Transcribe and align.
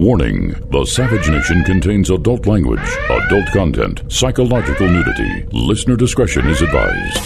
Warning 0.00 0.54
The 0.70 0.86
Savage 0.86 1.28
Nation 1.28 1.62
contains 1.62 2.08
adult 2.08 2.46
language, 2.46 2.80
adult 3.10 3.46
content, 3.52 4.02
psychological 4.10 4.88
nudity. 4.88 5.46
Listener 5.52 5.94
discretion 5.94 6.48
is 6.48 6.62
advised. 6.62 7.22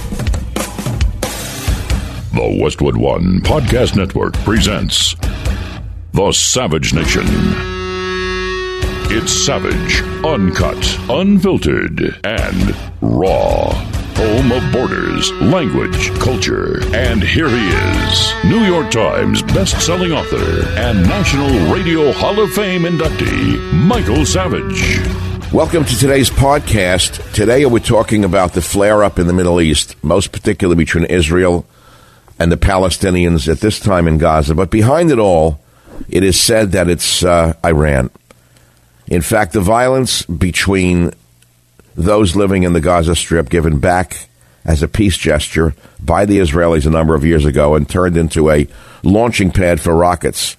The 2.33 2.59
Westwood 2.61 2.97
One 2.97 3.39
Podcast 3.43 3.95
Network 3.95 4.33
presents 4.39 5.15
The 6.15 6.33
Savage 6.33 6.93
Nation. 6.93 7.23
It's 9.09 9.33
savage, 9.33 10.03
uncut, 10.25 10.99
unfiltered, 11.09 12.19
and 12.25 12.75
raw 13.01 13.94
home 14.17 14.53
of 14.53 14.73
borders, 14.73 15.33
language, 15.33 16.11
culture. 16.21 16.81
And 16.95 17.23
here 17.23 17.49
he 17.49 17.69
is, 17.69 18.35
New 18.45 18.61
York 18.61 18.91
Times 18.91 19.43
best-selling 19.43 20.13
author 20.13 20.67
and 20.79 21.03
National 21.03 21.75
Radio 21.75 22.13
Hall 22.13 22.41
of 22.41 22.53
Fame 22.53 22.83
inductee, 22.83 23.73
Michael 23.73 24.25
Savage. 24.25 25.01
Welcome 25.53 25.85
to 25.85 25.99
today's 25.99 26.31
podcast. 26.31 27.33
Today 27.33 27.67
we're 27.67 27.81
talking 27.81 28.25
about 28.25 28.53
the 28.53 28.63
flare 28.63 29.03
up 29.03 29.19
in 29.19 29.27
the 29.27 29.33
Middle 29.33 29.61
East, 29.61 29.97
most 30.05 30.31
particularly 30.31 30.77
between 30.77 31.05
Israel 31.05 31.67
and 32.39 32.53
the 32.53 32.57
Palestinians 32.57 33.49
at 33.49 33.61
this 33.61 33.81
time 33.81 34.07
in 34.07 34.19
Gaza. 34.19 34.55
But 34.55 34.71
behind 34.71 35.11
it 35.11 35.19
all, 35.19 35.61
it 36.09 36.23
is 36.23 36.41
said 36.41 36.73
that 36.73 36.89
it's 36.89 37.25
uh, 37.25 37.55
Iran. 37.65 38.11
In 39.07 39.23
fact, 39.23 39.53
the 39.53 39.61
violence 39.61 40.23
between 40.23 41.13
those 41.95 42.37
living 42.37 42.63
in 42.63 42.73
the 42.73 42.81
Gaza 42.81 43.15
Strip 43.15 43.49
given 43.49 43.79
back 43.79 44.29
as 44.65 44.83
a 44.83 44.89
peace 44.89 45.17
gesture 45.17 45.75
by 46.03 46.25
the 46.25 46.39
Israelis 46.39 46.87
a 46.87 46.91
number 46.91 47.15
of 47.15 47.25
years 47.25 47.45
ago 47.45 47.75
and 47.75 47.89
turned 47.89 48.17
into 48.17 48.51
a 48.51 48.67
launching 49.03 49.51
pad 49.51 49.81
for 49.81 49.95
rockets. 49.95 50.57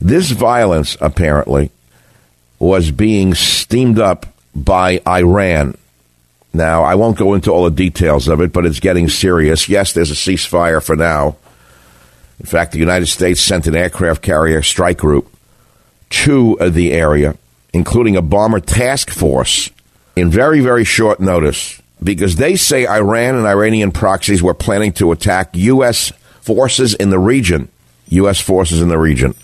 This 0.00 0.30
violence, 0.30 0.96
apparently, 1.00 1.70
was 2.58 2.90
being 2.90 3.34
steamed 3.34 3.98
up 3.98 4.26
by 4.54 5.00
Iran. 5.06 5.76
Now, 6.54 6.84
I 6.84 6.94
won't 6.94 7.18
go 7.18 7.34
into 7.34 7.50
all 7.50 7.64
the 7.64 7.70
details 7.70 8.28
of 8.28 8.40
it, 8.40 8.52
but 8.52 8.66
it's 8.66 8.80
getting 8.80 9.08
serious. 9.08 9.68
Yes, 9.68 9.92
there's 9.92 10.10
a 10.10 10.14
ceasefire 10.14 10.82
for 10.82 10.96
now. 10.96 11.36
In 12.38 12.46
fact, 12.46 12.72
the 12.72 12.78
United 12.78 13.06
States 13.06 13.40
sent 13.40 13.66
an 13.66 13.76
aircraft 13.76 14.22
carrier 14.22 14.62
strike 14.62 14.98
group 14.98 15.28
to 16.10 16.56
the 16.60 16.92
area, 16.92 17.36
including 17.72 18.16
a 18.16 18.22
bomber 18.22 18.60
task 18.60 19.10
force 19.10 19.70
in 20.16 20.30
very, 20.30 20.60
very 20.60 20.84
short 20.84 21.20
notice 21.20 21.80
because 22.02 22.36
they 22.36 22.56
say 22.56 22.86
Iran 22.86 23.36
and 23.36 23.46
Iranian 23.46 23.92
proxies 23.92 24.42
were 24.42 24.54
planning 24.54 24.92
to 24.94 25.12
attack 25.12 25.50
U.S. 25.54 26.12
forces 26.40 26.94
in 26.94 27.10
the 27.10 27.18
region. 27.18 27.68
U.S. 28.08 28.40
forces 28.40 28.82
in 28.82 28.88
the 28.88 28.98
region. 28.98 29.34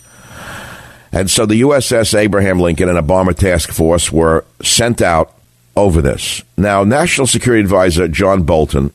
And 1.13 1.31
so 1.31 1.47
the 1.47 1.63
USS 1.63 2.19
Abraham 2.19 2.61
Lincoln 2.61 2.89
and 2.89 2.99
a 2.99 3.03
bomber 3.03 3.33
task 3.33 3.71
force 3.71 4.13
were 4.13 4.45
sent 4.63 5.01
out 5.01 5.35
over 5.77 6.03
this. 6.03 6.43
Now, 6.57 6.85
National 6.85 7.27
Security 7.27 7.63
Advisor 7.63 8.09
John 8.09 8.43
Bolton 8.43 8.93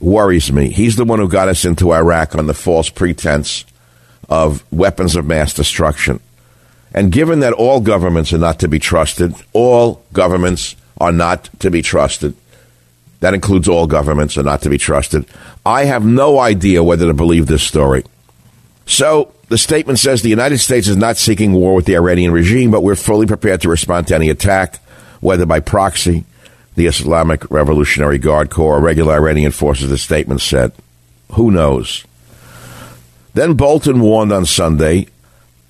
worries 0.00 0.52
me. 0.52 0.70
He's 0.70 0.96
the 0.96 1.04
one 1.04 1.20
who 1.20 1.28
got 1.28 1.48
us 1.48 1.64
into 1.64 1.92
Iraq 1.92 2.34
on 2.34 2.48
the 2.48 2.54
false 2.54 2.90
pretense 2.90 3.64
of 4.28 4.64
weapons 4.72 5.16
of 5.16 5.26
mass 5.26 5.54
destruction. 5.54 6.20
And 6.92 7.12
given 7.12 7.40
that 7.40 7.54
all 7.54 7.80
governments 7.80 8.32
are 8.32 8.38
not 8.38 8.58
to 8.60 8.68
be 8.68 8.78
trusted, 8.78 9.34
all 9.52 10.02
governments 10.12 10.76
are 11.02 11.12
not 11.12 11.50
to 11.58 11.70
be 11.70 11.82
trusted. 11.82 12.34
That 13.20 13.34
includes 13.34 13.68
all 13.68 13.86
governments 13.86 14.38
are 14.38 14.42
not 14.42 14.62
to 14.62 14.70
be 14.70 14.78
trusted. 14.78 15.26
I 15.66 15.84
have 15.84 16.04
no 16.04 16.38
idea 16.38 16.82
whether 16.82 17.06
to 17.06 17.14
believe 17.14 17.46
this 17.46 17.62
story. 17.62 18.04
So 18.86 19.32
the 19.48 19.58
statement 19.58 19.98
says 19.98 20.22
the 20.22 20.28
United 20.28 20.58
States 20.58 20.88
is 20.88 20.96
not 20.96 21.16
seeking 21.16 21.52
war 21.52 21.74
with 21.74 21.86
the 21.86 21.96
Iranian 21.96 22.32
regime, 22.32 22.70
but 22.70 22.82
we're 22.82 22.96
fully 22.96 23.26
prepared 23.26 23.60
to 23.62 23.68
respond 23.68 24.08
to 24.08 24.14
any 24.14 24.28
attack, 24.28 24.78
whether 25.20 25.46
by 25.46 25.60
proxy, 25.60 26.24
the 26.74 26.86
Islamic 26.86 27.50
Revolutionary 27.50 28.18
Guard 28.18 28.50
Corps, 28.50 28.76
or 28.76 28.80
regular 28.80 29.14
Iranian 29.14 29.52
forces, 29.52 29.90
the 29.90 29.98
statement 29.98 30.40
said. 30.40 30.72
Who 31.32 31.50
knows? 31.50 32.04
Then 33.34 33.54
Bolton 33.54 34.00
warned 34.00 34.32
on 34.32 34.46
Sunday, 34.46 35.08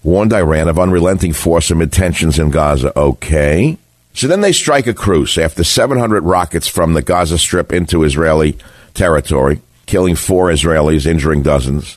warned 0.03 0.33
Iran 0.33 0.69
of 0.69 0.79
unrelenting 0.79 1.33
force 1.33 1.71
amid 1.71 1.93
tensions 1.93 2.39
in 2.39 2.51
Gaza. 2.51 2.97
Okay. 2.99 3.79
So 4.15 4.27
then 4.27 4.41
they 4.41 4.53
strike 4.53 4.87
a 4.87 4.93
truce 4.93 5.39
after 5.39 5.65
700 5.65 6.23
rockets 6.25 6.69
from 6.69 6.93
the 6.93 7.03
Gaza 7.03 7.39
Strip 7.39 7.73
into 7.73 8.05
Israeli 8.05 8.59
territory, 8.95 9.61
killing 9.87 10.17
four 10.17 10.49
Israelis, 10.49 11.07
injuring 11.07 11.43
dozens. 11.43 11.97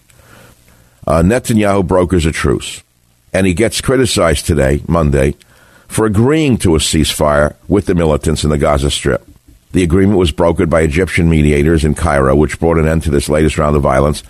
Uh, 1.05 1.21
Netanyahu 1.21 1.85
brokers 1.85 2.25
a 2.25 2.31
truce, 2.31 2.81
and 3.33 3.45
he 3.45 3.53
gets 3.53 3.81
criticized 3.81 4.45
today, 4.45 4.81
Monday, 4.87 5.35
for 5.87 6.05
agreeing 6.05 6.57
to 6.57 6.75
a 6.75 6.79
ceasefire 6.79 7.55
with 7.67 7.85
the 7.85 7.95
militants 7.95 8.43
in 8.43 8.49
the 8.49 8.57
Gaza 8.57 8.89
Strip. 8.89 9.27
The 9.71 9.83
agreement 9.83 10.17
was 10.17 10.31
brokered 10.31 10.69
by 10.69 10.81
Egyptian 10.81 11.29
mediators 11.29 11.83
in 11.83 11.95
Cairo, 11.95 12.35
which 12.35 12.59
brought 12.59 12.77
an 12.77 12.87
end 12.87 13.03
to 13.03 13.11
this 13.11 13.29
latest 13.29 13.57
round 13.57 13.75
of 13.75 13.81
violence 13.81 14.23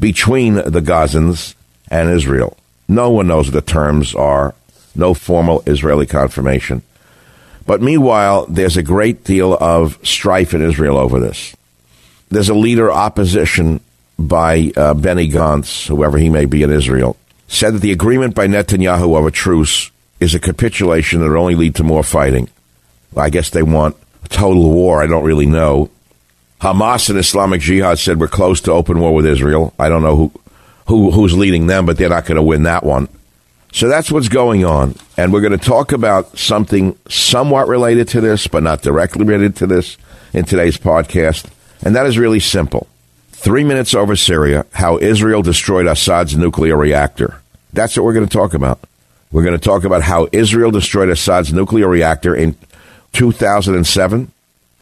between 0.00 0.54
the 0.54 0.80
Gazans 0.80 1.54
and 1.90 2.10
Israel. 2.10 2.56
No 2.88 3.10
one 3.10 3.26
knows 3.26 3.46
what 3.46 3.54
the 3.54 3.72
terms 3.72 4.14
are, 4.14 4.54
no 4.94 5.12
formal 5.14 5.62
Israeli 5.66 6.06
confirmation. 6.06 6.82
But 7.66 7.82
meanwhile, 7.82 8.46
there's 8.46 8.76
a 8.76 8.82
great 8.82 9.24
deal 9.24 9.54
of 9.54 9.98
strife 10.06 10.54
in 10.54 10.62
Israel 10.62 10.96
over 10.96 11.18
this. 11.18 11.54
There's 12.30 12.48
a 12.48 12.54
leader 12.54 12.90
opposition 12.90 13.80
by 14.18 14.72
uh, 14.76 14.94
Benny 14.94 15.28
Gantz, 15.28 15.88
whoever 15.88 16.16
he 16.16 16.30
may 16.30 16.46
be 16.46 16.62
in 16.62 16.70
Israel, 16.70 17.16
said 17.48 17.74
that 17.74 17.82
the 17.82 17.92
agreement 17.92 18.34
by 18.34 18.46
Netanyahu 18.46 19.18
of 19.18 19.26
a 19.26 19.30
truce 19.30 19.90
is 20.20 20.34
a 20.34 20.40
capitulation 20.40 21.20
that 21.20 21.28
will 21.28 21.38
only 21.38 21.54
lead 21.54 21.74
to 21.76 21.84
more 21.84 22.02
fighting. 22.02 22.48
I 23.16 23.30
guess 23.30 23.50
they 23.50 23.62
want 23.62 23.96
a 24.24 24.28
total 24.28 24.70
war. 24.72 25.02
I 25.02 25.06
don't 25.06 25.24
really 25.24 25.46
know. 25.46 25.90
Hamas 26.60 27.10
and 27.10 27.18
Islamic 27.18 27.60
Jihad 27.60 27.98
said 27.98 28.18
we're 28.18 28.28
close 28.28 28.60
to 28.62 28.72
open 28.72 28.98
war 28.98 29.14
with 29.14 29.26
Israel. 29.26 29.74
I 29.78 29.88
don't 29.88 30.02
know 30.02 30.16
who, 30.16 30.32
who 30.86 31.10
who's 31.10 31.36
leading 31.36 31.66
them, 31.66 31.84
but 31.84 31.98
they're 31.98 32.08
not 32.08 32.24
going 32.24 32.36
to 32.36 32.42
win 32.42 32.62
that 32.62 32.84
one. 32.84 33.08
So 33.72 33.88
that's 33.88 34.10
what's 34.10 34.28
going 34.28 34.64
on. 34.64 34.94
And 35.16 35.32
we're 35.32 35.40
going 35.40 35.58
to 35.58 35.64
talk 35.64 35.92
about 35.92 36.38
something 36.38 36.98
somewhat 37.08 37.68
related 37.68 38.08
to 38.08 38.20
this, 38.20 38.46
but 38.46 38.62
not 38.62 38.82
directly 38.82 39.24
related 39.24 39.56
to 39.56 39.66
this 39.66 39.96
in 40.32 40.44
today's 40.44 40.78
podcast. 40.78 41.50
And 41.82 41.94
that 41.94 42.06
is 42.06 42.18
really 42.18 42.40
simple. 42.40 42.86
Three 43.32 43.64
minutes 43.64 43.94
over 43.94 44.16
Syria, 44.16 44.64
how 44.72 44.98
Israel 44.98 45.42
destroyed 45.42 45.86
Assad's 45.86 46.36
nuclear 46.36 46.76
reactor. 46.76 47.40
That's 47.72 47.96
what 47.96 48.04
we're 48.04 48.14
going 48.14 48.28
to 48.28 48.36
talk 48.36 48.54
about. 48.54 48.80
We're 49.30 49.44
going 49.44 49.58
to 49.58 49.64
talk 49.64 49.84
about 49.84 50.02
how 50.02 50.28
Israel 50.32 50.70
destroyed 50.70 51.10
Assad's 51.10 51.52
nuclear 51.52 51.88
reactor 51.88 52.34
in 52.34 52.56
2007. 53.12 54.32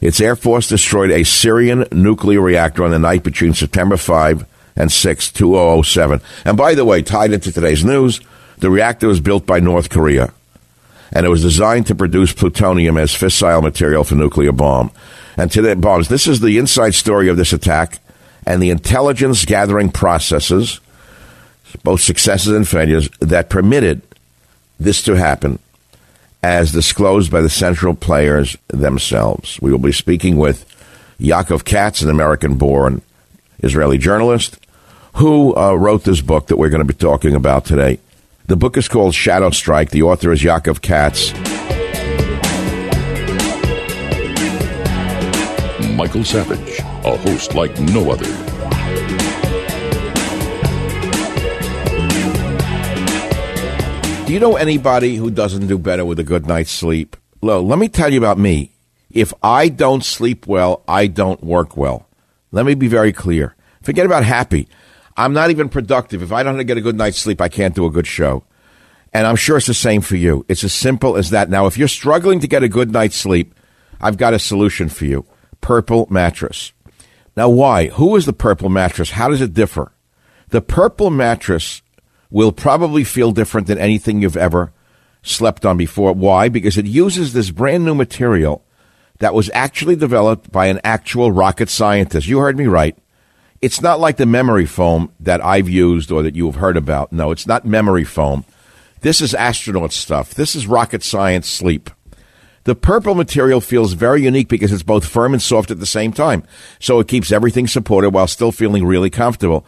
Its 0.01 0.21
Air 0.21 0.35
Force 0.35 0.67
destroyed 0.67 1.11
a 1.11 1.23
Syrian 1.23 1.85
nuclear 1.91 2.41
reactor 2.41 2.83
on 2.83 2.91
the 2.91 2.99
night 2.99 3.23
between 3.23 3.53
September 3.53 3.97
5 3.97 4.45
and 4.75 4.91
6, 4.91 5.31
2007. 5.31 6.21
And 6.45 6.57
by 6.57 6.75
the 6.75 6.85
way, 6.85 7.01
tied 7.01 7.31
into 7.31 7.51
today's 7.51 7.83
news, 7.83 8.19
the 8.57 8.69
reactor 8.69 9.07
was 9.07 9.19
built 9.19 9.45
by 9.45 9.59
North 9.59 9.89
Korea, 9.89 10.33
and 11.11 11.25
it 11.25 11.29
was 11.29 11.41
designed 11.41 11.87
to 11.87 11.95
produce 11.95 12.33
plutonium 12.33 12.97
as 12.97 13.11
fissile 13.11 13.61
material 13.61 14.03
for 14.03 14.15
nuclear 14.15 14.51
bomb. 14.51 14.91
And 15.37 15.51
today, 15.51 15.73
bombs. 15.73 16.07
This 16.07 16.27
is 16.27 16.39
the 16.39 16.57
inside 16.57 16.93
story 16.93 17.27
of 17.27 17.37
this 17.37 17.53
attack 17.53 17.99
and 18.45 18.61
the 18.61 18.69
intelligence 18.69 19.43
gathering 19.43 19.91
processes, 19.91 20.79
both 21.83 22.01
successes 22.01 22.53
and 22.53 22.67
failures, 22.67 23.09
that 23.19 23.49
permitted 23.49 24.01
this 24.79 25.01
to 25.03 25.15
happen, 25.15 25.59
as 26.43 26.71
disclosed 26.71 27.31
by 27.31 27.41
the 27.41 27.49
central 27.49 27.95
players 27.95 28.55
themselves. 28.67 29.59
We 29.61 29.71
will 29.71 29.79
be 29.79 29.91
speaking 29.91 30.37
with 30.37 30.65
Yaakov 31.19 31.65
Katz, 31.65 32.01
an 32.01 32.09
American 32.09 32.55
born 32.55 33.01
Israeli 33.59 33.97
journalist, 33.97 34.59
who 35.15 35.55
uh, 35.55 35.73
wrote 35.73 36.03
this 36.03 36.21
book 36.21 36.47
that 36.47 36.57
we're 36.57 36.69
going 36.69 36.85
to 36.85 36.93
be 36.93 36.97
talking 36.97 37.35
about 37.35 37.65
today. 37.65 37.99
The 38.47 38.55
book 38.55 38.77
is 38.77 38.87
called 38.87 39.15
Shadow 39.15 39.49
Strike. 39.49 39.89
The 39.89 40.03
author 40.03 40.31
is 40.31 40.43
Yaakov 40.43 40.81
Katz. 40.81 41.33
Michael 45.95 46.23
Savage, 46.23 46.79
a 46.79 47.17
host 47.17 47.55
like 47.55 47.71
no 47.79 48.11
other. 48.11 48.25
Do 54.27 54.33
you 54.33 54.39
know 54.39 54.57
anybody 54.57 55.15
who 55.15 55.31
doesn't 55.31 55.65
do 55.65 55.79
better 55.79 56.05
with 56.05 56.19
a 56.19 56.23
good 56.23 56.45
night's 56.45 56.69
sleep? 56.69 57.17
Well, 57.41 57.65
let 57.65 57.79
me 57.79 57.89
tell 57.89 58.13
you 58.13 58.19
about 58.19 58.37
me. 58.37 58.73
If 59.09 59.33
I 59.41 59.69
don't 59.69 60.05
sleep 60.05 60.45
well, 60.45 60.83
I 60.87 61.07
don't 61.07 61.43
work 61.43 61.75
well. 61.75 62.07
Let 62.51 62.67
me 62.67 62.75
be 62.75 62.87
very 62.87 63.11
clear. 63.11 63.55
Forget 63.81 64.05
about 64.05 64.23
happy. 64.23 64.67
I'm 65.17 65.33
not 65.33 65.49
even 65.49 65.69
productive. 65.69 66.21
If 66.21 66.31
I 66.31 66.43
don't 66.43 66.63
get 66.65 66.77
a 66.77 66.81
good 66.81 66.97
night's 66.97 67.19
sleep, 67.19 67.41
I 67.41 67.49
can't 67.49 67.75
do 67.75 67.85
a 67.85 67.91
good 67.91 68.07
show. 68.07 68.43
And 69.13 69.25
I'm 69.25 69.37
sure 69.37 69.57
it's 69.57 69.67
the 69.67 69.73
same 69.73 70.01
for 70.01 70.17
you. 70.17 70.45
It's 70.49 70.63
as 70.63 70.73
simple 70.73 71.15
as 71.15 71.29
that. 71.29 71.49
Now, 71.49 71.67
if 71.67 71.77
you're 71.77 71.87
struggling 71.87 72.41
to 72.41 72.47
get 72.47 72.63
a 72.63 72.67
good 72.69 72.91
night's 72.91 73.15
sleep, 73.15 73.55
I've 74.01 74.17
got 74.17 74.33
a 74.33 74.39
solution 74.39 74.89
for 74.89 75.05
you. 75.05 75.25
Purple 75.61 76.05
mattress. 76.09 76.73
Now, 77.37 77.49
why? 77.49 77.87
Who 77.87 78.15
is 78.17 78.25
the 78.25 78.33
purple 78.33 78.69
mattress? 78.69 79.11
How 79.11 79.29
does 79.29 79.41
it 79.41 79.53
differ? 79.53 79.93
The 80.49 80.61
purple 80.61 81.09
mattress 81.09 81.81
will 82.29 82.51
probably 82.51 83.03
feel 83.05 83.31
different 83.31 83.67
than 83.67 83.77
anything 83.77 84.21
you've 84.21 84.37
ever 84.37 84.73
slept 85.21 85.65
on 85.65 85.77
before. 85.77 86.11
Why? 86.13 86.49
Because 86.49 86.77
it 86.77 86.85
uses 86.85 87.31
this 87.31 87.51
brand 87.51 87.85
new 87.85 87.95
material 87.95 88.65
that 89.19 89.33
was 89.33 89.49
actually 89.53 89.95
developed 89.95 90.51
by 90.51 90.65
an 90.67 90.81
actual 90.83 91.31
rocket 91.31 91.69
scientist. 91.69 92.27
You 92.27 92.39
heard 92.39 92.57
me 92.57 92.65
right. 92.65 92.97
It's 93.61 93.81
not 93.81 93.99
like 93.99 94.17
the 94.17 94.25
memory 94.25 94.65
foam 94.65 95.11
that 95.19 95.43
I've 95.43 95.69
used 95.69 96.11
or 96.11 96.23
that 96.23 96.35
you 96.35 96.45
have 96.45 96.55
heard 96.55 96.77
about. 96.77 97.11
No, 97.11 97.31
it's 97.31 97.47
not 97.47 97.65
memory 97.65 98.03
foam. 98.03 98.45
This 99.01 99.21
is 99.21 99.33
astronaut 99.33 99.93
stuff. 99.93 100.33
This 100.33 100.55
is 100.55 100.67
rocket 100.67 101.03
science 101.03 101.47
sleep. 101.47 101.89
The 102.65 102.75
purple 102.75 103.13
material 103.13 103.61
feels 103.61 103.93
very 103.93 104.23
unique 104.23 104.47
because 104.47 104.71
it's 104.71 104.83
both 104.83 105.05
firm 105.05 105.33
and 105.33 105.41
soft 105.41 105.69
at 105.69 105.79
the 105.79 105.85
same 105.85 106.11
time. 106.11 106.43
So 106.79 106.99
it 106.99 107.07
keeps 107.07 107.31
everything 107.31 107.67
supported 107.67 108.09
while 108.09 108.27
still 108.27 108.51
feeling 108.51 108.83
really 108.83 109.11
comfortable. 109.11 109.65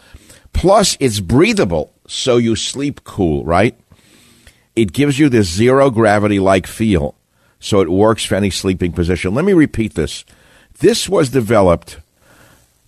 Plus, 0.51 0.98
it's 1.00 1.19
breathable, 1.19 1.94
so 2.07 2.38
you 2.38 2.56
sleep 2.56 3.04
cool, 3.04 3.45
right? 3.45 3.80
It 4.75 4.94
gives 4.94 5.19
you 5.19 5.30
this 5.30 5.48
zero 5.48 5.92
gravity 5.92 6.39
like 6.39 6.66
feel, 6.66 7.13
so 7.60 7.81
it 7.81 7.89
works 7.89 8.25
for 8.25 8.34
any 8.34 8.50
sleeping 8.50 8.92
position. 8.92 9.36
Let 9.36 9.45
me 9.45 9.54
repeat 9.54 9.94
this. 9.94 10.25
This 10.80 11.07
was 11.07 11.30
developed 11.30 12.00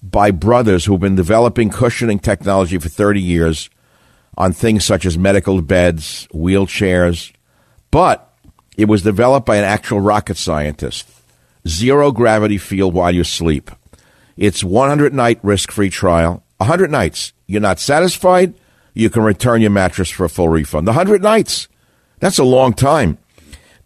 by 0.02 0.32
brothers 0.32 0.86
who've 0.86 1.00
been 1.00 1.16
developing 1.16 1.70
cushioning 1.70 2.20
technology 2.20 2.78
for 2.78 2.90
30 2.90 3.22
years 3.22 3.70
on 4.38 4.54
things 4.54 4.86
such 4.86 5.06
as 5.06 5.18
medical 5.18 5.62
beds, 5.62 6.28
wheelchairs, 6.34 7.34
but 7.92 8.34
it 8.78 8.86
was 8.86 9.02
developed 9.02 9.46
by 9.46 9.58
an 9.58 9.66
actual 9.66 10.00
rocket 10.00 10.38
scientist. 10.38 11.08
Zero 11.68 12.12
gravity 12.12 12.58
feel 12.58 12.90
while 12.90 13.14
you 13.14 13.26
sleep. 13.26 13.70
It's 14.38 14.64
100 14.64 15.14
night 15.14 15.40
risk 15.44 15.72
free 15.72 15.90
trial. 15.90 16.44
100 16.58 16.90
nights. 16.90 17.34
You're 17.46 17.62
not 17.62 17.80
satisfied? 17.80 18.54
You 18.94 19.10
can 19.10 19.24
return 19.24 19.62
your 19.62 19.70
mattress 19.70 20.10
for 20.10 20.26
a 20.26 20.30
full 20.30 20.48
refund. 20.48 20.88
100 20.88 21.22
nights. 21.22 21.68
That's 22.20 22.40
a 22.40 22.44
long 22.44 22.74
time. 22.74 23.18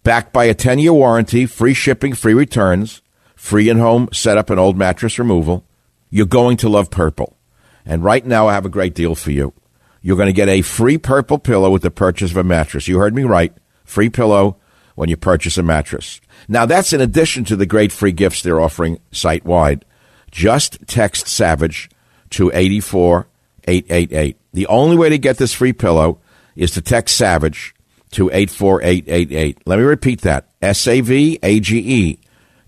Backed 0.04 0.32
by 0.32 0.44
a 0.44 0.54
10 0.54 0.78
year 0.78 0.92
warranty, 0.92 1.46
free 1.46 1.74
shipping, 1.74 2.14
free 2.14 2.34
returns, 2.34 3.02
free 3.34 3.68
in 3.68 3.78
home 3.78 4.08
setup 4.12 4.50
and 4.50 4.60
old 4.60 4.76
mattress 4.76 5.18
removal. 5.18 5.64
You're 6.10 6.26
going 6.26 6.56
to 6.58 6.68
love 6.68 6.90
purple. 6.90 7.36
And 7.84 8.02
right 8.04 8.24
now, 8.24 8.48
I 8.48 8.54
have 8.54 8.66
a 8.66 8.70
great 8.70 8.94
deal 8.94 9.14
for 9.14 9.30
you. 9.30 9.52
You're 10.00 10.16
going 10.16 10.28
to 10.28 10.32
get 10.32 10.48
a 10.48 10.62
free 10.62 10.98
purple 10.98 11.38
pillow 11.38 11.70
with 11.70 11.82
the 11.82 11.90
purchase 11.90 12.30
of 12.30 12.36
a 12.36 12.44
mattress. 12.44 12.88
You 12.88 12.98
heard 12.98 13.14
me 13.14 13.24
right. 13.24 13.52
Free 13.84 14.10
pillow 14.10 14.58
when 14.94 15.08
you 15.08 15.16
purchase 15.16 15.58
a 15.58 15.62
mattress. 15.62 16.20
Now, 16.48 16.66
that's 16.66 16.92
in 16.92 17.00
addition 17.00 17.44
to 17.44 17.56
the 17.56 17.66
great 17.66 17.90
free 17.92 18.12
gifts 18.12 18.42
they're 18.42 18.60
offering 18.60 19.00
site 19.12 19.44
wide. 19.44 19.84
Just 20.30 20.86
text 20.86 21.26
Savage 21.26 21.90
to 22.30 22.50
84888. 22.52 24.36
The 24.52 24.66
only 24.66 24.96
way 24.96 25.08
to 25.08 25.18
get 25.18 25.38
this 25.38 25.52
free 25.52 25.72
pillow 25.72 26.20
is 26.56 26.72
to 26.72 26.82
text 26.82 27.16
Savage 27.16 27.74
to 28.12 28.30
84888. 28.32 29.58
Let 29.66 29.78
me 29.78 29.84
repeat 29.84 30.20
that. 30.22 30.48
S 30.62 30.86
A 30.86 31.00
V 31.00 31.38
A 31.42 31.60
G 31.60 31.78
E. 31.78 32.18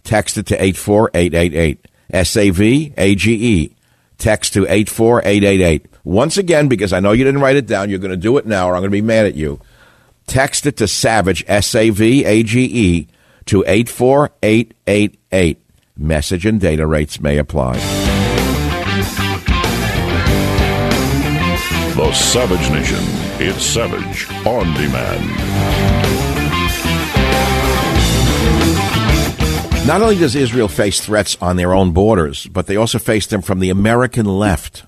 Text 0.04 0.36
it 0.38 0.46
to 0.46 0.62
84888. 0.62 1.86
S 2.10 2.36
A 2.36 2.50
V 2.50 2.92
A 2.96 3.14
G 3.14 3.34
E. 3.34 3.76
Text 4.18 4.54
to 4.54 4.66
84888. 4.66 5.86
Once 6.04 6.38
again, 6.38 6.68
because 6.68 6.92
I 6.92 7.00
know 7.00 7.12
you 7.12 7.24
didn't 7.24 7.40
write 7.40 7.56
it 7.56 7.66
down, 7.66 7.90
you're 7.90 7.98
going 7.98 8.10
to 8.10 8.16
do 8.16 8.38
it 8.38 8.46
now 8.46 8.68
or 8.68 8.74
I'm 8.74 8.80
going 8.80 8.90
to 8.90 8.96
be 8.96 9.02
mad 9.02 9.26
at 9.26 9.34
you. 9.34 9.60
Text 10.26 10.66
it 10.66 10.76
to 10.78 10.88
Savage, 10.88 11.44
S 11.46 11.74
A 11.74 11.90
V 11.90 12.24
A 12.24 12.42
G 12.42 12.64
E, 12.64 13.08
to 13.46 13.64
84888. 13.66 15.58
Message 15.98 16.46
and 16.46 16.60
data 16.60 16.86
rates 16.86 17.20
may 17.20 17.38
apply. 17.38 17.76
The 21.96 22.12
Savage 22.12 22.70
Nation. 22.70 22.98
It's 23.38 23.64
Savage 23.64 24.30
on 24.46 24.74
demand. 24.74 26.35
Not 29.86 30.02
only 30.02 30.16
does 30.16 30.34
Israel 30.34 30.66
face 30.66 31.00
threats 31.00 31.36
on 31.40 31.54
their 31.54 31.72
own 31.72 31.92
borders, 31.92 32.48
but 32.48 32.66
they 32.66 32.74
also 32.74 32.98
face 32.98 33.28
them 33.28 33.40
from 33.40 33.60
the 33.60 33.70
American 33.70 34.26
left. 34.26 34.84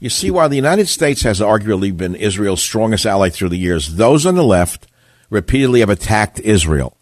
You 0.00 0.10
see, 0.10 0.30
while 0.30 0.50
the 0.50 0.56
United 0.56 0.88
States 0.88 1.22
has 1.22 1.40
arguably 1.40 1.96
been 1.96 2.14
Israel's 2.14 2.60
strongest 2.60 3.06
ally 3.06 3.30
through 3.30 3.48
the 3.48 3.56
years, 3.56 3.94
those 3.94 4.26
on 4.26 4.34
the 4.34 4.44
left 4.44 4.86
repeatedly 5.30 5.80
have 5.80 5.88
attacked 5.88 6.40
Israel. 6.40 6.94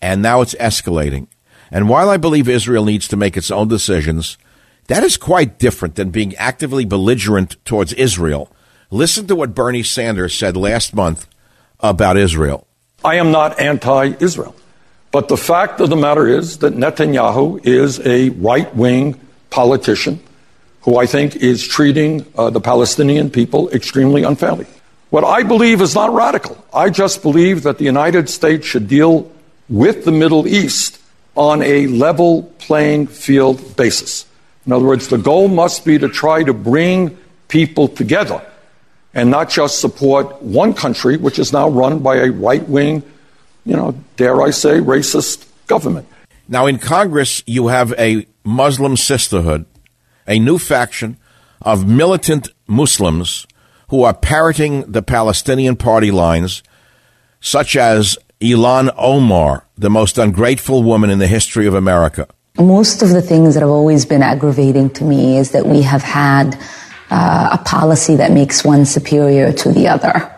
And 0.00 0.22
now 0.22 0.40
it's 0.40 0.54
escalating. 0.54 1.26
And 1.70 1.90
while 1.90 2.08
I 2.08 2.16
believe 2.16 2.48
Israel 2.48 2.86
needs 2.86 3.08
to 3.08 3.16
make 3.16 3.36
its 3.36 3.50
own 3.50 3.68
decisions, 3.68 4.38
that 4.86 5.04
is 5.04 5.18
quite 5.18 5.58
different 5.58 5.96
than 5.96 6.08
being 6.08 6.34
actively 6.36 6.86
belligerent 6.86 7.62
towards 7.66 7.92
Israel. 7.92 8.50
Listen 8.90 9.26
to 9.26 9.36
what 9.36 9.54
Bernie 9.54 9.82
Sanders 9.82 10.34
said 10.34 10.56
last 10.56 10.94
month 10.94 11.26
about 11.80 12.16
Israel. 12.16 12.66
I 13.04 13.16
am 13.16 13.30
not 13.30 13.60
anti 13.60 14.14
Israel. 14.18 14.56
But 15.14 15.28
the 15.28 15.36
fact 15.36 15.80
of 15.80 15.90
the 15.90 15.96
matter 15.96 16.26
is 16.26 16.58
that 16.58 16.74
Netanyahu 16.74 17.64
is 17.64 18.04
a 18.04 18.30
right 18.30 18.74
wing 18.74 19.20
politician 19.48 20.18
who 20.80 20.96
I 20.96 21.06
think 21.06 21.36
is 21.36 21.64
treating 21.68 22.26
uh, 22.36 22.50
the 22.50 22.60
Palestinian 22.60 23.30
people 23.30 23.70
extremely 23.70 24.24
unfairly. 24.24 24.66
What 25.10 25.22
I 25.22 25.44
believe 25.44 25.80
is 25.80 25.94
not 25.94 26.12
radical. 26.12 26.58
I 26.74 26.90
just 26.90 27.22
believe 27.22 27.62
that 27.62 27.78
the 27.78 27.84
United 27.84 28.28
States 28.28 28.66
should 28.66 28.88
deal 28.88 29.30
with 29.68 30.04
the 30.04 30.10
Middle 30.10 30.48
East 30.48 30.98
on 31.36 31.62
a 31.62 31.86
level 31.86 32.52
playing 32.58 33.06
field 33.06 33.76
basis. 33.76 34.26
In 34.66 34.72
other 34.72 34.84
words, 34.84 35.06
the 35.06 35.18
goal 35.18 35.46
must 35.46 35.84
be 35.84 35.96
to 35.96 36.08
try 36.08 36.42
to 36.42 36.52
bring 36.52 37.16
people 37.46 37.86
together 37.86 38.44
and 39.14 39.30
not 39.30 39.48
just 39.48 39.80
support 39.80 40.42
one 40.42 40.74
country, 40.74 41.16
which 41.16 41.38
is 41.38 41.52
now 41.52 41.68
run 41.68 42.00
by 42.00 42.16
a 42.16 42.32
right 42.32 42.68
wing 42.68 43.04
you 43.64 43.76
know, 43.76 43.94
dare 44.16 44.40
I 44.42 44.50
say, 44.50 44.80
racist 44.80 45.46
government. 45.66 46.06
Now, 46.48 46.66
in 46.66 46.78
Congress, 46.78 47.42
you 47.46 47.68
have 47.68 47.92
a 47.98 48.26
Muslim 48.44 48.96
sisterhood, 48.96 49.64
a 50.26 50.38
new 50.38 50.58
faction 50.58 51.16
of 51.62 51.88
militant 51.88 52.48
Muslims 52.66 53.46
who 53.88 54.02
are 54.02 54.14
parroting 54.14 54.90
the 54.90 55.02
Palestinian 55.02 55.76
party 55.76 56.10
lines, 56.10 56.62
such 57.40 57.76
as 57.76 58.18
Ilhan 58.40 58.92
Omar, 58.98 59.66
the 59.76 59.90
most 59.90 60.18
ungrateful 60.18 60.82
woman 60.82 61.10
in 61.10 61.18
the 61.18 61.26
history 61.26 61.66
of 61.66 61.74
America. 61.74 62.28
Most 62.58 63.02
of 63.02 63.08
the 63.08 63.22
things 63.22 63.54
that 63.54 63.60
have 63.60 63.70
always 63.70 64.04
been 64.04 64.22
aggravating 64.22 64.90
to 64.90 65.04
me 65.04 65.38
is 65.38 65.52
that 65.52 65.66
we 65.66 65.82
have 65.82 66.02
had 66.02 66.58
uh, 67.10 67.50
a 67.52 67.58
policy 67.64 68.16
that 68.16 68.32
makes 68.32 68.64
one 68.64 68.84
superior 68.84 69.52
to 69.52 69.72
the 69.72 69.88
other 69.88 70.33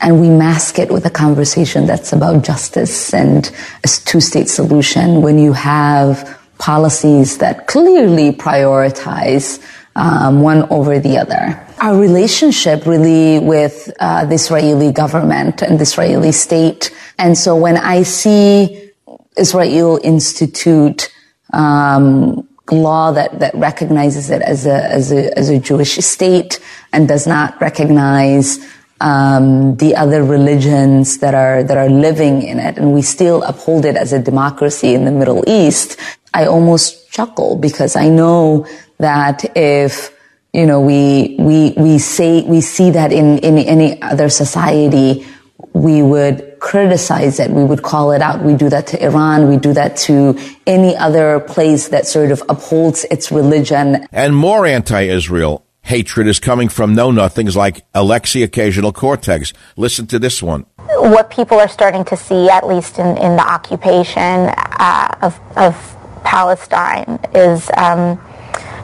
and 0.00 0.20
we 0.20 0.28
mask 0.28 0.78
it 0.78 0.90
with 0.90 1.04
a 1.06 1.10
conversation 1.10 1.86
that's 1.86 2.12
about 2.12 2.44
justice 2.44 3.12
and 3.12 3.50
a 3.84 3.88
two-state 3.88 4.48
solution 4.48 5.22
when 5.22 5.38
you 5.38 5.52
have 5.52 6.38
policies 6.58 7.38
that 7.38 7.66
clearly 7.66 8.32
prioritize 8.32 9.62
um, 9.96 10.42
one 10.42 10.62
over 10.70 10.98
the 10.98 11.18
other. 11.18 11.58
Our 11.80 11.98
relationship 11.98 12.86
really 12.86 13.38
with 13.38 13.92
uh, 14.00 14.24
the 14.26 14.34
Israeli 14.34 14.92
government 14.92 15.62
and 15.62 15.78
the 15.78 15.82
Israeli 15.82 16.32
state, 16.32 16.94
and 17.18 17.36
so 17.36 17.56
when 17.56 17.76
I 17.76 18.02
see 18.02 18.90
Israel 19.36 20.00
institute 20.02 21.12
um, 21.52 22.48
law 22.70 23.12
that, 23.12 23.38
that 23.38 23.54
recognizes 23.54 24.30
it 24.30 24.42
as 24.42 24.66
a, 24.66 24.84
as 24.92 25.12
a 25.12 25.36
as 25.38 25.48
a 25.48 25.58
Jewish 25.58 25.96
state 25.96 26.60
and 26.92 27.08
does 27.08 27.26
not 27.26 27.60
recognize 27.60 28.58
um, 29.00 29.76
the 29.76 29.94
other 29.94 30.24
religions 30.24 31.18
that 31.18 31.34
are 31.34 31.62
that 31.62 31.76
are 31.76 31.88
living 31.88 32.42
in 32.42 32.58
it, 32.58 32.78
and 32.78 32.92
we 32.92 33.02
still 33.02 33.42
uphold 33.42 33.84
it 33.84 33.96
as 33.96 34.12
a 34.12 34.18
democracy 34.18 34.94
in 34.94 35.04
the 35.04 35.12
Middle 35.12 35.44
East. 35.46 35.98
I 36.34 36.46
almost 36.46 37.10
chuckle 37.10 37.56
because 37.56 37.96
I 37.96 38.08
know 38.08 38.66
that 38.98 39.56
if 39.56 40.14
you 40.52 40.66
know 40.66 40.80
we 40.80 41.36
we 41.38 41.74
we 41.76 41.98
say 41.98 42.42
we 42.42 42.60
see 42.60 42.90
that 42.90 43.12
in 43.12 43.38
in 43.38 43.58
any 43.58 44.02
other 44.02 44.28
society, 44.28 45.26
we 45.72 46.02
would 46.02 46.58
criticize 46.58 47.38
it. 47.38 47.50
We 47.50 47.64
would 47.64 47.82
call 47.82 48.10
it 48.10 48.20
out. 48.20 48.42
We 48.42 48.54
do 48.54 48.68
that 48.68 48.88
to 48.88 49.04
Iran. 49.04 49.48
We 49.48 49.58
do 49.58 49.72
that 49.74 49.96
to 50.08 50.36
any 50.66 50.96
other 50.96 51.38
place 51.38 51.88
that 51.88 52.06
sort 52.06 52.32
of 52.32 52.42
upholds 52.48 53.04
its 53.04 53.30
religion. 53.30 54.08
And 54.10 54.34
more 54.34 54.66
anti-Israel 54.66 55.64
hatred 55.88 56.26
is 56.26 56.38
coming 56.38 56.68
from 56.68 56.94
know 56.94 57.10
nothings 57.10 57.56
like 57.56 57.90
Alexi 57.92 58.44
Occasional 58.44 58.92
Cortex. 58.92 59.54
Listen 59.76 60.06
to 60.08 60.18
this 60.18 60.42
one. 60.42 60.66
What 60.98 61.30
people 61.30 61.58
are 61.58 61.68
starting 61.68 62.04
to 62.04 62.16
see, 62.16 62.50
at 62.50 62.66
least 62.66 62.98
in, 62.98 63.16
in 63.16 63.36
the 63.36 63.42
occupation 63.42 64.52
uh, 64.58 65.16
of, 65.22 65.40
of 65.56 65.96
Palestine, 66.24 67.18
is 67.34 67.70
um, 67.78 68.20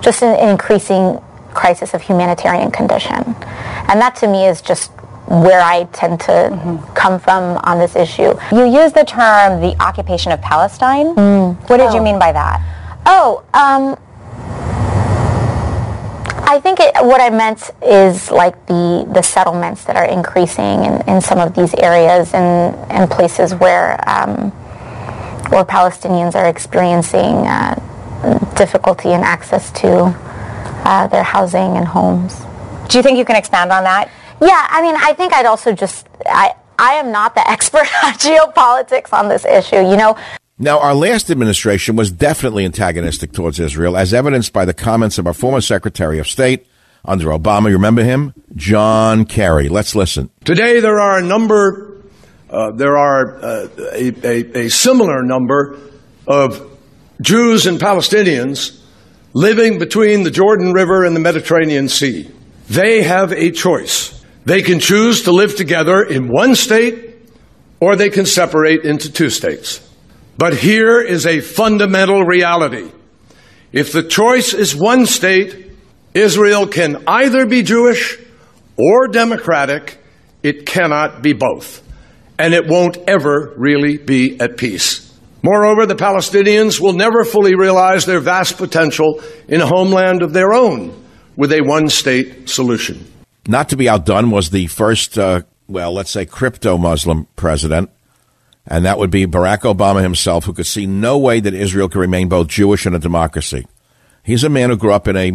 just 0.01 0.23
an, 0.23 0.35
an 0.35 0.49
increasing 0.49 1.21
crisis 1.53 1.93
of 1.93 2.01
humanitarian 2.01 2.71
condition. 2.71 3.23
And 3.89 4.01
that 4.01 4.17
to 4.21 4.27
me 4.27 4.47
is 4.47 4.63
just 4.63 4.91
where 5.27 5.61
I 5.61 5.85
tend 5.93 6.21
to 6.21 6.33
mm-hmm. 6.33 6.95
come 6.95 7.21
from 7.21 7.59
on 7.65 7.79
this 7.79 7.97
issue. 7.97 8.33
You 8.51 8.65
use 8.65 8.93
the 8.93 9.05
term 9.05 9.61
the 9.61 9.77
occupation 9.79 10.33
of 10.33 10.41
Palestine. 10.41 11.15
Mm. 11.15 11.69
What 11.69 11.77
did 11.77 11.91
oh. 11.91 11.95
you 11.95 12.03
mean 12.03 12.19
by 12.19 12.33
that? 12.33 12.63
Oh, 13.05 13.45
um, 13.53 13.99
I 16.55 16.61
think 16.61 16.79
it, 16.79 16.95
what 16.95 17.21
I 17.21 17.31
meant 17.31 17.73
is 17.83 18.31
like 18.31 18.55
the, 18.67 19.11
the 19.13 19.23
settlements 19.23 19.83
that 19.87 19.97
are 19.97 20.05
increasing 20.05 20.85
in, 20.85 21.03
in 21.09 21.21
some 21.21 21.41
of 21.41 21.53
these 21.53 21.75
areas 21.75 22.33
and, 22.33 22.77
and 22.93 23.11
places 23.11 23.57
where 23.57 23.99
um, 24.09 24.53
where 25.51 25.65
Palestinians 25.65 26.37
are 26.37 26.47
experiencing 26.47 27.45
uh, 27.49 27.75
difficulty 28.55 29.11
in 29.11 29.23
access 29.23 29.73
to 29.83 30.15
uh, 30.85 31.09
their 31.09 31.25
housing 31.25 31.77
and 31.77 31.89
homes. 31.89 32.39
Do 32.89 32.99
you 32.99 33.03
think 33.03 33.19
you 33.19 33.25
can 33.25 33.35
expand 33.35 33.73
on 33.73 33.83
that? 33.83 34.09
Yeah, 34.41 34.69
I 34.71 34.81
mean, 34.81 34.95
I 34.97 35.13
think 35.13 35.33
I'd 35.33 35.47
also 35.47 35.73
just 35.73 36.07
I 36.25 36.55
I 36.79 36.93
am 36.95 37.11
not 37.11 37.35
the 37.35 37.51
expert 37.51 37.89
on 38.05 38.13
geopolitics 38.15 39.13
on 39.13 39.29
this 39.29 39.45
issue. 39.45 39.83
You 39.91 39.97
know, 39.97 40.17
now, 40.57 40.79
our 40.79 40.95
last 40.95 41.31
administration 41.31 41.97
was 41.97 42.13
definitely 42.13 42.65
antagonistic 42.65 43.33
towards 43.33 43.59
Israel, 43.59 43.97
as 43.97 44.15
evidenced 44.15 44.53
by 44.53 44.65
the 44.65 44.75
comments 44.75 45.19
of 45.19 45.27
our 45.27 45.35
former 45.35 45.61
Secretary 45.61 46.21
of 46.21 46.29
State 46.29 46.67
under 47.05 47.27
Obama. 47.27 47.71
You 47.71 47.75
remember 47.75 48.05
him? 48.05 48.35
John 48.55 49.25
Kerry. 49.25 49.69
Let's 49.69 49.97
listen. 49.97 50.31
Today, 50.45 50.79
there 50.79 51.01
are 51.01 51.19
a 51.19 51.23
number, 51.23 52.05
uh, 52.49 52.71
there 52.77 52.97
are 52.97 53.37
uh, 53.43 53.69
a, 53.95 54.13
a, 54.25 54.67
a 54.67 54.71
similar 54.71 55.25
number 55.25 55.77
of 56.29 56.79
Jews 57.21 57.67
and 57.67 57.81
Palestinians 57.81 58.81
living 59.33 59.79
between 59.81 60.23
the 60.23 60.31
Jordan 60.31 60.73
River 60.73 61.05
and 61.05 61.17
the 61.17 61.21
Mediterranean 61.21 61.89
Sea. 61.89 62.31
They 62.69 63.03
have 63.03 63.33
a 63.33 63.51
choice. 63.51 64.25
They 64.45 64.63
can 64.63 64.79
choose 64.79 65.25
to 65.25 65.33
live 65.33 65.57
together 65.57 66.03
in 66.03 66.29
one 66.29 66.55
state, 66.55 67.17
or 67.81 67.97
they 67.97 68.09
can 68.09 68.25
separate 68.25 68.85
into 68.85 69.11
two 69.11 69.31
states. 69.31 69.81
But 70.37 70.57
here 70.57 71.01
is 71.01 71.27
a 71.27 71.41
fundamental 71.41 72.25
reality. 72.25 72.91
If 73.73 73.93
the 73.93 74.03
choice 74.03 74.53
is 74.55 74.75
one 74.75 75.07
state, 75.07 75.71
Israel 76.13 76.67
can 76.67 77.05
either 77.07 77.47
be 77.47 77.63
Jewish 77.63 78.19
or 78.77 79.09
democratic. 79.09 79.99
It 80.43 80.67
cannot 80.67 81.23
be 81.23 81.33
both. 81.33 81.83
And 82.39 82.53
it 82.53 82.67
won't 82.67 82.97
ever 83.07 83.53
really 83.57 83.97
be 83.97 84.41
at 84.41 84.57
peace. 84.57 85.13
Moreover, 85.43 85.87
the 85.87 85.95
Palestinians 85.95 86.81
will 86.81 86.95
never 86.95 87.25
fully 87.25 87.55
realize 87.55 88.07
their 88.07 88.21
vast 88.21 88.57
potential 88.57 89.23
in 89.47 89.61
a 89.61 89.67
homeland 89.67 90.23
of 90.23 90.33
their 90.33 90.53
own 90.53 91.05
with 91.37 91.53
a 91.53 91.61
one 91.63 91.89
state 91.89 92.49
solution. 92.49 93.05
Not 93.47 93.69
to 93.69 93.77
be 93.77 93.89
outdone 93.89 94.31
was 94.31 94.51
the 94.51 94.67
first, 94.69 95.19
uh, 95.19 95.43
well, 95.69 95.93
let's 95.93 96.11
say 96.11 96.25
crypto 96.25 96.79
Muslim 96.79 97.27
president 97.37 97.91
and 98.67 98.85
that 98.85 98.99
would 98.99 99.11
be 99.11 99.27
Barack 99.27 99.61
Obama 99.61 100.03
himself, 100.03 100.45
who 100.45 100.53
could 100.53 100.67
see 100.67 100.87
no 100.87 101.19
way 101.19 101.41
that 101.41 101.55
Israel 101.55 101.89
could 101.89 102.01
remain 102.01 102.29
both 102.29 102.49
Jewish 102.49 102.87
and 102.87 102.95
a 102.95 102.99
democracy. 102.99 103.67
He's 104.23 104.45
a 104.45 104.49
man 104.49 104.71
who 104.71 104.77
grew 104.77 104.93
up 104.93 105.07
in 105.07 105.17
a 105.17 105.33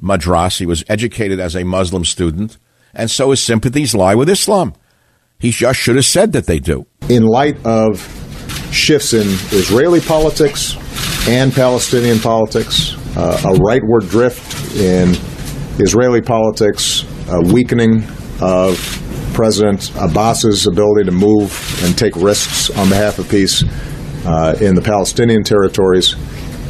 madras. 0.00 0.58
He 0.58 0.66
was 0.66 0.84
educated 0.88 1.38
as 1.38 1.54
a 1.54 1.64
Muslim 1.64 2.04
student, 2.04 2.58
and 2.92 3.10
so 3.10 3.30
his 3.30 3.40
sympathies 3.40 3.94
lie 3.94 4.14
with 4.14 4.28
Islam. 4.28 4.74
He 5.38 5.50
just 5.50 5.78
should 5.78 5.96
have 5.96 6.04
said 6.04 6.32
that 6.32 6.46
they 6.46 6.58
do. 6.58 6.86
In 7.08 7.24
light 7.24 7.64
of 7.64 8.00
shifts 8.72 9.12
in 9.12 9.26
Israeli 9.56 10.00
politics 10.00 10.76
and 11.28 11.52
Palestinian 11.52 12.18
politics, 12.18 12.94
uh, 13.16 13.40
a 13.44 13.58
rightward 13.58 14.08
drift 14.08 14.76
in 14.76 15.10
Israeli 15.78 16.20
politics, 16.20 17.04
a 17.28 17.40
weakening 17.40 18.04
of 18.40 18.78
President 19.32 19.90
Abbas's 19.96 20.66
ability 20.66 21.04
to 21.04 21.12
move 21.12 21.80
and 21.84 21.96
take 21.96 22.14
risks 22.16 22.70
on 22.70 22.88
behalf 22.88 23.18
of 23.18 23.28
peace 23.28 23.64
uh, 24.24 24.56
in 24.60 24.74
the 24.74 24.82
Palestinian 24.82 25.42
territories, 25.42 26.14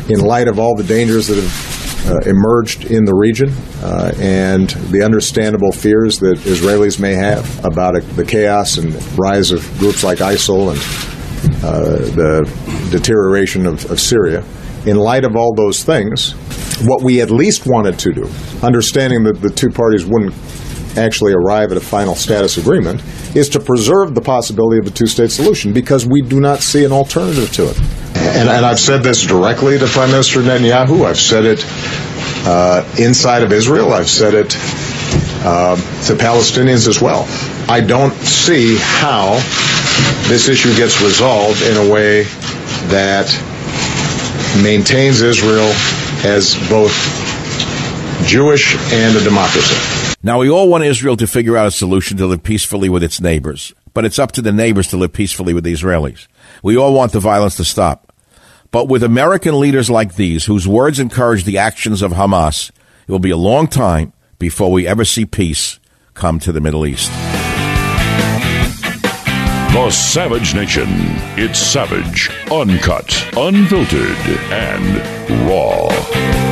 in 0.08 0.20
light 0.20 0.48
of 0.48 0.58
all 0.58 0.74
the 0.74 0.84
dangers 0.84 1.28
that 1.28 1.36
have 1.36 1.82
uh, 2.10 2.18
emerged 2.28 2.86
in 2.86 3.04
the 3.04 3.14
region 3.14 3.52
uh, 3.82 4.12
and 4.18 4.70
the 4.90 5.02
understandable 5.02 5.70
fears 5.70 6.18
that 6.18 6.36
Israelis 6.38 6.98
may 6.98 7.14
have 7.14 7.64
about 7.64 7.96
a, 7.96 8.00
the 8.00 8.24
chaos 8.24 8.76
and 8.78 8.94
rise 9.18 9.52
of 9.52 9.62
groups 9.78 10.02
like 10.02 10.18
ISIL 10.18 10.72
and 10.72 11.62
uh, 11.64 11.98
the 12.16 12.88
deterioration 12.90 13.66
of, 13.66 13.88
of 13.90 14.00
Syria. 14.00 14.44
In 14.84 14.96
light 14.96 15.24
of 15.24 15.36
all 15.36 15.54
those 15.54 15.84
things, 15.84 16.32
what 16.86 17.02
we 17.02 17.20
at 17.20 17.30
least 17.30 17.66
wanted 17.66 17.98
to 18.00 18.12
do, 18.12 18.28
understanding 18.62 19.22
that 19.24 19.40
the 19.40 19.50
two 19.50 19.70
parties 19.70 20.04
wouldn't 20.04 20.34
actually 20.96 21.32
arrive 21.32 21.70
at 21.70 21.76
a 21.76 21.80
final 21.80 22.14
status 22.14 22.56
agreement 22.56 23.02
is 23.34 23.48
to 23.50 23.60
preserve 23.60 24.14
the 24.14 24.20
possibility 24.20 24.78
of 24.78 24.86
a 24.86 24.90
two 24.90 25.06
state 25.06 25.30
solution 25.30 25.72
because 25.72 26.06
we 26.06 26.22
do 26.22 26.40
not 26.40 26.60
see 26.60 26.84
an 26.84 26.92
alternative 26.92 27.52
to 27.52 27.70
it. 27.70 27.78
And, 28.14 28.48
and 28.48 28.64
I've 28.64 28.78
said 28.78 29.02
this 29.02 29.24
directly 29.24 29.78
to 29.78 29.86
Prime 29.86 30.10
Minister 30.10 30.40
Netanyahu. 30.40 31.04
I've 31.04 31.18
said 31.18 31.44
it 31.44 31.64
uh, 32.46 32.84
inside 32.98 33.42
of 33.42 33.52
Israel. 33.52 33.92
I've 33.92 34.08
said 34.08 34.34
it 34.34 34.56
uh, 35.44 35.76
to 35.76 36.14
Palestinians 36.14 36.88
as 36.88 37.00
well. 37.00 37.26
I 37.68 37.80
don't 37.80 38.14
see 38.14 38.76
how 38.78 39.34
this 40.28 40.48
issue 40.48 40.74
gets 40.76 41.00
resolved 41.00 41.62
in 41.62 41.76
a 41.76 41.92
way 41.92 42.24
that 42.88 43.28
maintains 44.62 45.22
Israel 45.22 45.70
as 46.24 46.56
both 46.68 46.92
Jewish 48.26 48.76
and 48.92 49.16
a 49.16 49.24
democracy. 49.24 49.91
Now, 50.24 50.38
we 50.38 50.48
all 50.48 50.68
want 50.68 50.84
Israel 50.84 51.16
to 51.16 51.26
figure 51.26 51.56
out 51.56 51.66
a 51.66 51.72
solution 51.72 52.16
to 52.18 52.26
live 52.26 52.44
peacefully 52.44 52.88
with 52.88 53.02
its 53.02 53.20
neighbors, 53.20 53.74
but 53.92 54.04
it's 54.04 54.20
up 54.20 54.30
to 54.32 54.42
the 54.42 54.52
neighbors 54.52 54.86
to 54.88 54.96
live 54.96 55.12
peacefully 55.12 55.52
with 55.52 55.64
the 55.64 55.72
Israelis. 55.72 56.28
We 56.62 56.76
all 56.76 56.94
want 56.94 57.10
the 57.10 57.18
violence 57.18 57.56
to 57.56 57.64
stop. 57.64 58.12
But 58.70 58.86
with 58.86 59.02
American 59.02 59.58
leaders 59.58 59.90
like 59.90 60.14
these, 60.14 60.44
whose 60.44 60.68
words 60.68 61.00
encourage 61.00 61.42
the 61.42 61.58
actions 61.58 62.02
of 62.02 62.12
Hamas, 62.12 62.70
it 63.08 63.10
will 63.10 63.18
be 63.18 63.32
a 63.32 63.36
long 63.36 63.66
time 63.66 64.12
before 64.38 64.70
we 64.70 64.86
ever 64.86 65.04
see 65.04 65.26
peace 65.26 65.80
come 66.14 66.38
to 66.38 66.52
the 66.52 66.60
Middle 66.60 66.86
East. 66.86 67.10
The 69.72 69.90
Savage 69.90 70.54
Nation. 70.54 70.86
It's 71.36 71.58
savage, 71.58 72.30
uncut, 72.52 73.26
unfiltered, 73.36 74.16
and 74.52 75.48
raw. 75.48 76.51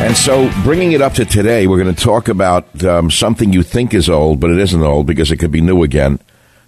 And 0.00 0.16
so, 0.16 0.50
bringing 0.64 0.92
it 0.92 1.02
up 1.02 1.12
to 1.14 1.26
today, 1.26 1.66
we're 1.66 1.80
going 1.80 1.94
to 1.94 2.04
talk 2.04 2.28
about 2.28 2.82
um, 2.84 3.10
something 3.10 3.52
you 3.52 3.62
think 3.62 3.92
is 3.92 4.08
old, 4.08 4.40
but 4.40 4.50
it 4.50 4.58
isn't 4.58 4.82
old 4.82 5.06
because 5.06 5.30
it 5.30 5.36
could 5.36 5.52
be 5.52 5.60
new 5.60 5.82
again. 5.82 6.18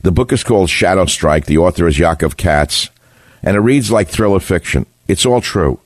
The 0.03 0.13
book 0.13 0.33
is 0.33 0.45
called 0.45 0.69
Shadow 0.69 1.07
Strike. 1.07 1.47
The 1.47 1.59
author 1.59 1.89
is 1.89 1.97
Yaakov 1.97 2.37
Katz, 2.37 2.91
and 3.43 3.57
it 3.57 3.61
reads 3.61 3.91
like 3.91 4.09
thriller 4.09 4.39
fiction. 4.39 4.85
It's 5.09 5.25
all 5.25 5.41
true. 5.41 5.81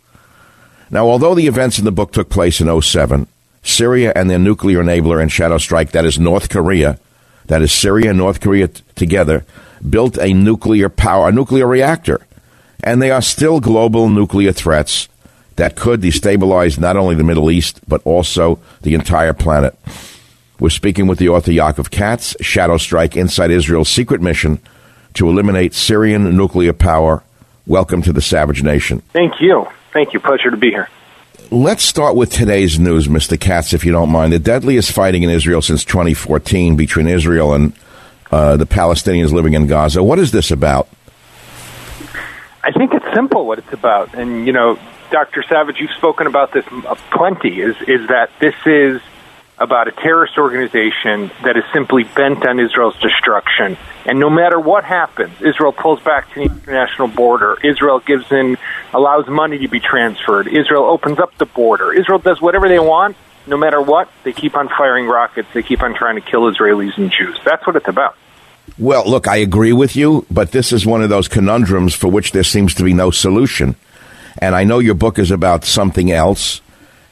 Now, 0.90 1.06
although 1.06 1.36
the 1.36 1.46
events 1.46 1.78
in 1.78 1.84
the 1.84 1.92
book 1.92 2.12
took 2.12 2.28
place 2.28 2.60
in 2.60 2.82
07, 2.82 3.28
Syria 3.62 4.12
and 4.16 4.28
their 4.28 4.40
nuclear 4.40 4.82
enabler 4.82 5.22
in 5.22 5.28
Shadow 5.28 5.58
Strike, 5.58 5.92
that 5.92 6.04
is 6.04 6.18
North 6.18 6.48
Korea, 6.48 6.98
that 7.46 7.62
is 7.62 7.72
Syria 7.72 8.10
and 8.10 8.18
North 8.18 8.40
Korea 8.40 8.68
t- 8.68 8.82
together, 8.96 9.46
built 9.88 10.18
a 10.18 10.34
nuclear 10.34 10.88
power, 10.88 11.28
a 11.28 11.32
nuclear 11.32 11.66
reactor. 11.66 12.20
And 12.82 13.00
they 13.00 13.12
are 13.12 13.22
still 13.22 13.60
global 13.60 14.08
nuclear 14.08 14.52
threats 14.52 15.08
that 15.56 15.76
could 15.76 16.00
destabilize 16.00 16.78
not 16.78 16.96
only 16.96 17.14
the 17.14 17.24
Middle 17.24 17.50
East, 17.50 17.80
but 17.88 18.00
also 18.04 18.58
the 18.82 18.94
entire 18.94 19.32
planet. 19.32 19.76
We're 20.58 20.70
speaking 20.70 21.06
with 21.06 21.18
the 21.18 21.28
author 21.28 21.50
Yaakov 21.50 21.90
Katz, 21.90 22.34
Shadow 22.40 22.78
Strike 22.78 23.16
Inside 23.16 23.50
Israel's 23.50 23.88
Secret 23.88 24.22
Mission 24.22 24.60
to 25.14 25.28
Eliminate 25.28 25.74
Syrian 25.74 26.36
Nuclear 26.36 26.72
Power. 26.72 27.22
Welcome 27.66 28.00
to 28.02 28.12
the 28.12 28.22
Savage 28.22 28.62
Nation. 28.62 29.00
Thank 29.12 29.40
you. 29.40 29.66
Thank 29.92 30.12
you. 30.14 30.20
Pleasure 30.20 30.50
to 30.50 30.56
be 30.56 30.70
here. 30.70 30.88
Let's 31.50 31.84
start 31.84 32.16
with 32.16 32.32
today's 32.32 32.78
news, 32.78 33.06
Mr. 33.06 33.38
Katz, 33.38 33.72
if 33.72 33.84
you 33.84 33.92
don't 33.92 34.10
mind. 34.10 34.32
The 34.32 34.38
deadliest 34.38 34.92
fighting 34.92 35.22
in 35.22 35.30
Israel 35.30 35.62
since 35.62 35.84
2014 35.84 36.76
between 36.76 37.06
Israel 37.06 37.54
and 37.54 37.72
uh, 38.30 38.56
the 38.56 38.66
Palestinians 38.66 39.32
living 39.32 39.54
in 39.54 39.66
Gaza. 39.66 40.02
What 40.02 40.18
is 40.18 40.32
this 40.32 40.50
about? 40.50 40.88
I 42.64 42.72
think 42.72 42.94
it's 42.94 43.06
simple 43.14 43.46
what 43.46 43.58
it's 43.58 43.72
about. 43.72 44.14
And, 44.14 44.46
you 44.46 44.52
know, 44.52 44.78
Dr. 45.10 45.42
Savage, 45.48 45.80
you've 45.80 45.92
spoken 45.92 46.26
about 46.26 46.52
this 46.52 46.64
uh, 46.70 46.94
plenty, 47.10 47.60
is, 47.60 47.76
is 47.86 48.08
that 48.08 48.30
this 48.40 48.54
is 48.64 49.00
about 49.58 49.88
a 49.88 49.92
terrorist 49.92 50.36
organization 50.36 51.30
that 51.42 51.56
is 51.56 51.64
simply 51.72 52.04
bent 52.04 52.46
on 52.46 52.60
Israel's 52.60 52.98
destruction. 53.00 53.78
And 54.04 54.18
no 54.18 54.28
matter 54.28 54.60
what 54.60 54.84
happens, 54.84 55.40
Israel 55.40 55.72
pulls 55.72 56.00
back 56.00 56.28
to 56.34 56.40
the 56.40 56.42
international 56.42 57.08
border. 57.08 57.56
Israel 57.64 58.00
gives 58.00 58.30
in, 58.30 58.58
allows 58.92 59.26
money 59.28 59.58
to 59.58 59.68
be 59.68 59.80
transferred. 59.80 60.48
Israel 60.48 60.84
opens 60.84 61.18
up 61.18 61.36
the 61.38 61.46
border. 61.46 61.92
Israel 61.92 62.18
does 62.18 62.40
whatever 62.40 62.68
they 62.68 62.78
want. 62.78 63.16
No 63.46 63.56
matter 63.56 63.80
what, 63.80 64.10
they 64.24 64.32
keep 64.32 64.56
on 64.56 64.68
firing 64.68 65.06
rockets. 65.06 65.48
They 65.54 65.62
keep 65.62 65.82
on 65.82 65.94
trying 65.94 66.16
to 66.16 66.20
kill 66.20 66.52
Israelis 66.52 66.98
and 66.98 67.10
Jews. 67.10 67.38
That's 67.44 67.66
what 67.66 67.76
it's 67.76 67.88
about. 67.88 68.16
Well, 68.78 69.08
look, 69.08 69.26
I 69.26 69.36
agree 69.36 69.72
with 69.72 69.96
you, 69.96 70.26
but 70.30 70.50
this 70.50 70.72
is 70.72 70.84
one 70.84 71.02
of 71.02 71.08
those 71.08 71.28
conundrums 71.28 71.94
for 71.94 72.08
which 72.08 72.32
there 72.32 72.42
seems 72.42 72.74
to 72.74 72.84
be 72.84 72.92
no 72.92 73.10
solution. 73.10 73.76
And 74.38 74.54
I 74.54 74.64
know 74.64 74.78
your 74.78 74.94
book 74.94 75.18
is 75.18 75.30
about 75.30 75.64
something 75.64 76.10
else, 76.10 76.60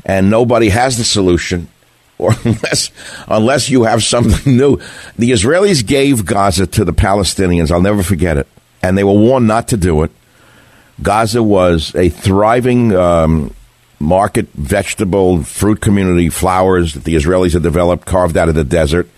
and 0.05 0.31
nobody 0.31 0.69
has 0.69 0.99
the 0.99 1.05
solution, 1.05 1.69
or 2.19 2.33
unless 2.45 2.91
unless 3.29 3.71
you 3.71 3.85
have 3.85 4.03
something 4.03 4.57
new. 4.57 4.79
The 5.19 5.31
Israelis 5.31 5.85
gave 5.85 6.27
Gaza 6.27 6.67
to 6.69 6.85
the 6.85 6.93
Palestinians. 6.93 7.71
I'll 7.71 7.83
never 7.83 8.03
forget 8.03 8.37
it, 8.37 8.47
and 8.83 8.97
they 8.97 9.05
were 9.05 9.13
warned 9.13 9.47
not 9.47 9.69
to 9.69 9.77
do 9.77 10.03
it. 10.03 10.11
Gaza 11.03 11.43
was 11.43 11.95
a 11.97 12.09
thriving 12.09 12.95
um, 12.95 13.53
market 13.99 14.49
vegetable, 14.55 15.43
fruit 15.43 15.81
community, 15.81 16.29
flowers 16.29 16.95
that 16.95 17.05
the 17.05 17.15
Israelis 17.15 17.55
had 17.55 17.63
developed, 17.63 18.07
carved 18.07 18.37
out 18.37 18.49
of 18.49 18.55
the 18.55 18.65
desert. 18.65 19.09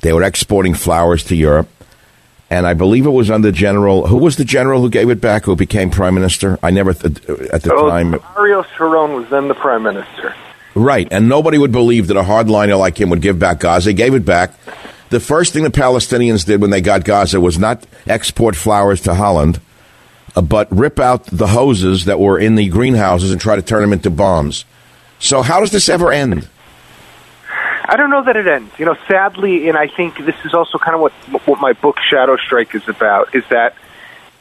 They 0.00 0.12
were 0.12 0.22
exporting 0.22 0.74
flowers 0.74 1.24
to 1.24 1.36
Europe. 1.36 1.68
And 2.50 2.66
I 2.66 2.74
believe 2.74 3.06
it 3.06 3.10
was 3.10 3.30
under 3.30 3.52
General. 3.52 4.08
Who 4.08 4.16
was 4.16 4.36
the 4.36 4.44
general 4.44 4.80
who 4.80 4.90
gave 4.90 5.08
it 5.08 5.20
back? 5.20 5.44
Who 5.44 5.54
became 5.54 5.88
prime 5.88 6.14
minister? 6.14 6.58
I 6.64 6.70
never 6.70 6.92
th- 6.92 7.16
at 7.28 7.62
the 7.62 7.72
oh, 7.72 7.88
time. 7.88 8.18
Ariel 8.36 8.64
Sharon 8.76 9.14
was 9.14 9.30
then 9.30 9.46
the 9.46 9.54
prime 9.54 9.84
minister. 9.84 10.34
Right, 10.74 11.06
and 11.10 11.28
nobody 11.28 11.58
would 11.58 11.72
believe 11.72 12.08
that 12.08 12.16
a 12.16 12.22
hardliner 12.22 12.78
like 12.78 13.00
him 13.00 13.10
would 13.10 13.20
give 13.20 13.38
back 13.38 13.60
Gaza. 13.60 13.90
He 13.90 13.94
gave 13.94 14.14
it 14.14 14.24
back. 14.24 14.52
The 15.10 15.20
first 15.20 15.52
thing 15.52 15.64
the 15.64 15.70
Palestinians 15.70 16.46
did 16.46 16.60
when 16.60 16.70
they 16.70 16.80
got 16.80 17.04
Gaza 17.04 17.40
was 17.40 17.58
not 17.58 17.84
export 18.06 18.54
flowers 18.54 19.00
to 19.02 19.14
Holland, 19.14 19.60
uh, 20.36 20.42
but 20.42 20.68
rip 20.70 21.00
out 21.00 21.26
the 21.26 21.48
hoses 21.48 22.04
that 22.04 22.20
were 22.20 22.38
in 22.38 22.54
the 22.54 22.68
greenhouses 22.68 23.32
and 23.32 23.40
try 23.40 23.56
to 23.56 23.62
turn 23.62 23.82
them 23.82 23.92
into 23.92 24.10
bombs. 24.10 24.64
So, 25.18 25.42
how 25.42 25.60
does 25.60 25.72
this 25.72 25.88
ever 25.88 26.12
end? 26.12 26.48
I 27.90 27.96
don't 27.96 28.10
know 28.10 28.22
that 28.22 28.36
it 28.36 28.46
ends. 28.46 28.72
You 28.78 28.84
know, 28.84 28.96
sadly, 29.08 29.68
and 29.68 29.76
I 29.76 29.88
think 29.88 30.16
this 30.24 30.36
is 30.44 30.54
also 30.54 30.78
kind 30.78 30.94
of 30.94 31.00
what 31.00 31.12
what 31.44 31.60
my 31.60 31.72
book 31.72 31.96
Shadow 31.98 32.36
Strike 32.36 32.72
is 32.76 32.88
about. 32.88 33.34
Is 33.34 33.42
that 33.50 33.74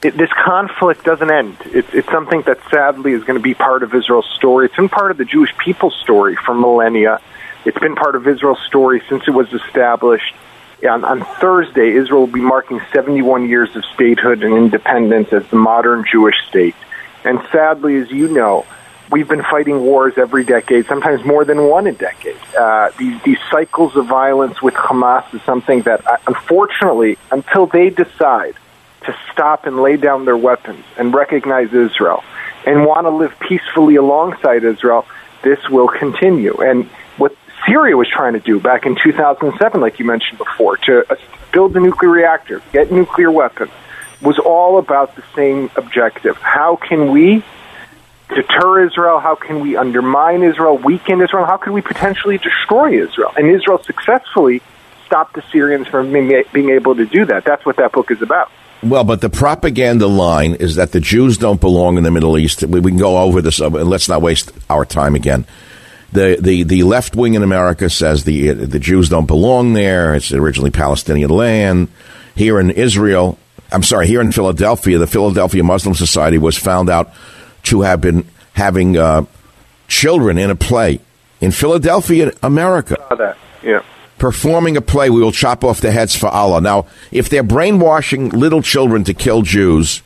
it, 0.03 0.15
this 0.15 0.29
conflict 0.45 1.03
doesn't 1.03 1.31
end. 1.31 1.57
It, 1.65 1.85
it's 1.91 2.07
something 2.09 2.43
that 2.43 2.59
sadly 2.69 3.13
is 3.13 3.23
going 3.23 3.39
to 3.39 3.43
be 3.43 3.55
part 3.55 3.81
of 3.81 3.95
Israel's 3.95 4.29
story. 4.35 4.67
It's 4.67 4.75
been 4.75 4.87
part 4.87 5.09
of 5.09 5.17
the 5.17 5.25
Jewish 5.25 5.49
people's 5.57 5.95
story 6.03 6.35
for 6.35 6.53
millennia. 6.53 7.21
It's 7.65 7.79
been 7.79 7.95
part 7.95 8.15
of 8.15 8.27
Israel's 8.27 8.61
story 8.67 9.01
since 9.09 9.23
it 9.27 9.31
was 9.31 9.51
established. 9.51 10.35
On, 10.87 11.03
on 11.03 11.25
Thursday, 11.41 11.89
Israel 11.89 12.21
will 12.21 12.27
be 12.27 12.41
marking 12.41 12.79
71 12.93 13.49
years 13.49 13.75
of 13.75 13.83
statehood 13.95 14.43
and 14.43 14.53
independence 14.53 15.33
as 15.33 15.45
the 15.47 15.57
modern 15.57 16.05
Jewish 16.09 16.35
state. 16.47 16.75
And 17.25 17.39
sadly, 17.51 17.97
as 17.97 18.11
you 18.11 18.27
know, 18.27 18.67
we've 19.11 19.27
been 19.27 19.43
fighting 19.43 19.81
wars 19.81 20.13
every 20.17 20.43
decade, 20.43 20.85
sometimes 20.85 21.23
more 21.25 21.45
than 21.45 21.63
one 21.63 21.87
a 21.87 21.91
decade. 21.91 22.37
Uh, 22.57 22.91
these, 22.97 23.21
these 23.23 23.37
cycles 23.51 23.95
of 23.95 24.05
violence 24.05 24.61
with 24.61 24.73
Hamas 24.73 25.33
is 25.33 25.41
something 25.43 25.81
that, 25.83 26.05
uh, 26.05 26.17
unfortunately, 26.27 27.17
until 27.31 27.65
they 27.65 27.89
decide 27.89 28.55
to 29.05 29.15
stop 29.31 29.65
and 29.65 29.81
lay 29.81 29.97
down 29.97 30.25
their 30.25 30.37
weapons 30.37 30.83
and 30.97 31.13
recognize 31.13 31.73
Israel 31.73 32.23
and 32.65 32.85
want 32.85 33.05
to 33.05 33.09
live 33.09 33.33
peacefully 33.39 33.95
alongside 33.95 34.63
Israel, 34.63 35.05
this 35.43 35.69
will 35.69 35.87
continue. 35.87 36.55
And 36.61 36.85
what 37.17 37.35
Syria 37.65 37.95
was 37.97 38.07
trying 38.09 38.33
to 38.33 38.39
do 38.39 38.59
back 38.59 38.85
in 38.85 38.97
2007, 39.01 39.81
like 39.81 39.99
you 39.99 40.05
mentioned 40.05 40.37
before, 40.37 40.77
to 40.77 41.11
uh, 41.11 41.15
build 41.51 41.75
a 41.75 41.79
nuclear 41.79 42.11
reactor, 42.11 42.61
get 42.73 42.91
nuclear 42.91 43.31
weapons, 43.31 43.71
was 44.21 44.37
all 44.37 44.77
about 44.77 45.15
the 45.15 45.23
same 45.35 45.71
objective. 45.77 46.35
How 46.37 46.75
can 46.75 47.11
we 47.11 47.43
deter 48.29 48.85
Israel? 48.85 49.19
How 49.19 49.35
can 49.35 49.59
we 49.59 49.75
undermine 49.75 50.43
Israel, 50.43 50.77
weaken 50.77 51.21
Israel? 51.21 51.45
How 51.45 51.57
can 51.57 51.73
we 51.73 51.81
potentially 51.81 52.37
destroy 52.37 53.01
Israel? 53.03 53.33
And 53.35 53.49
Israel 53.49 53.81
successfully 53.83 54.61
stopped 55.05 55.33
the 55.33 55.43
Syrians 55.51 55.87
from 55.87 56.11
being, 56.11 56.69
able 56.69 56.95
to 56.95 57.05
do 57.05 57.25
that. 57.25 57.43
That's 57.43 57.65
what 57.65 57.77
that 57.77 57.91
book 57.91 58.11
is 58.11 58.21
about. 58.21 58.51
Well, 58.81 59.03
but 59.03 59.21
the 59.21 59.29
propaganda 59.29 60.07
line 60.07 60.55
is 60.55 60.75
that 60.75 60.91
the 60.91 60.99
Jews 60.99 61.37
don't 61.37 61.59
belong 61.59 61.97
in 61.97 62.03
the 62.03 62.11
Middle 62.11 62.37
East. 62.37 62.63
We, 62.63 62.79
can 62.81 62.97
go 62.97 63.17
over 63.17 63.41
this, 63.41 63.59
uh, 63.59 63.69
let's 63.69 64.07
not 64.07 64.21
waste 64.21 64.51
our 64.69 64.85
time 64.85 65.15
again. 65.15 65.45
The, 66.11 66.37
the, 66.39 66.63
the 66.63 66.83
left 66.83 67.15
wing 67.15 67.33
in 67.33 67.43
America 67.43 67.89
says 67.89 68.23
the, 68.23 68.51
the 68.51 68.79
Jews 68.79 69.09
don't 69.09 69.25
belong 69.25 69.73
there. 69.73 70.15
It's 70.15 70.31
originally 70.31 70.71
Palestinian 70.71 71.29
land. 71.29 71.89
Here 72.35 72.59
in 72.59 72.71
Israel, 72.71 73.37
I'm 73.71 73.83
sorry, 73.83 74.07
here 74.07 74.21
in 74.21 74.31
Philadelphia, 74.31 74.97
the 74.97 75.07
Philadelphia 75.07 75.63
Muslim 75.63 75.93
Society 75.93 76.37
was 76.37 76.57
found 76.57 76.89
out 76.89 77.11
to 77.63 77.81
have 77.81 78.01
been 78.01 78.25
having 78.53 78.97
uh, 78.97 79.25
children 79.87 80.37
in 80.37 80.49
a 80.49 80.55
play 80.55 80.99
in 81.41 81.51
Philadelphia, 81.51 82.31
America. 82.43 82.97
that, 83.09 83.37
yeah. 83.63 83.83
Performing 84.17 84.75
a 84.75 84.81
play, 84.81 85.09
we 85.09 85.21
will 85.21 85.31
chop 85.31 85.63
off 85.63 85.79
their 85.79 85.93
heads 85.93 86.15
for 86.15 86.27
Allah. 86.27 86.59
Now, 86.59 86.87
if 87.11 87.29
they're 87.29 87.43
brainwashing 87.43 88.29
little 88.29 88.61
children 88.61 89.05
to 89.05 89.13
kill 89.13 89.43
Jews 89.43 90.01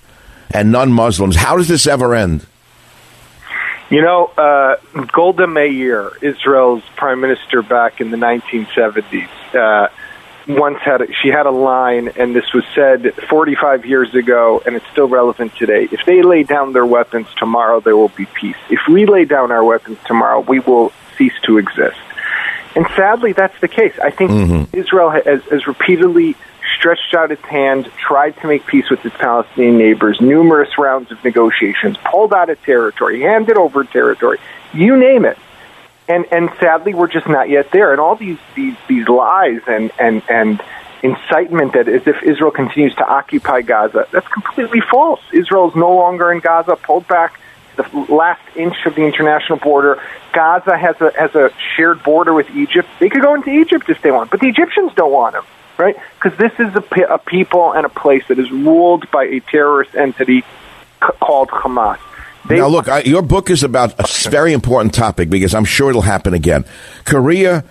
and 0.52 0.72
non 0.72 0.92
Muslims, 0.92 1.36
how 1.36 1.58
does 1.58 1.68
this 1.68 1.88
ever 1.88 2.14
end? 2.14 2.46
You 3.90 4.02
know, 4.02 4.26
uh, 4.38 4.76
Golda 5.12 5.48
Meir, 5.48 6.12
Israel's 6.22 6.84
prime 6.96 7.22
minister 7.22 7.62
back 7.62 8.02
in 8.02 8.12
the 8.12 8.18
1970s, 8.18 9.28
uh, 9.54 9.90
once 10.48 10.80
had 10.80 11.02
a, 11.02 11.14
she 11.14 11.30
had 11.30 11.46
a 11.46 11.52
line, 11.52 12.10
and 12.18 12.36
this 12.36 12.54
was 12.54 12.64
said 12.76 13.14
45 13.30 13.86
years 13.86 14.14
ago, 14.14 14.62
and 14.66 14.76
it's 14.76 14.86
still 14.92 15.08
relevant 15.08 15.56
today. 15.56 15.88
If 15.92 16.06
they 16.06 16.22
lay 16.22 16.44
down 16.44 16.74
their 16.74 16.86
weapons 16.86 17.28
tomorrow, 17.38 17.80
there 17.80 17.96
will 17.96 18.10
be 18.10 18.26
peace. 18.26 18.58
If 18.70 18.82
we 18.90 19.06
lay 19.06 19.26
down 19.26 19.52
our 19.52 19.64
weapons 19.64 19.98
tomorrow, 20.06 20.42
we 20.42 20.60
will 20.60 20.92
cease 21.18 21.34
to 21.44 21.58
exist. 21.58 21.98
And 22.76 22.86
sadly, 22.96 23.34
that's 23.34 23.60
the 23.62 23.68
case. 23.68 23.98
I 24.02 24.10
think 24.10 24.32
mm-hmm. 24.32 24.78
Israel 24.78 25.12
has, 25.12 25.44
has 25.46 25.68
repeatedly 25.68 26.36
stretched 26.78 27.14
out 27.14 27.32
its 27.32 27.44
hand, 27.44 27.90
tried 27.98 28.36
to 28.38 28.48
make 28.48 28.66
peace 28.66 28.90
with 28.90 29.06
its 29.06 29.16
Palestinian 29.18 29.78
neighbors, 29.78 30.20
numerous 30.20 30.78
rounds 30.78 31.12
of 31.12 31.24
negotiations, 31.24 31.98
pulled 32.10 32.34
out 32.34 32.50
of 32.50 32.62
territory, 32.64 33.22
handed 33.22 33.58
over 33.58 33.84
territory, 33.84 34.40
you 34.74 34.98
name 34.98 35.26
it 35.26 35.38
and 36.08 36.26
and 36.32 36.50
sadly 36.60 36.94
we're 36.94 37.08
just 37.08 37.28
not 37.28 37.50
yet 37.50 37.72
there. 37.72 37.92
And 37.92 38.02
all 38.02 38.16
these 38.16 38.38
these 38.56 38.76
these 38.88 39.08
lies 39.08 39.62
and 39.68 39.92
and 40.00 40.22
and 40.30 40.62
incitement 41.02 41.74
that 41.74 41.88
as 41.88 42.08
if 42.08 42.24
Israel 42.24 42.52
continues 42.52 42.96
to 42.96 43.06
occupy 43.06 43.62
Gaza 43.62 44.08
that's 44.12 44.28
completely 44.28 44.82
false. 44.82 45.22
Israel 45.32 45.70
is 45.70 45.76
no 45.76 45.96
longer 45.96 46.32
in 46.32 46.40
Gaza 46.40 46.76
pulled 46.76 47.08
back 47.08 47.40
the 47.76 47.84
last 48.10 48.42
inch 48.56 48.86
of 48.86 48.96
the 48.96 49.02
international 49.02 49.58
border. 49.58 50.02
Gaza 50.32 50.78
has 50.78 51.00
a 51.02 51.12
has 51.18 51.36
a 51.36 51.52
shared 51.76 52.04
border 52.04 52.34
with 52.34 52.50
Egypt. 52.52 52.88
They 53.00 53.10
could 53.10 53.22
go 53.22 53.34
into 53.34 53.50
Egypt 53.50 53.90
if 53.90 54.02
they 54.02 54.12
want 54.12 54.32
but 54.32 54.40
the 54.40 54.48
Egyptians 54.48 54.92
don't 54.96 55.12
want 55.12 55.34
them 55.34 55.46
right? 55.76 55.96
Because 56.22 56.38
this 56.38 56.52
is 56.60 56.76
a, 56.76 57.14
a 57.14 57.18
people 57.18 57.74
and 57.74 57.84
a 57.84 57.90
place 57.90 58.24
that 58.28 58.38
is 58.38 58.52
ruled 58.52 59.10
by 59.10 59.26
a 59.26 59.40
terrorist 59.40 59.96
entity 59.96 60.44
called 61.00 61.50
Hamas 61.50 61.98
they, 62.48 62.58
now, 62.58 62.68
look, 62.68 62.90
I, 62.90 63.02
your 63.02 63.22
book 63.22 63.50
is 63.50 63.64
about 63.64 63.98
a 64.00 64.30
very 64.30 64.54
important 64.54 64.94
topic 64.94 65.30
because 65.30 65.54
I'm 65.54 65.66
sure 65.66 65.90
it'll 65.90 66.02
happen 66.02 66.34
again. 66.34 66.66
Korea 67.06 67.64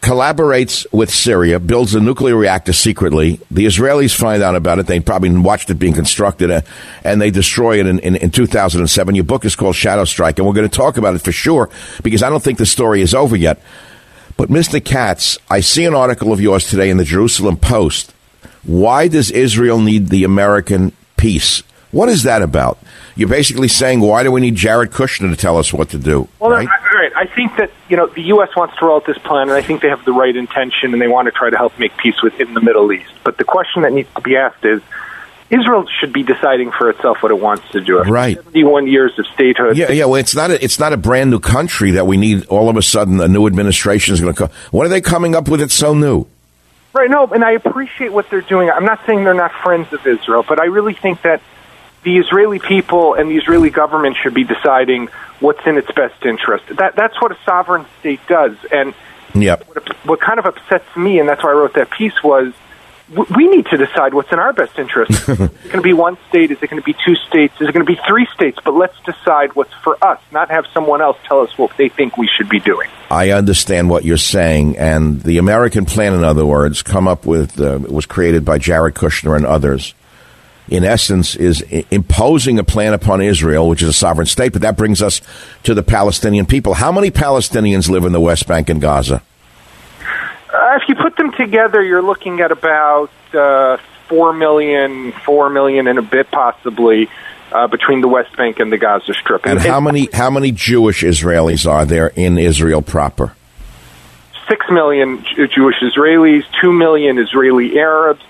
collaborates 0.00 0.86
with 0.92 1.10
Syria, 1.12 1.58
builds 1.58 1.94
a 1.94 2.00
nuclear 2.00 2.36
reactor 2.36 2.72
secretly. 2.72 3.40
The 3.50 3.66
Israelis 3.66 4.14
find 4.14 4.42
out 4.42 4.54
about 4.54 4.78
it. 4.78 4.86
They 4.86 5.00
probably 5.00 5.30
watched 5.36 5.70
it 5.70 5.74
being 5.74 5.94
constructed, 5.94 6.50
uh, 6.50 6.60
and 7.02 7.20
they 7.20 7.30
destroy 7.30 7.80
it 7.80 7.86
in, 7.86 7.98
in, 8.00 8.16
in 8.16 8.30
2007. 8.30 9.14
Your 9.14 9.24
book 9.24 9.44
is 9.44 9.56
called 9.56 9.74
Shadow 9.74 10.04
Strike, 10.04 10.38
and 10.38 10.46
we're 10.46 10.54
going 10.54 10.68
to 10.68 10.76
talk 10.76 10.96
about 10.96 11.14
it 11.14 11.22
for 11.22 11.32
sure 11.32 11.70
because 12.02 12.22
I 12.22 12.30
don't 12.30 12.42
think 12.42 12.58
the 12.58 12.66
story 12.66 13.00
is 13.00 13.14
over 13.14 13.36
yet. 13.36 13.60
But, 14.36 14.48
Mr. 14.48 14.84
Katz, 14.84 15.38
I 15.48 15.60
see 15.60 15.84
an 15.84 15.94
article 15.94 16.32
of 16.32 16.40
yours 16.40 16.68
today 16.68 16.90
in 16.90 16.96
the 16.96 17.04
Jerusalem 17.04 17.56
Post. 17.56 18.12
Why 18.64 19.08
does 19.08 19.30
Israel 19.30 19.80
need 19.80 20.08
the 20.08 20.24
American 20.24 20.92
peace? 21.16 21.62
What 21.94 22.08
is 22.08 22.24
that 22.24 22.42
about? 22.42 22.78
You're 23.14 23.28
basically 23.28 23.68
saying, 23.68 24.00
why 24.00 24.24
do 24.24 24.32
we 24.32 24.40
need 24.40 24.56
Jared 24.56 24.90
Kushner 24.90 25.30
to 25.30 25.36
tell 25.36 25.58
us 25.58 25.72
what 25.72 25.90
to 25.90 25.98
do? 25.98 26.28
Well, 26.40 26.50
right? 26.50 26.66
right. 26.66 27.12
I 27.14 27.26
think 27.26 27.56
that 27.56 27.70
you 27.88 27.96
know 27.96 28.08
the 28.08 28.22
U.S. 28.22 28.48
wants 28.56 28.76
to 28.78 28.84
roll 28.84 28.96
out 28.96 29.06
this 29.06 29.18
plan, 29.18 29.42
and 29.42 29.52
I 29.52 29.62
think 29.62 29.80
they 29.80 29.90
have 29.90 30.04
the 30.04 30.12
right 30.12 30.34
intention, 30.34 30.92
and 30.92 31.00
they 31.00 31.06
want 31.06 31.26
to 31.26 31.32
try 31.32 31.50
to 31.50 31.56
help 31.56 31.78
make 31.78 31.96
peace 31.96 32.20
within 32.20 32.52
the 32.52 32.60
Middle 32.60 32.92
East. 32.92 33.12
But 33.22 33.38
the 33.38 33.44
question 33.44 33.82
that 33.82 33.92
needs 33.92 34.08
to 34.16 34.20
be 34.20 34.36
asked 34.36 34.64
is. 34.64 34.82
Israel 35.50 35.84
should 36.00 36.12
be 36.12 36.22
deciding 36.22 36.72
for 36.72 36.88
itself 36.88 37.22
what 37.22 37.30
it 37.30 37.38
wants 37.38 37.70
to 37.72 37.80
do. 37.80 38.00
After 38.00 38.10
right, 38.10 38.36
seventy-one 38.36 38.86
years 38.88 39.16
of 39.18 39.26
statehood. 39.26 39.76
Yeah, 39.76 39.92
yeah. 39.92 40.06
Well, 40.06 40.16
it's 40.16 40.34
not 40.34 40.50
a, 40.50 40.64
it's 40.64 40.80
not 40.80 40.94
a 40.94 40.96
brand 40.96 41.30
new 41.30 41.38
country 41.38 41.92
that 41.92 42.06
we 42.06 42.16
need. 42.16 42.46
All 42.46 42.70
of 42.70 42.76
a 42.78 42.82
sudden, 42.82 43.20
a 43.20 43.28
new 43.28 43.46
administration 43.46 44.14
is 44.14 44.22
going 44.22 44.32
to 44.32 44.38
come. 44.38 44.50
What 44.70 44.86
are 44.86 44.88
they 44.88 45.02
coming 45.02 45.36
up 45.36 45.46
with? 45.46 45.60
It's 45.60 45.74
so 45.74 45.92
new. 45.94 46.26
Right. 46.94 47.10
No, 47.10 47.26
and 47.26 47.44
I 47.44 47.52
appreciate 47.52 48.10
what 48.10 48.30
they're 48.30 48.40
doing. 48.40 48.70
I'm 48.70 48.86
not 48.86 49.04
saying 49.06 49.22
they're 49.22 49.34
not 49.34 49.52
friends 49.62 49.92
of 49.92 50.04
Israel, 50.06 50.44
but 50.48 50.58
I 50.58 50.64
really 50.64 50.94
think 50.94 51.20
that 51.22 51.42
the 52.04 52.18
Israeli 52.18 52.58
people 52.58 53.14
and 53.14 53.30
the 53.30 53.36
Israeli 53.36 53.70
government 53.70 54.16
should 54.22 54.34
be 54.34 54.44
deciding 54.44 55.08
what's 55.40 55.66
in 55.66 55.76
its 55.76 55.90
best 55.92 56.24
interest. 56.24 56.66
That 56.76 56.94
that's 56.96 57.20
what 57.20 57.32
a 57.32 57.38
sovereign 57.44 57.86
state 58.00 58.20
does. 58.28 58.56
And 58.70 58.94
yep. 59.34 59.66
what, 59.66 60.06
what 60.06 60.20
kind 60.20 60.38
of 60.38 60.46
upsets 60.46 60.96
me, 60.96 61.18
and 61.18 61.28
that's 61.28 61.42
why 61.42 61.50
I 61.50 61.54
wrote 61.54 61.74
that 61.74 61.90
piece, 61.90 62.22
was 62.22 62.52
we 63.08 63.48
need 63.48 63.66
to 63.66 63.76
decide 63.76 64.14
what's 64.14 64.32
in 64.32 64.38
our 64.38 64.52
best 64.52 64.78
interest. 64.78 65.10
is 65.28 65.28
it 65.28 65.36
going 65.36 65.72
to 65.72 65.82
be 65.82 65.92
one 65.92 66.16
state? 66.28 66.50
Is 66.50 66.62
it 66.62 66.70
going 66.70 66.80
to 66.80 66.84
be 66.84 66.96
two 67.04 67.14
states? 67.16 67.54
Is 67.60 67.68
it 67.68 67.72
going 67.72 67.84
to 67.84 67.92
be 67.92 68.00
three 68.06 68.26
states? 68.34 68.58
But 68.64 68.74
let's 68.74 68.98
decide 69.04 69.54
what's 69.54 69.72
for 69.82 70.02
us, 70.02 70.20
not 70.32 70.50
have 70.50 70.66
someone 70.72 71.02
else 71.02 71.18
tell 71.26 71.40
us 71.40 71.56
what 71.58 71.76
they 71.76 71.88
think 71.88 72.16
we 72.16 72.28
should 72.28 72.48
be 72.48 72.60
doing. 72.60 72.88
I 73.10 73.30
understand 73.30 73.90
what 73.90 74.04
you're 74.04 74.16
saying, 74.16 74.78
and 74.78 75.22
the 75.22 75.38
American 75.38 75.84
plan, 75.84 76.14
in 76.14 76.24
other 76.24 76.46
words, 76.46 76.82
come 76.82 77.06
up 77.08 77.26
with 77.26 77.60
uh, 77.60 77.78
was 77.88 78.06
created 78.06 78.44
by 78.44 78.58
Jared 78.58 78.94
Kushner 78.94 79.36
and 79.36 79.46
others 79.46 79.94
in 80.68 80.84
essence, 80.84 81.36
is 81.36 81.62
imposing 81.90 82.58
a 82.58 82.64
plan 82.64 82.94
upon 82.94 83.20
Israel, 83.20 83.68
which 83.68 83.82
is 83.82 83.88
a 83.88 83.92
sovereign 83.92 84.26
state. 84.26 84.52
But 84.52 84.62
that 84.62 84.76
brings 84.76 85.02
us 85.02 85.20
to 85.64 85.74
the 85.74 85.82
Palestinian 85.82 86.46
people. 86.46 86.74
How 86.74 86.92
many 86.92 87.10
Palestinians 87.10 87.88
live 87.88 88.04
in 88.04 88.12
the 88.12 88.20
West 88.20 88.46
Bank 88.46 88.68
and 88.70 88.80
Gaza? 88.80 89.22
Uh, 90.52 90.78
if 90.80 90.88
you 90.88 90.94
put 90.94 91.16
them 91.16 91.32
together, 91.32 91.82
you're 91.82 92.02
looking 92.02 92.40
at 92.40 92.52
about 92.52 93.10
uh, 93.34 93.76
four 94.08 94.32
million, 94.32 95.12
four 95.12 95.50
million 95.50 95.86
and 95.86 95.98
a 95.98 96.02
bit, 96.02 96.30
possibly. 96.30 97.08
uh, 97.54 97.68
between 97.68 98.00
the 98.00 98.08
West 98.08 98.36
Bank 98.36 98.58
and 98.58 98.70
the 98.70 98.76
Gaza 98.76 99.14
Strip. 99.14 99.46
And 99.46 99.60
how 99.60 99.80
many 99.80 100.08
how 100.12 100.30
many 100.30 100.50
Jewish 100.50 101.02
Israelis 101.02 101.70
are 101.70 101.86
there 101.86 102.08
in 102.08 102.36
Israel 102.36 102.82
proper? 102.82 103.34
Six 104.48 104.66
million 104.70 105.24
Jewish 105.54 105.76
Israelis, 105.80 106.44
two 106.60 106.72
million 106.72 107.18
Israeli 107.18 107.78
Arabs, 107.78 108.22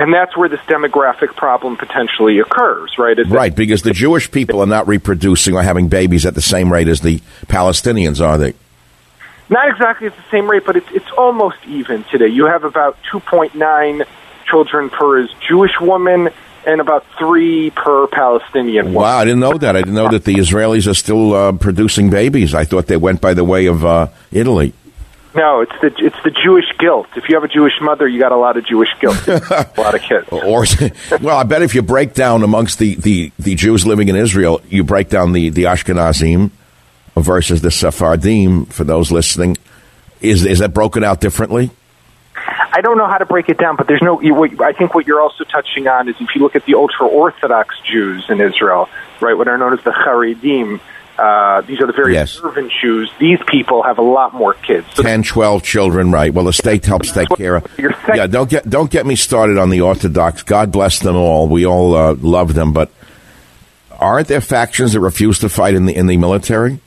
and 0.00 0.14
that's 0.14 0.34
where 0.34 0.48
this 0.48 0.60
demographic 0.60 1.36
problem 1.36 1.76
potentially 1.76 2.38
occurs, 2.38 2.96
right? 2.96 3.18
Is 3.18 3.28
right, 3.28 3.54
because 3.54 3.82
the 3.82 3.92
Jewish 3.92 4.30
people 4.30 4.60
are 4.60 4.66
not 4.66 4.88
reproducing 4.88 5.54
or 5.54 5.62
having 5.62 5.88
babies 5.88 6.24
at 6.24 6.34
the 6.34 6.40
same 6.40 6.72
rate 6.72 6.88
as 6.88 7.02
the 7.02 7.18
Palestinians, 7.46 8.24
are 8.24 8.38
they? 8.38 8.54
Not 9.50 9.68
exactly 9.68 10.06
at 10.06 10.16
the 10.16 10.24
same 10.30 10.50
rate, 10.50 10.64
but 10.64 10.76
it's, 10.76 10.90
it's 10.92 11.10
almost 11.18 11.58
even 11.66 12.04
today. 12.04 12.28
You 12.28 12.46
have 12.46 12.64
about 12.64 12.96
2.9 13.12 14.06
children 14.46 14.88
per 14.88 15.28
Jewish 15.46 15.78
woman 15.78 16.30
and 16.66 16.80
about 16.80 17.04
three 17.18 17.70
per 17.70 18.06
Palestinian 18.06 18.86
woman. 18.86 19.02
Wow, 19.02 19.18
I 19.18 19.24
didn't 19.24 19.40
know 19.40 19.58
that. 19.58 19.76
I 19.76 19.80
didn't 19.80 19.94
know 19.94 20.10
that 20.10 20.24
the 20.24 20.34
Israelis 20.36 20.90
are 20.90 20.94
still 20.94 21.34
uh, 21.34 21.52
producing 21.52 22.08
babies. 22.08 22.54
I 22.54 22.64
thought 22.64 22.86
they 22.86 22.96
went 22.96 23.20
by 23.20 23.34
the 23.34 23.44
way 23.44 23.66
of 23.66 23.84
uh, 23.84 24.08
Italy. 24.32 24.72
No, 25.34 25.60
it's 25.60 25.72
the 25.80 25.92
it's 25.98 26.20
the 26.24 26.30
Jewish 26.30 26.66
guilt. 26.78 27.06
If 27.14 27.28
you 27.28 27.36
have 27.36 27.44
a 27.44 27.48
Jewish 27.48 27.74
mother, 27.80 28.08
you 28.08 28.18
got 28.18 28.32
a 28.32 28.36
lot 28.36 28.56
of 28.56 28.66
Jewish 28.66 28.88
guilt, 29.00 29.28
a 29.28 29.70
lot 29.78 29.94
of 29.94 30.02
kids. 30.02 30.26
Or, 30.30 30.64
well, 31.20 31.36
I 31.36 31.44
bet 31.44 31.62
if 31.62 31.74
you 31.74 31.82
break 31.82 32.14
down 32.14 32.42
amongst 32.42 32.80
the, 32.80 32.96
the, 32.96 33.30
the 33.38 33.54
Jews 33.54 33.86
living 33.86 34.08
in 34.08 34.16
Israel, 34.16 34.60
you 34.68 34.82
break 34.82 35.08
down 35.08 35.32
the, 35.32 35.50
the 35.50 35.64
Ashkenazim 35.64 36.50
versus 37.14 37.60
the 37.60 37.70
Sephardim. 37.70 38.66
For 38.66 38.82
those 38.82 39.12
listening, 39.12 39.56
is 40.20 40.44
is 40.44 40.58
that 40.58 40.74
broken 40.74 41.04
out 41.04 41.20
differently? 41.20 41.70
I 42.72 42.80
don't 42.82 42.98
know 42.98 43.06
how 43.06 43.18
to 43.18 43.26
break 43.26 43.48
it 43.48 43.58
down, 43.58 43.76
but 43.76 43.86
there's 43.86 44.02
no. 44.02 44.20
I 44.60 44.72
think 44.72 44.94
what 44.94 45.06
you're 45.06 45.20
also 45.20 45.44
touching 45.44 45.86
on 45.86 46.08
is 46.08 46.16
if 46.20 46.34
you 46.34 46.40
look 46.40 46.56
at 46.56 46.64
the 46.66 46.74
ultra 46.74 47.06
Orthodox 47.06 47.76
Jews 47.80 48.24
in 48.28 48.40
Israel, 48.40 48.88
right, 49.20 49.34
what 49.34 49.48
are 49.48 49.58
known 49.58 49.74
as 49.74 49.84
the 49.84 49.90
Haredim. 49.90 50.80
Uh, 51.20 51.60
these 51.62 51.80
are 51.80 51.86
the 51.86 51.92
very 51.92 52.14
yes. 52.14 52.36
observant 52.36 52.72
Jews. 52.80 53.10
These 53.18 53.40
people 53.46 53.82
have 53.82 53.98
a 53.98 54.02
lot 54.02 54.32
more 54.32 54.54
kids. 54.54 54.86
So 54.94 55.02
10, 55.02 55.22
12 55.22 55.62
children, 55.62 56.10
right. 56.10 56.32
Well, 56.32 56.46
the 56.46 56.52
state 56.52 56.86
helps 56.86 57.12
take 57.12 57.28
care 57.36 57.56
of. 57.56 57.66
Yeah, 58.14 58.26
don't 58.26 58.48
get 58.48 58.68
don't 58.68 58.90
get 58.90 59.04
me 59.04 59.16
started 59.16 59.58
on 59.58 59.68
the 59.68 59.82
Orthodox. 59.82 60.42
God 60.42 60.72
bless 60.72 61.00
them 61.00 61.16
all. 61.16 61.46
We 61.46 61.66
all 61.66 61.94
uh, 61.94 62.14
love 62.14 62.54
them, 62.54 62.72
but 62.72 62.90
aren't 63.90 64.28
there 64.28 64.40
factions 64.40 64.94
that 64.94 65.00
refuse 65.00 65.40
to 65.40 65.50
fight 65.50 65.74
in 65.74 65.84
the 65.84 65.94
in 65.94 66.06
the 66.06 66.16
military? 66.16 66.80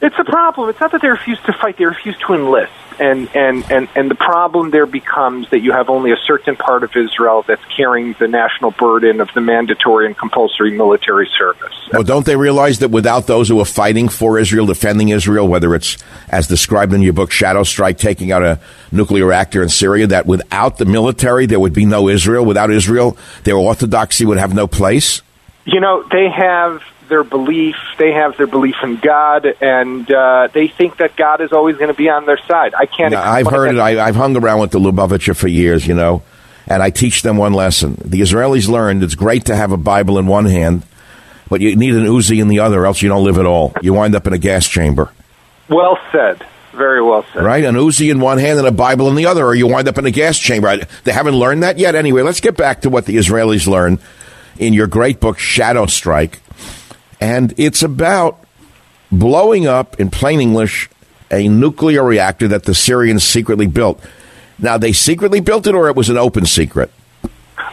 It's 0.00 0.18
a 0.18 0.24
problem. 0.24 0.68
It's 0.68 0.80
not 0.80 0.92
that 0.92 1.02
they 1.02 1.08
refuse 1.08 1.40
to 1.46 1.52
fight; 1.52 1.78
they 1.78 1.86
refuse 1.86 2.16
to 2.26 2.34
enlist 2.34 2.72
and, 2.98 3.28
and, 3.34 3.70
and, 3.70 3.88
and 3.94 4.10
the 4.10 4.14
problem 4.14 4.70
there 4.70 4.86
becomes 4.86 5.50
that 5.50 5.60
you 5.60 5.72
have 5.72 5.90
only 5.90 6.12
a 6.12 6.16
certain 6.16 6.56
part 6.56 6.82
of 6.82 6.96
Israel 6.96 7.44
that's 7.46 7.64
carrying 7.76 8.14
the 8.18 8.28
national 8.28 8.70
burden 8.72 9.20
of 9.20 9.28
the 9.34 9.40
mandatory 9.40 10.06
and 10.06 10.16
compulsory 10.16 10.70
military 10.76 11.28
service. 11.38 11.74
Well, 11.92 12.02
don't 12.02 12.24
they 12.24 12.36
realize 12.36 12.78
that 12.78 12.90
without 12.90 13.26
those 13.26 13.48
who 13.48 13.60
are 13.60 13.66
fighting 13.66 14.08
for 14.08 14.38
Israel, 14.38 14.66
defending 14.66 15.10
Israel, 15.10 15.46
whether 15.46 15.74
it's 15.74 15.98
as 16.28 16.46
described 16.46 16.92
in 16.94 17.02
your 17.02 17.12
book, 17.12 17.30
Shadow 17.30 17.64
Strike, 17.64 17.98
taking 17.98 18.32
out 18.32 18.42
a 18.42 18.60
nuclear 18.90 19.26
reactor 19.26 19.62
in 19.62 19.68
Syria, 19.68 20.06
that 20.08 20.26
without 20.26 20.78
the 20.78 20.86
military, 20.86 21.46
there 21.46 21.60
would 21.60 21.74
be 21.74 21.84
no 21.84 22.08
Israel. 22.08 22.44
Without 22.44 22.70
Israel, 22.70 23.16
their 23.44 23.56
orthodoxy 23.56 24.24
would 24.24 24.38
have 24.38 24.54
no 24.54 24.66
place? 24.66 25.22
You 25.64 25.80
know, 25.80 26.04
they 26.10 26.28
have 26.30 26.82
their 27.08 27.24
belief. 27.24 27.76
They 27.98 28.12
have 28.12 28.36
their 28.36 28.46
belief 28.46 28.76
in 28.82 28.96
God, 28.96 29.46
and 29.60 30.10
uh, 30.10 30.48
they 30.52 30.68
think 30.68 30.98
that 30.98 31.16
God 31.16 31.40
is 31.40 31.52
always 31.52 31.76
going 31.76 31.88
to 31.88 31.94
be 31.94 32.08
on 32.08 32.26
their 32.26 32.38
side. 32.46 32.74
I 32.74 32.86
can't. 32.86 33.14
I've 33.14 33.46
heard 33.46 33.74
it. 33.74 33.78
I, 33.78 34.04
I've 34.06 34.16
hung 34.16 34.36
around 34.36 34.60
with 34.60 34.70
the 34.70 34.78
Lubavitcher 34.78 35.36
for 35.36 35.48
years, 35.48 35.86
you 35.86 35.94
know, 35.94 36.22
and 36.66 36.82
I 36.82 36.90
teach 36.90 37.22
them 37.22 37.36
one 37.36 37.52
lesson. 37.52 37.96
The 38.04 38.20
Israelis 38.20 38.68
learned 38.68 39.02
it's 39.02 39.14
great 39.14 39.46
to 39.46 39.56
have 39.56 39.72
a 39.72 39.76
Bible 39.76 40.18
in 40.18 40.26
one 40.26 40.46
hand, 40.46 40.82
but 41.48 41.60
you 41.60 41.76
need 41.76 41.94
an 41.94 42.06
Uzi 42.06 42.40
in 42.40 42.48
the 42.48 42.60
other, 42.60 42.86
else 42.86 43.02
you 43.02 43.08
don't 43.08 43.24
live 43.24 43.38
at 43.38 43.46
all. 43.46 43.72
You 43.82 43.94
wind 43.94 44.14
up 44.14 44.26
in 44.26 44.32
a 44.32 44.38
gas 44.38 44.66
chamber. 44.66 45.10
Well 45.68 45.98
said. 46.12 46.44
Very 46.72 47.02
well 47.02 47.24
said. 47.32 47.42
Right? 47.42 47.64
An 47.64 47.74
Uzi 47.74 48.10
in 48.10 48.20
one 48.20 48.36
hand 48.36 48.58
and 48.58 48.68
a 48.68 48.72
Bible 48.72 49.08
in 49.08 49.14
the 49.14 49.26
other, 49.26 49.44
or 49.46 49.54
you 49.54 49.66
wind 49.66 49.88
up 49.88 49.96
in 49.96 50.04
a 50.04 50.10
gas 50.10 50.38
chamber. 50.38 50.76
They 51.04 51.12
haven't 51.12 51.34
learned 51.34 51.62
that 51.62 51.78
yet. 51.78 51.94
Anyway, 51.94 52.20
let's 52.20 52.40
get 52.40 52.56
back 52.56 52.82
to 52.82 52.90
what 52.90 53.06
the 53.06 53.16
Israelis 53.16 53.66
learned 53.66 53.98
in 54.58 54.74
your 54.74 54.86
great 54.86 55.18
book, 55.18 55.38
Shadow 55.38 55.86
Strike. 55.86 56.40
And 57.20 57.54
it's 57.56 57.82
about 57.82 58.44
blowing 59.10 59.66
up, 59.66 59.98
in 60.00 60.10
plain 60.10 60.40
English, 60.40 60.88
a 61.30 61.48
nuclear 61.48 62.04
reactor 62.04 62.48
that 62.48 62.64
the 62.64 62.74
Syrians 62.74 63.24
secretly 63.24 63.66
built. 63.66 64.02
Now, 64.58 64.78
they 64.78 64.92
secretly 64.92 65.40
built 65.40 65.66
it, 65.66 65.74
or 65.74 65.88
it 65.88 65.96
was 65.96 66.08
an 66.08 66.16
open 66.16 66.46
secret? 66.46 66.90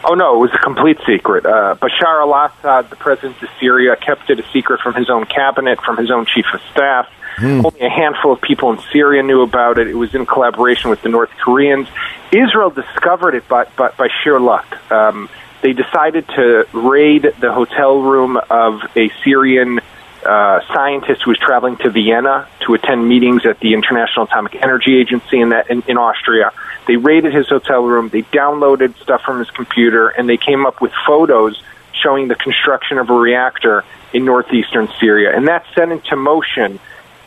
Oh, 0.06 0.14
no, 0.14 0.34
it 0.34 0.38
was 0.38 0.50
a 0.54 0.58
complete 0.58 0.98
secret. 1.06 1.46
Uh, 1.46 1.76
Bashar 1.80 2.20
al 2.20 2.34
Assad, 2.34 2.90
the 2.90 2.96
president 2.96 3.40
of 3.42 3.48
Syria, 3.58 3.96
kept 3.96 4.28
it 4.28 4.38
a 4.38 4.44
secret 4.52 4.80
from 4.80 4.94
his 4.94 5.08
own 5.08 5.24
cabinet, 5.24 5.80
from 5.80 5.96
his 5.96 6.10
own 6.10 6.26
chief 6.26 6.44
of 6.52 6.60
staff. 6.72 7.08
Hmm. 7.36 7.64
Only 7.64 7.80
a 7.80 7.90
handful 7.90 8.32
of 8.32 8.40
people 8.40 8.70
in 8.72 8.78
Syria 8.92 9.22
knew 9.22 9.42
about 9.42 9.78
it. 9.78 9.88
It 9.88 9.94
was 9.94 10.14
in 10.14 10.26
collaboration 10.26 10.90
with 10.90 11.02
the 11.02 11.08
North 11.08 11.30
Koreans. 11.42 11.88
Israel 12.32 12.70
discovered 12.70 13.34
it 13.34 13.48
by, 13.48 13.64
by, 13.76 13.90
by 13.90 14.08
sheer 14.22 14.38
luck. 14.38 14.66
Um, 14.92 15.28
they 15.64 15.72
decided 15.72 16.28
to 16.28 16.68
raid 16.74 17.22
the 17.40 17.50
hotel 17.50 17.98
room 17.98 18.36
of 18.36 18.82
a 18.94 19.10
Syrian 19.24 19.80
uh, 20.22 20.60
scientist 20.74 21.22
who 21.22 21.30
was 21.30 21.38
traveling 21.38 21.78
to 21.78 21.88
Vienna 21.88 22.46
to 22.66 22.74
attend 22.74 23.08
meetings 23.08 23.46
at 23.46 23.60
the 23.60 23.72
International 23.72 24.26
Atomic 24.26 24.56
Energy 24.56 24.98
Agency 24.98 25.40
in, 25.40 25.48
that, 25.48 25.70
in, 25.70 25.82
in 25.88 25.96
Austria. 25.96 26.52
They 26.86 26.96
raided 26.96 27.32
his 27.32 27.48
hotel 27.48 27.82
room, 27.82 28.10
they 28.10 28.24
downloaded 28.24 28.94
stuff 29.00 29.22
from 29.22 29.38
his 29.38 29.50
computer, 29.50 30.10
and 30.10 30.28
they 30.28 30.36
came 30.36 30.66
up 30.66 30.82
with 30.82 30.92
photos 31.06 31.62
showing 31.94 32.28
the 32.28 32.34
construction 32.34 32.98
of 32.98 33.08
a 33.08 33.14
reactor 33.14 33.84
in 34.12 34.26
northeastern 34.26 34.90
Syria. 35.00 35.34
And 35.34 35.48
that 35.48 35.64
set 35.74 35.90
into 35.90 36.14
motion 36.14 36.78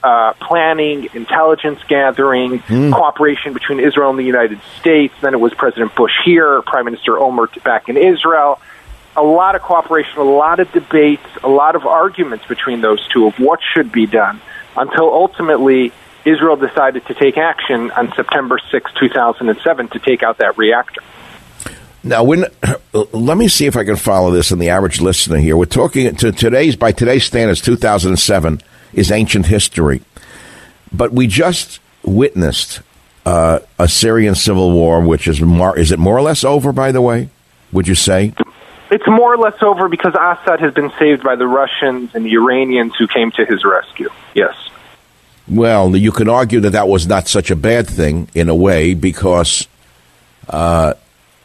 uh, 0.04 0.34
planning, 0.34 1.10
intelligence 1.14 1.80
gathering, 1.88 2.60
mm. 2.60 2.94
cooperation 2.94 3.54
between 3.54 3.80
Israel 3.80 4.10
and 4.10 4.20
the 4.20 4.24
United 4.24 4.60
States. 4.80 5.14
Then 5.22 5.34
it 5.34 5.40
was 5.40 5.54
President 5.54 5.96
Bush 5.96 6.14
here, 6.24 6.62
Prime 6.62 6.86
Minister 6.86 7.14
Olmert 7.14 7.62
back 7.64 7.90
in 7.90 7.98
Israel. 7.98 8.60
A 9.16 9.24
lot 9.24 9.56
of 9.56 9.62
cooperation, 9.62 10.20
a 10.20 10.24
lot 10.24 10.60
of 10.60 10.72
debates, 10.72 11.26
a 11.44 11.50
lot 11.50 11.76
of 11.76 11.86
arguments 11.86 12.46
between 12.46 12.82
those 12.82 13.06
two 13.08 13.26
of 13.26 13.40
what 13.40 13.60
should 13.74 13.92
be 13.92 14.06
done 14.06 14.40
until 14.76 15.12
ultimately 15.12 15.92
Israel 16.24 16.56
decided 16.56 17.06
to 17.08 17.14
take 17.14 17.38
action 17.38 17.90
on 17.92 18.14
September 18.16 18.60
6, 18.72 18.92
2007, 19.00 19.88
to 19.90 20.00
take 20.00 20.22
out 20.24 20.38
that 20.38 20.58
reactor. 20.58 21.02
Now, 22.04 22.24
when, 22.24 22.46
let 22.94 23.38
me 23.38 23.48
see 23.48 23.66
if 23.66 23.76
I 23.76 23.84
can 23.84 23.96
follow 23.96 24.32
this 24.32 24.52
in 24.52 24.60
the 24.60 24.70
average 24.70 25.02
listener 25.02 25.38
here. 25.38 25.58
We're 25.58 25.66
talking 25.66 26.16
to 26.16 26.32
today's, 26.32 26.76
by 26.76 26.92
today's 26.92 27.24
standards, 27.24 27.62
2007 27.62 28.62
is 28.98 29.12
ancient 29.12 29.46
history. 29.46 30.02
But 30.92 31.14
we 31.14 31.28
just 31.28 31.80
witnessed 32.04 32.82
uh, 33.26 33.60
a 33.80 33.88
Syrian 33.88 34.36
civil 34.36 34.72
war, 34.72 35.02
which 35.02 35.28
is 35.28 35.40
more, 35.40 35.78
is 35.78 35.92
it 35.92 36.00
more 36.00 36.18
or 36.18 36.22
less 36.22 36.44
over? 36.44 36.74
By 36.74 36.92
the 36.92 37.02
way, 37.02 37.30
would 37.72 37.88
you 37.88 37.96
say? 37.96 38.34
It's 38.90 39.08
more 39.08 39.34
or 39.34 39.38
less 39.38 39.62
over 39.62 39.88
because 39.90 40.14
Assad 40.14 40.60
has 40.62 40.74
been 40.74 40.92
saved 40.98 41.24
by 41.24 41.36
the 41.36 41.48
Russians 41.48 42.16
and 42.16 42.26
the 42.26 42.34
Iranians 42.34 42.96
who 42.98 43.08
came 43.08 43.32
to 43.32 43.46
his 43.46 43.64
rescue. 43.64 44.10
Yes. 44.34 44.56
Well, 45.48 45.96
you 45.96 46.12
can 46.12 46.30
argue 46.30 46.62
that 46.62 46.72
that 46.72 46.88
was 46.88 47.06
not 47.08 47.28
such 47.28 47.52
a 47.52 47.56
bad 47.56 47.88
thing 47.88 48.30
in 48.34 48.50
a 48.50 48.56
way 48.56 48.94
because, 48.94 49.68
uh, 50.50 50.94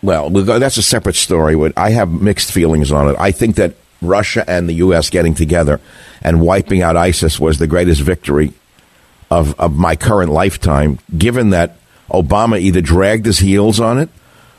well, 0.02 0.30
that's 0.30 0.76
a 0.76 0.82
separate 0.82 1.16
story. 1.16 1.72
I 1.76 1.90
have 1.90 2.10
mixed 2.10 2.52
feelings 2.52 2.90
on 2.90 3.08
it. 3.08 3.16
I 3.18 3.32
think 3.32 3.56
that 3.56 3.74
Russia 4.02 4.44
and 4.48 4.68
the 4.68 4.74
U.S. 4.74 5.10
getting 5.10 5.34
together 5.34 5.80
and 6.22 6.40
wiping 6.40 6.82
out 6.82 6.96
ISIS 6.96 7.38
was 7.40 7.58
the 7.58 7.66
greatest 7.66 8.00
victory 8.00 8.52
of, 9.30 9.58
of 9.58 9.76
my 9.76 9.96
current 9.96 10.30
lifetime, 10.30 10.98
given 11.16 11.50
that 11.50 11.76
Obama 12.10 12.60
either 12.60 12.80
dragged 12.80 13.24
his 13.26 13.38
heels 13.38 13.80
on 13.80 13.98
it 13.98 14.10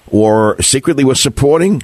or 0.07 0.61
secretly 0.61 1.03
was 1.03 1.19
supporting 1.19 1.83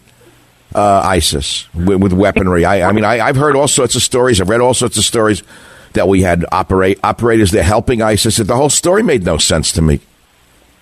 uh, 0.73 1.01
ISIS 1.03 1.67
with, 1.73 2.01
with 2.01 2.13
weaponry. 2.13 2.65
I, 2.65 2.87
I 2.87 2.91
mean, 2.91 3.05
I, 3.05 3.17
have 3.17 3.35
heard 3.35 3.55
all 3.55 3.67
sorts 3.67 3.95
of 3.95 4.01
stories. 4.01 4.39
I've 4.39 4.49
read 4.49 4.61
all 4.61 4.73
sorts 4.73 4.97
of 4.97 5.03
stories 5.03 5.43
that 5.93 6.07
we 6.07 6.21
had 6.21 6.45
operate 6.51 6.99
operators 7.03 7.51
there 7.51 7.63
helping 7.63 8.01
ISIS. 8.01 8.37
The 8.37 8.55
whole 8.55 8.69
story 8.69 9.03
made 9.03 9.23
no 9.23 9.37
sense 9.37 9.71
to 9.73 9.81
me. 9.81 9.99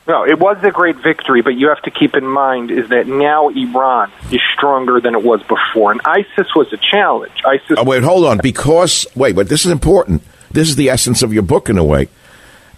No, 0.07 0.23
it 0.25 0.39
was 0.39 0.57
a 0.63 0.71
great 0.71 0.95
victory, 0.95 1.41
but 1.41 1.55
you 1.55 1.67
have 1.67 1.81
to 1.81 1.91
keep 1.91 2.15
in 2.15 2.25
mind 2.25 2.71
is 2.71 2.87
that 2.89 3.07
now 3.07 3.49
Iran 3.49 4.09
is 4.31 4.39
stronger 4.55 5.01
than 5.01 5.15
it 5.15 5.21
was 5.21 5.41
before, 5.43 5.91
and 5.91 5.99
ISIS 6.05 6.55
was 6.55 6.71
a 6.71 6.77
challenge. 6.77 7.33
ISIS. 7.45 7.75
Oh, 7.77 7.83
wait, 7.83 8.03
hold 8.03 8.25
on. 8.25 8.39
Because 8.41 9.05
wait, 9.15 9.35
but 9.35 9.49
this 9.49 9.65
is 9.65 9.71
important. 9.71 10.23
This 10.49 10.69
is 10.69 10.77
the 10.77 10.89
essence 10.89 11.23
of 11.23 11.33
your 11.33 11.43
book 11.43 11.69
in 11.69 11.77
a 11.77 11.83
way, 11.83 12.07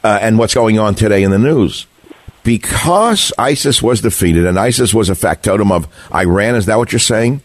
uh, 0.03 0.17
and 0.19 0.39
what's 0.39 0.55
going 0.55 0.79
on 0.79 0.95
today 0.95 1.21
in 1.21 1.29
the 1.29 1.37
news. 1.37 1.85
Because 2.43 3.31
ISIS 3.37 3.79
was 3.83 4.01
defeated, 4.01 4.47
and 4.47 4.57
ISIS 4.57 4.91
was 4.91 5.09
a 5.09 5.15
factotum 5.15 5.71
of 5.71 5.87
Iran. 6.11 6.55
Is 6.55 6.65
that 6.65 6.79
what 6.79 6.91
you're 6.91 6.99
saying? 6.99 7.41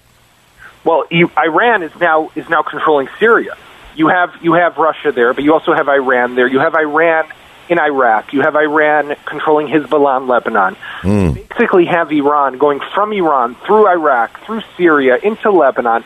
Well, 0.84 1.04
you, 1.10 1.30
Iran 1.36 1.82
is 1.82 1.94
now 2.00 2.30
is 2.34 2.48
now 2.48 2.62
controlling 2.62 3.08
Syria. 3.18 3.54
You 3.96 4.08
have 4.08 4.32
you 4.40 4.54
have 4.54 4.78
Russia 4.78 5.12
there, 5.12 5.34
but 5.34 5.44
you 5.44 5.52
also 5.52 5.74
have 5.74 5.90
Iran 5.90 6.36
there. 6.36 6.46
You 6.46 6.60
have 6.60 6.74
Iran 6.74 7.30
in 7.68 7.78
Iraq. 7.78 8.32
You 8.32 8.42
have 8.42 8.56
Iran 8.56 9.16
controlling 9.24 9.66
Hezbollah 9.68 10.22
in 10.22 10.28
Lebanon. 10.28 10.76
Mm. 11.02 11.48
Basically, 11.48 11.86
have 11.86 12.12
Iran 12.12 12.58
going 12.58 12.80
from 12.94 13.12
Iran 13.12 13.54
through 13.66 13.88
Iraq, 13.88 14.44
through 14.44 14.62
Syria, 14.76 15.18
into 15.22 15.50
Lebanon, 15.50 16.04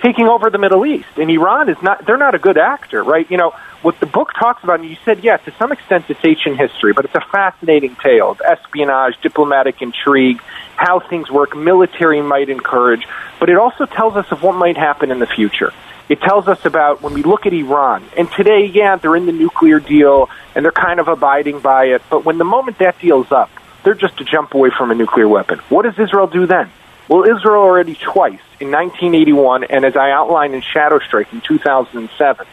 taking 0.00 0.28
over 0.28 0.50
the 0.50 0.58
Middle 0.58 0.84
East. 0.84 1.08
And 1.16 1.30
Iran 1.30 1.68
is 1.68 1.80
not, 1.82 2.06
they're 2.06 2.16
not 2.16 2.34
a 2.34 2.38
good 2.38 2.58
actor, 2.58 3.02
right? 3.02 3.30
You 3.30 3.38
know, 3.38 3.54
what 3.82 4.00
the 4.00 4.06
book 4.06 4.32
talks 4.32 4.64
about, 4.64 4.80
and 4.80 4.88
you 4.88 4.96
said, 5.04 5.22
yes, 5.22 5.44
to 5.44 5.52
some 5.58 5.72
extent 5.72 6.06
it's 6.08 6.24
ancient 6.24 6.58
history, 6.58 6.92
but 6.92 7.04
it's 7.04 7.14
a 7.14 7.20
fascinating 7.20 7.96
tale 7.96 8.30
of 8.30 8.40
espionage, 8.40 9.20
diplomatic 9.20 9.82
intrigue, 9.82 10.40
how 10.76 11.00
things 11.00 11.30
work, 11.30 11.54
military 11.56 12.22
might 12.22 12.48
and 12.48 12.64
courage, 12.64 13.06
but 13.38 13.50
it 13.50 13.56
also 13.56 13.84
tells 13.84 14.16
us 14.16 14.26
of 14.30 14.42
what 14.42 14.54
might 14.54 14.76
happen 14.76 15.10
in 15.10 15.18
the 15.18 15.26
future. 15.26 15.72
It 16.08 16.20
tells 16.20 16.48
us 16.48 16.64
about 16.64 17.02
when 17.02 17.14
we 17.14 17.22
look 17.22 17.46
at 17.46 17.52
Iran, 17.52 18.04
and 18.16 18.30
today, 18.32 18.66
yeah, 18.66 18.96
they're 18.96 19.16
in 19.16 19.26
the 19.26 19.32
nuclear 19.32 19.80
deal 19.80 20.28
and 20.54 20.64
they're 20.64 20.72
kind 20.72 21.00
of 21.00 21.08
abiding 21.08 21.60
by 21.60 21.86
it, 21.86 22.02
but 22.10 22.24
when 22.24 22.38
the 22.38 22.44
moment 22.44 22.78
that 22.78 22.98
deal's 23.00 23.32
up, 23.32 23.50
they're 23.84 23.94
just 23.94 24.20
a 24.20 24.24
jump 24.24 24.54
away 24.54 24.70
from 24.70 24.90
a 24.90 24.94
nuclear 24.94 25.28
weapon. 25.28 25.58
What 25.68 25.82
does 25.82 25.98
Israel 25.98 26.26
do 26.26 26.46
then? 26.46 26.70
Well, 27.08 27.24
Israel 27.24 27.62
already 27.62 27.94
twice 27.94 28.40
in 28.60 28.70
1981, 28.70 29.64
and 29.64 29.84
as 29.84 29.96
I 29.96 30.10
outlined 30.10 30.54
in 30.54 30.62
Shadow 30.62 30.98
Strike 31.00 31.32
in 31.32 31.40
2007, 31.42 32.46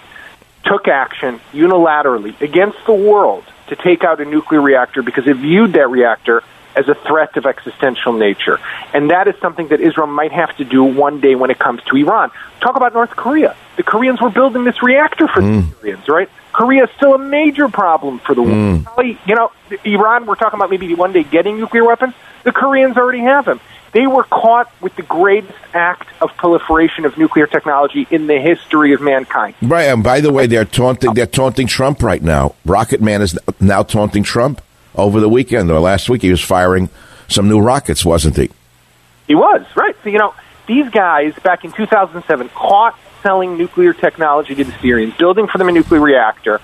took 0.65 0.87
action 0.87 1.39
unilaterally 1.53 2.39
against 2.41 2.77
the 2.85 2.93
world 2.93 3.43
to 3.67 3.75
take 3.75 4.03
out 4.03 4.19
a 4.19 4.25
nuclear 4.25 4.61
reactor 4.61 5.01
because 5.01 5.27
it 5.27 5.37
viewed 5.37 5.73
that 5.73 5.89
reactor 5.89 6.43
as 6.75 6.87
a 6.87 6.95
threat 6.95 7.37
of 7.37 7.45
existential 7.45 8.13
nature. 8.13 8.59
And 8.93 9.09
that 9.11 9.27
is 9.27 9.35
something 9.41 9.67
that 9.69 9.81
Israel 9.81 10.07
might 10.07 10.31
have 10.31 10.55
to 10.57 10.65
do 10.65 10.83
one 10.83 11.19
day 11.19 11.35
when 11.35 11.51
it 11.51 11.59
comes 11.59 11.81
to 11.83 11.95
Iran. 11.95 12.31
Talk 12.59 12.75
about 12.75 12.93
North 12.93 13.11
Korea. 13.11 13.55
The 13.77 13.83
Koreans 13.83 14.21
were 14.21 14.29
building 14.29 14.63
this 14.63 14.81
reactor 14.83 15.27
for 15.27 15.41
mm. 15.41 15.69
the 15.69 15.75
Syrians, 15.81 16.07
right? 16.07 16.29
Korea 16.53 16.83
is 16.83 16.89
still 16.97 17.15
a 17.15 17.17
major 17.17 17.69
problem 17.69 18.19
for 18.19 18.35
the 18.35 18.41
world. 18.41 18.85
Mm. 18.85 19.17
You 19.25 19.35
know, 19.35 19.51
Iran, 19.85 20.25
we're 20.25 20.35
talking 20.35 20.59
about 20.59 20.69
maybe 20.69 20.93
one 20.93 21.13
day 21.13 21.23
getting 21.23 21.57
nuclear 21.57 21.85
weapons. 21.85 22.13
The 22.43 22.51
Koreans 22.51 22.97
already 22.97 23.21
have 23.21 23.45
them. 23.45 23.59
They 23.93 24.07
were 24.07 24.23
caught 24.23 24.71
with 24.81 24.95
the 24.95 25.01
greatest 25.01 25.57
act 25.73 26.07
of 26.21 26.35
proliferation 26.37 27.05
of 27.05 27.17
nuclear 27.17 27.45
technology 27.45 28.07
in 28.09 28.27
the 28.27 28.39
history 28.39 28.93
of 28.93 29.01
mankind. 29.01 29.55
Right, 29.61 29.83
and 29.83 30.01
by 30.01 30.21
the 30.21 30.31
way, 30.31 30.47
they're 30.47 30.65
taunting 30.65 31.13
they're 31.13 31.25
taunting 31.25 31.67
Trump 31.67 32.01
right 32.01 32.21
now. 32.21 32.55
Rocket 32.65 33.01
Man 33.01 33.21
is 33.21 33.37
now 33.59 33.83
taunting 33.83 34.23
Trump 34.23 34.61
over 34.95 35.19
the 35.19 35.29
weekend 35.29 35.69
or 35.71 35.79
last 35.79 36.09
week. 36.09 36.21
He 36.21 36.31
was 36.31 36.41
firing 36.41 36.89
some 37.27 37.47
new 37.47 37.59
rockets, 37.59 38.05
wasn't 38.05 38.37
he? 38.37 38.49
He 39.27 39.35
was 39.35 39.65
right. 39.75 39.95
So 40.03 40.09
you 40.09 40.17
know, 40.17 40.33
these 40.67 40.89
guys 40.89 41.33
back 41.43 41.63
in 41.63 41.71
2007 41.71 42.49
caught 42.49 42.97
selling 43.23 43.57
nuclear 43.57 43.93
technology 43.93 44.55
to 44.55 44.63
the 44.63 44.73
Syrians, 44.81 45.15
building 45.15 45.47
for 45.47 45.57
them 45.57 45.69
a 45.69 45.71
nuclear 45.71 46.01
reactor, 46.01 46.59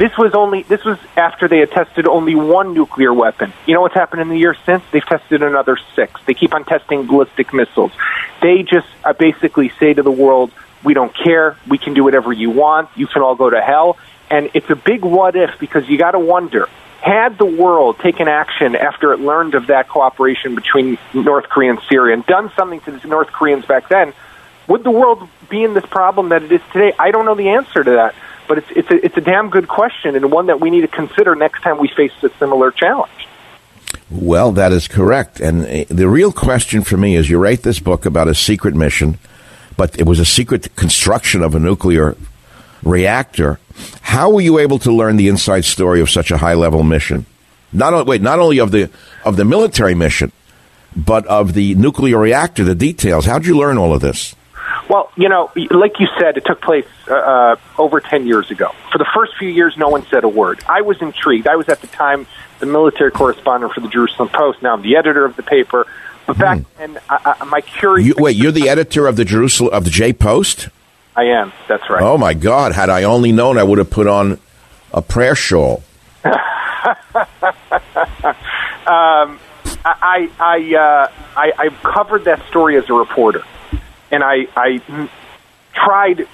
this 0.00 0.16
was 0.16 0.32
only 0.32 0.62
this 0.62 0.82
was 0.82 0.98
after 1.14 1.46
they 1.46 1.58
had 1.58 1.72
tested 1.72 2.06
only 2.06 2.34
one 2.34 2.72
nuclear 2.72 3.12
weapon. 3.12 3.52
You 3.66 3.74
know 3.74 3.82
what's 3.82 3.94
happened 3.94 4.22
in 4.22 4.30
the 4.30 4.38
year 4.38 4.56
since? 4.64 4.82
They've 4.92 5.04
tested 5.04 5.42
another 5.42 5.76
six. 5.94 6.18
They 6.24 6.32
keep 6.32 6.54
on 6.54 6.64
testing 6.64 7.06
ballistic 7.06 7.52
missiles. 7.52 7.92
They 8.40 8.62
just 8.62 8.88
uh, 9.04 9.12
basically 9.12 9.70
say 9.78 9.92
to 9.92 10.02
the 10.02 10.10
world, 10.10 10.52
"We 10.82 10.94
don't 10.94 11.14
care. 11.14 11.58
We 11.68 11.76
can 11.76 11.92
do 11.92 12.02
whatever 12.02 12.32
you 12.32 12.48
want. 12.48 12.88
You 12.96 13.08
can 13.08 13.20
all 13.20 13.34
go 13.34 13.50
to 13.50 13.60
hell." 13.60 13.98
And 14.30 14.50
it's 14.54 14.70
a 14.70 14.76
big 14.76 15.04
what 15.04 15.36
if 15.36 15.58
because 15.58 15.88
you 15.88 15.98
got 15.98 16.12
to 16.12 16.18
wonder 16.18 16.68
had 17.02 17.38
the 17.38 17.46
world 17.46 17.98
taken 17.98 18.28
action 18.28 18.76
after 18.76 19.12
it 19.14 19.20
learned 19.20 19.54
of 19.54 19.68
that 19.68 19.88
cooperation 19.88 20.54
between 20.54 20.98
North 21.14 21.48
Korea 21.48 21.70
and 21.70 21.80
Syria 21.88 22.14
and 22.14 22.26
done 22.26 22.52
something 22.54 22.80
to 22.80 22.92
the 22.92 23.08
North 23.08 23.28
Koreans 23.28 23.64
back 23.64 23.88
then, 23.88 24.12
would 24.68 24.84
the 24.84 24.90
world 24.90 25.26
be 25.48 25.64
in 25.64 25.72
this 25.72 25.86
problem 25.86 26.28
that 26.28 26.42
it 26.42 26.52
is 26.52 26.60
today? 26.72 26.92
I 26.98 27.10
don't 27.10 27.24
know 27.24 27.34
the 27.34 27.48
answer 27.50 27.82
to 27.82 27.90
that 27.92 28.14
but 28.50 28.58
it's 28.58 28.70
it's 28.74 28.90
a, 28.90 29.04
it's 29.06 29.16
a 29.16 29.20
damn 29.20 29.48
good 29.48 29.68
question 29.68 30.16
and 30.16 30.32
one 30.32 30.46
that 30.46 30.60
we 30.60 30.70
need 30.70 30.80
to 30.80 30.88
consider 30.88 31.36
next 31.36 31.62
time 31.62 31.78
we 31.78 31.86
face 31.86 32.10
a 32.24 32.30
similar 32.40 32.72
challenge. 32.72 33.28
Well, 34.10 34.50
that 34.52 34.72
is 34.72 34.88
correct. 34.88 35.38
And 35.38 35.64
uh, 35.64 35.84
the 35.88 36.08
real 36.08 36.32
question 36.32 36.82
for 36.82 36.96
me 36.96 37.14
is 37.14 37.30
you 37.30 37.38
write 37.38 37.62
this 37.62 37.78
book 37.78 38.06
about 38.06 38.26
a 38.26 38.34
secret 38.34 38.74
mission, 38.74 39.20
but 39.76 39.96
it 40.00 40.04
was 40.04 40.18
a 40.18 40.24
secret 40.24 40.74
construction 40.74 41.42
of 41.42 41.54
a 41.54 41.60
nuclear 41.60 42.16
reactor. 42.82 43.58
How 44.02 44.30
were 44.30 44.40
you 44.40 44.58
able 44.58 44.78
to 44.80 44.92
learn 44.92 45.16
the 45.16 45.28
inside 45.28 45.64
story 45.64 46.00
of 46.00 46.10
such 46.10 46.30
a 46.30 46.36
high 46.38 46.54
level 46.54 46.82
mission? 46.82 47.26
Not 47.72 48.06
wait, 48.06 48.22
not 48.22 48.38
only 48.38 48.58
of 48.58 48.70
the 48.72 48.90
of 49.24 49.36
the 49.36 49.44
military 49.44 49.94
mission, 49.94 50.32
but 50.96 51.26
of 51.26 51.54
the 51.54 51.74
nuclear 51.76 52.18
reactor, 52.18 52.64
the 52.64 52.74
details. 52.74 53.26
How'd 53.26 53.46
you 53.46 53.56
learn 53.56 53.78
all 53.78 53.94
of 53.94 54.00
this? 54.00 54.34
Well, 54.88 55.10
you 55.16 55.28
know, 55.28 55.52
like 55.70 56.00
you 56.00 56.08
said, 56.18 56.36
it 56.36 56.44
took 56.44 56.60
place 56.60 56.86
uh, 57.08 57.14
uh, 57.14 57.56
over 57.78 58.00
10 58.00 58.26
years 58.26 58.50
ago. 58.50 58.72
For 58.90 58.98
the 58.98 59.06
first 59.14 59.36
few 59.38 59.48
years, 59.48 59.76
no 59.76 59.88
one 59.88 60.04
said 60.06 60.24
a 60.24 60.28
word. 60.28 60.64
I 60.68 60.80
was 60.80 61.00
intrigued. 61.00 61.46
I 61.46 61.54
was 61.54 61.68
at 61.68 61.80
the 61.80 61.86
time 61.86 62.26
the 62.58 62.66
military 62.66 63.12
correspondent 63.12 63.72
for 63.72 63.80
the 63.80 63.88
Jerusalem 63.88 64.30
Post. 64.30 64.62
Now 64.62 64.74
I'm 64.74 64.82
the 64.82 64.96
editor 64.96 65.24
of 65.24 65.36
the 65.36 65.44
paper. 65.44 65.86
But 66.26 66.38
back 66.38 66.58
hmm. 66.58 66.64
then, 66.76 66.98
I, 67.08 67.36
I, 67.40 67.44
my 67.44 67.60
curiosity. 67.60 68.08
You, 68.08 68.14
wait, 68.22 68.36
you're 68.36 68.52
the 68.52 68.68
editor 68.68 69.06
of 69.06 69.14
the 69.14 69.24
Jerusalem 69.24 69.72
of 69.72 69.84
the 69.84 69.90
J 69.90 70.12
Post. 70.12 70.68
I 71.16 71.24
am. 71.24 71.52
That's 71.68 71.88
right. 71.90 72.02
Oh 72.02 72.16
my 72.16 72.34
God! 72.34 72.72
Had 72.72 72.90
I 72.90 73.04
only 73.04 73.32
known, 73.32 73.58
I 73.58 73.62
would 73.62 73.78
have 73.78 73.90
put 73.90 74.06
on 74.06 74.38
a 74.92 75.02
prayer 75.02 75.34
shawl. 75.34 75.82
um, 76.24 76.32
I 79.84 80.30
I, 80.38 80.74
uh, 80.74 81.12
I 81.36 81.52
I 81.58 81.68
covered 81.82 82.24
that 82.24 82.46
story 82.48 82.76
as 82.76 82.88
a 82.88 82.94
reporter 82.94 83.44
and 84.10 84.22
I, 84.24 84.46
I 84.56 85.08
tried 85.72 86.26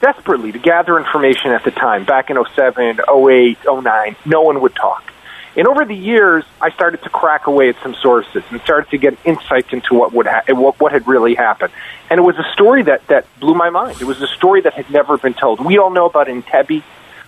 desperately 0.00 0.52
to 0.52 0.58
gather 0.58 0.98
information 0.98 1.52
at 1.52 1.64
the 1.64 1.70
time, 1.70 2.04
back 2.04 2.30
in 2.30 2.36
07, 2.54 3.00
08, 3.08 3.58
09. 3.64 4.16
No 4.24 4.42
one 4.42 4.60
would 4.60 4.74
talk. 4.74 5.11
And 5.56 5.66
over 5.66 5.84
the 5.84 5.94
years, 5.94 6.44
I 6.60 6.70
started 6.70 7.02
to 7.02 7.10
crack 7.10 7.46
away 7.46 7.68
at 7.68 7.76
some 7.82 7.94
sources 7.94 8.42
and 8.50 8.60
started 8.62 8.90
to 8.90 8.98
get 8.98 9.18
insights 9.24 9.72
into 9.72 9.94
what 9.94 10.12
would 10.12 10.26
ha- 10.26 10.42
what, 10.48 10.80
what 10.80 10.92
had 10.92 11.06
really 11.06 11.34
happened. 11.34 11.72
And 12.08 12.18
it 12.18 12.22
was 12.22 12.38
a 12.38 12.52
story 12.52 12.82
that, 12.84 13.06
that 13.08 13.26
blew 13.38 13.54
my 13.54 13.70
mind. 13.70 14.00
It 14.00 14.06
was 14.06 14.22
a 14.22 14.26
story 14.26 14.62
that 14.62 14.72
had 14.74 14.90
never 14.90 15.18
been 15.18 15.34
told. 15.34 15.64
We 15.64 15.78
all 15.78 15.90
know 15.90 16.06
about 16.06 16.28
Entebbe, 16.28 16.82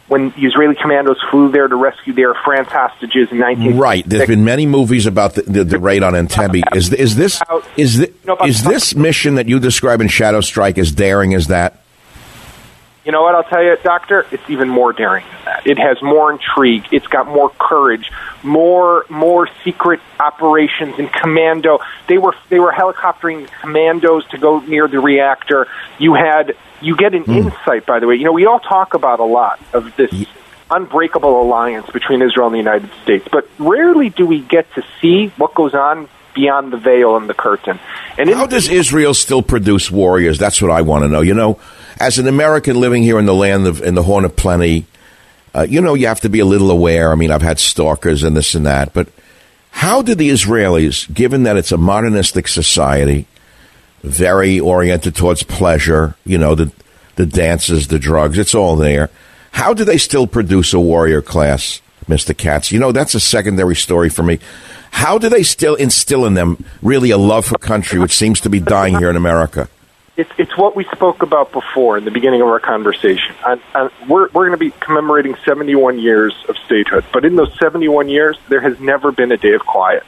when 0.06 0.30
the 0.30 0.46
Israeli 0.46 0.74
commandos 0.74 1.18
flew 1.30 1.50
there 1.50 1.66
to 1.66 1.76
rescue 1.76 2.12
their 2.12 2.34
France 2.34 2.68
hostages 2.68 3.30
in 3.30 3.38
19. 3.38 3.76
Right. 3.76 4.06
There's 4.06 4.28
been 4.28 4.44
many 4.44 4.66
movies 4.66 5.06
about 5.06 5.34
the, 5.34 5.42
the, 5.42 5.64
the 5.64 5.78
raid 5.78 6.02
on 6.02 6.12
Entebbe. 6.12 6.62
Is 6.76 6.92
is 6.92 7.16
this 7.16 7.40
is 7.76 7.98
this, 7.98 8.10
is 8.44 8.64
this 8.64 8.94
mission 8.94 9.36
that 9.36 9.48
you 9.48 9.58
describe 9.58 10.00
in 10.00 10.08
Shadow 10.08 10.40
Strike 10.40 10.78
as 10.78 10.92
daring 10.92 11.34
as 11.34 11.48
that? 11.48 11.83
You 13.04 13.12
know 13.12 13.22
what 13.22 13.34
I'll 13.34 13.44
tell 13.44 13.62
you, 13.62 13.76
Doctor? 13.82 14.26
It's 14.30 14.48
even 14.48 14.68
more 14.68 14.92
daring 14.92 15.26
than 15.26 15.44
that. 15.44 15.66
It 15.66 15.78
has 15.78 16.00
more 16.02 16.32
intrigue. 16.32 16.86
It's 16.90 17.06
got 17.06 17.26
more 17.26 17.50
courage, 17.50 18.10
more 18.42 19.04
more 19.10 19.48
secret 19.62 20.00
operations 20.18 20.98
and 20.98 21.12
commando. 21.12 21.80
They 22.08 22.16
were 22.16 22.34
they 22.48 22.58
were 22.58 22.72
helicoptering 22.72 23.48
commandos 23.60 24.26
to 24.28 24.38
go 24.38 24.60
near 24.60 24.88
the 24.88 25.00
reactor. 25.00 25.68
You 25.98 26.14
had 26.14 26.56
you 26.80 26.96
get 26.96 27.14
an 27.14 27.24
mm. 27.24 27.36
insight, 27.36 27.84
by 27.84 28.00
the 28.00 28.06
way. 28.06 28.14
You 28.16 28.24
know, 28.24 28.32
we 28.32 28.46
all 28.46 28.60
talk 28.60 28.94
about 28.94 29.20
a 29.20 29.24
lot 29.24 29.60
of 29.74 29.94
this 29.96 30.26
unbreakable 30.70 31.42
alliance 31.42 31.88
between 31.90 32.22
Israel 32.22 32.46
and 32.46 32.54
the 32.54 32.58
United 32.58 32.90
States, 33.02 33.28
but 33.30 33.48
rarely 33.58 34.08
do 34.08 34.26
we 34.26 34.40
get 34.40 34.72
to 34.74 34.84
see 35.00 35.28
what 35.36 35.54
goes 35.54 35.74
on 35.74 36.08
beyond 36.34 36.72
the 36.72 36.76
veil 36.76 37.16
and 37.16 37.28
the 37.28 37.34
curtain. 37.34 37.78
And 38.18 38.28
how 38.28 38.46
does 38.46 38.68
Israel 38.68 39.14
still 39.14 39.42
produce 39.42 39.90
warriors? 39.90 40.38
That's 40.38 40.60
what 40.60 40.70
I 40.70 40.82
want 40.82 41.04
to 41.04 41.08
know. 41.08 41.20
You 41.20 41.34
know, 41.34 41.58
as 41.98 42.18
an 42.18 42.26
American 42.26 42.80
living 42.80 43.02
here 43.02 43.18
in 43.18 43.26
the 43.26 43.34
land 43.34 43.66
of 43.66 43.82
in 43.82 43.94
the 43.94 44.02
Horn 44.02 44.24
of 44.24 44.36
Plenty, 44.36 44.86
uh, 45.54 45.66
you 45.68 45.80
know, 45.80 45.94
you 45.94 46.06
have 46.06 46.20
to 46.20 46.28
be 46.28 46.40
a 46.40 46.44
little 46.44 46.70
aware. 46.70 47.12
I 47.12 47.14
mean, 47.14 47.30
I've 47.30 47.42
had 47.42 47.58
stalkers 47.58 48.22
and 48.22 48.36
this 48.36 48.54
and 48.54 48.66
that, 48.66 48.92
but 48.92 49.08
how 49.70 50.02
do 50.02 50.14
the 50.14 50.30
Israelis, 50.30 51.12
given 51.12 51.42
that 51.44 51.56
it's 51.56 51.72
a 51.72 51.76
modernistic 51.76 52.48
society, 52.48 53.26
very 54.04 54.60
oriented 54.60 55.16
towards 55.16 55.42
pleasure. 55.42 56.14
You 56.24 56.38
know, 56.38 56.54
the 56.54 56.70
the 57.16 57.26
dances, 57.26 57.88
the 57.88 57.98
drugs, 57.98 58.38
it's 58.38 58.54
all 58.54 58.76
there. 58.76 59.10
How 59.52 59.72
do 59.72 59.84
they 59.84 59.98
still 59.98 60.26
produce 60.26 60.74
a 60.74 60.80
warrior 60.80 61.22
class, 61.22 61.80
Mr. 62.06 62.36
Katz? 62.36 62.70
You 62.70 62.80
know, 62.80 62.92
that's 62.92 63.14
a 63.14 63.20
secondary 63.20 63.76
story 63.76 64.08
for 64.10 64.22
me. 64.22 64.40
How 64.90 65.18
do 65.18 65.28
they 65.28 65.42
still 65.42 65.74
instill 65.74 66.26
in 66.26 66.34
them 66.34 66.64
really 66.82 67.10
a 67.10 67.18
love 67.18 67.46
for 67.46 67.58
country, 67.58 67.98
which 67.98 68.14
seems 68.14 68.40
to 68.40 68.50
be 68.50 68.60
dying 68.60 68.98
here 68.98 69.10
in 69.10 69.16
America? 69.16 69.68
It's, 70.16 70.30
it's 70.38 70.56
what 70.56 70.76
we 70.76 70.84
spoke 70.84 71.22
about 71.22 71.50
before 71.50 71.98
in 71.98 72.04
the 72.04 72.12
beginning 72.12 72.40
of 72.40 72.46
our 72.46 72.60
conversation. 72.60 73.34
And, 73.44 73.60
and 73.74 73.90
we're 74.08 74.28
we're 74.28 74.46
going 74.46 74.52
to 74.52 74.56
be 74.56 74.70
commemorating 74.70 75.34
71 75.44 75.98
years 75.98 76.34
of 76.48 76.56
statehood, 76.66 77.04
but 77.12 77.24
in 77.24 77.34
those 77.34 77.52
71 77.58 78.08
years, 78.08 78.38
there 78.48 78.60
has 78.60 78.78
never 78.78 79.10
been 79.10 79.32
a 79.32 79.36
day 79.36 79.54
of 79.54 79.66
quiet. 79.66 80.04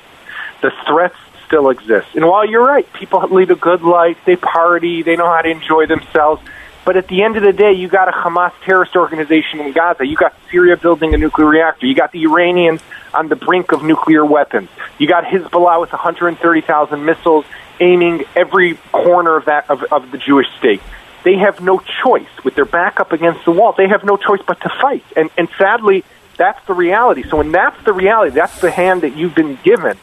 The 0.63 0.71
threats 0.87 1.17
still 1.47 1.71
exists. 1.71 2.11
And 2.15 2.25
while 2.25 2.49
you're 2.49 2.65
right, 2.65 2.91
people 2.93 3.21
lead 3.29 3.51
a 3.51 3.57
good 3.57 3.83
life, 3.83 4.17
they 4.25 4.37
party, 4.37 5.03
they 5.03 5.17
know 5.17 5.27
how 5.27 5.43
to 5.43 5.51
enjoy 5.51 5.87
themselves. 5.87 6.43
But 6.85 6.97
at 6.97 7.09
the 7.09 7.25
end 7.25 7.37
of 7.37 7.43
the 7.43 7.53
day, 7.53 7.73
you 7.73 7.89
got 7.89 8.09
a 8.09 8.13
Hamas 8.13 8.53
terrorist 8.63 8.95
organization 8.95 9.59
in 9.59 9.73
Gaza. 9.73 10.07
You 10.07 10.15
got 10.15 10.35
Syria 10.53 10.77
building 10.77 11.15
a 11.15 11.19
nuclear 11.19 11.49
reactor. 11.49 11.85
You 11.85 11.97
got 11.97 12.13
the 12.13 12.23
Iranians 12.23 12.81
on 13.13 13.29
the 13.29 13.35
brink 13.35 13.73
of 13.73 13.83
nuclear 13.83 14.25
weapons. 14.25 14.69
You 14.99 15.09
got 15.09 15.25
Hezbollah 15.25 15.81
with 15.81 15.91
130,000 15.91 17.05
missiles 17.05 17.45
aiming 17.81 18.25
every 18.35 18.75
corner 18.93 19.37
of 19.37 19.47
that 19.47 19.69
of, 19.71 19.83
of 19.85 20.11
the 20.11 20.19
Jewish 20.19 20.47
state. 20.59 20.83
They 21.25 21.37
have 21.39 21.61
no 21.61 21.83
choice 22.05 22.29
with 22.45 22.55
their 22.55 22.65
back 22.65 23.01
up 23.01 23.13
against 23.13 23.45
the 23.45 23.51
wall. 23.51 23.75
They 23.77 23.89
have 23.89 24.05
no 24.05 24.17
choice 24.17 24.41
but 24.47 24.61
to 24.61 24.69
fight. 24.81 25.05
And 25.17 25.31
and 25.37 25.49
sadly, 25.59 26.05
That's 26.37 26.65
the 26.67 26.75
reality. 26.75 27.23
So 27.29 27.39
when 27.39 27.51
that's 27.53 27.83
the 27.85 27.93
reality, 27.93 28.35
that's 28.35 28.61
the 28.61 28.71
hand 28.71 29.03
that 29.03 29.17
you've 29.17 29.35
been 29.35 29.59
given. 29.65 29.97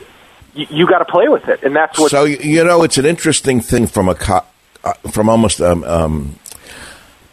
You, 0.55 0.67
you 0.69 0.87
got 0.87 0.99
to 0.99 1.05
play 1.05 1.27
with 1.27 1.47
it, 1.47 1.63
and 1.63 1.75
that's 1.75 1.97
what. 1.99 2.11
So 2.11 2.25
you 2.25 2.63
know, 2.63 2.83
it's 2.83 2.97
an 2.97 3.05
interesting 3.05 3.61
thing 3.61 3.87
from 3.87 4.09
a 4.09 4.15
co- 4.15 4.45
uh, 4.83 4.93
from 5.11 5.29
almost. 5.29 5.61
Um, 5.61 5.83
um, 5.83 6.39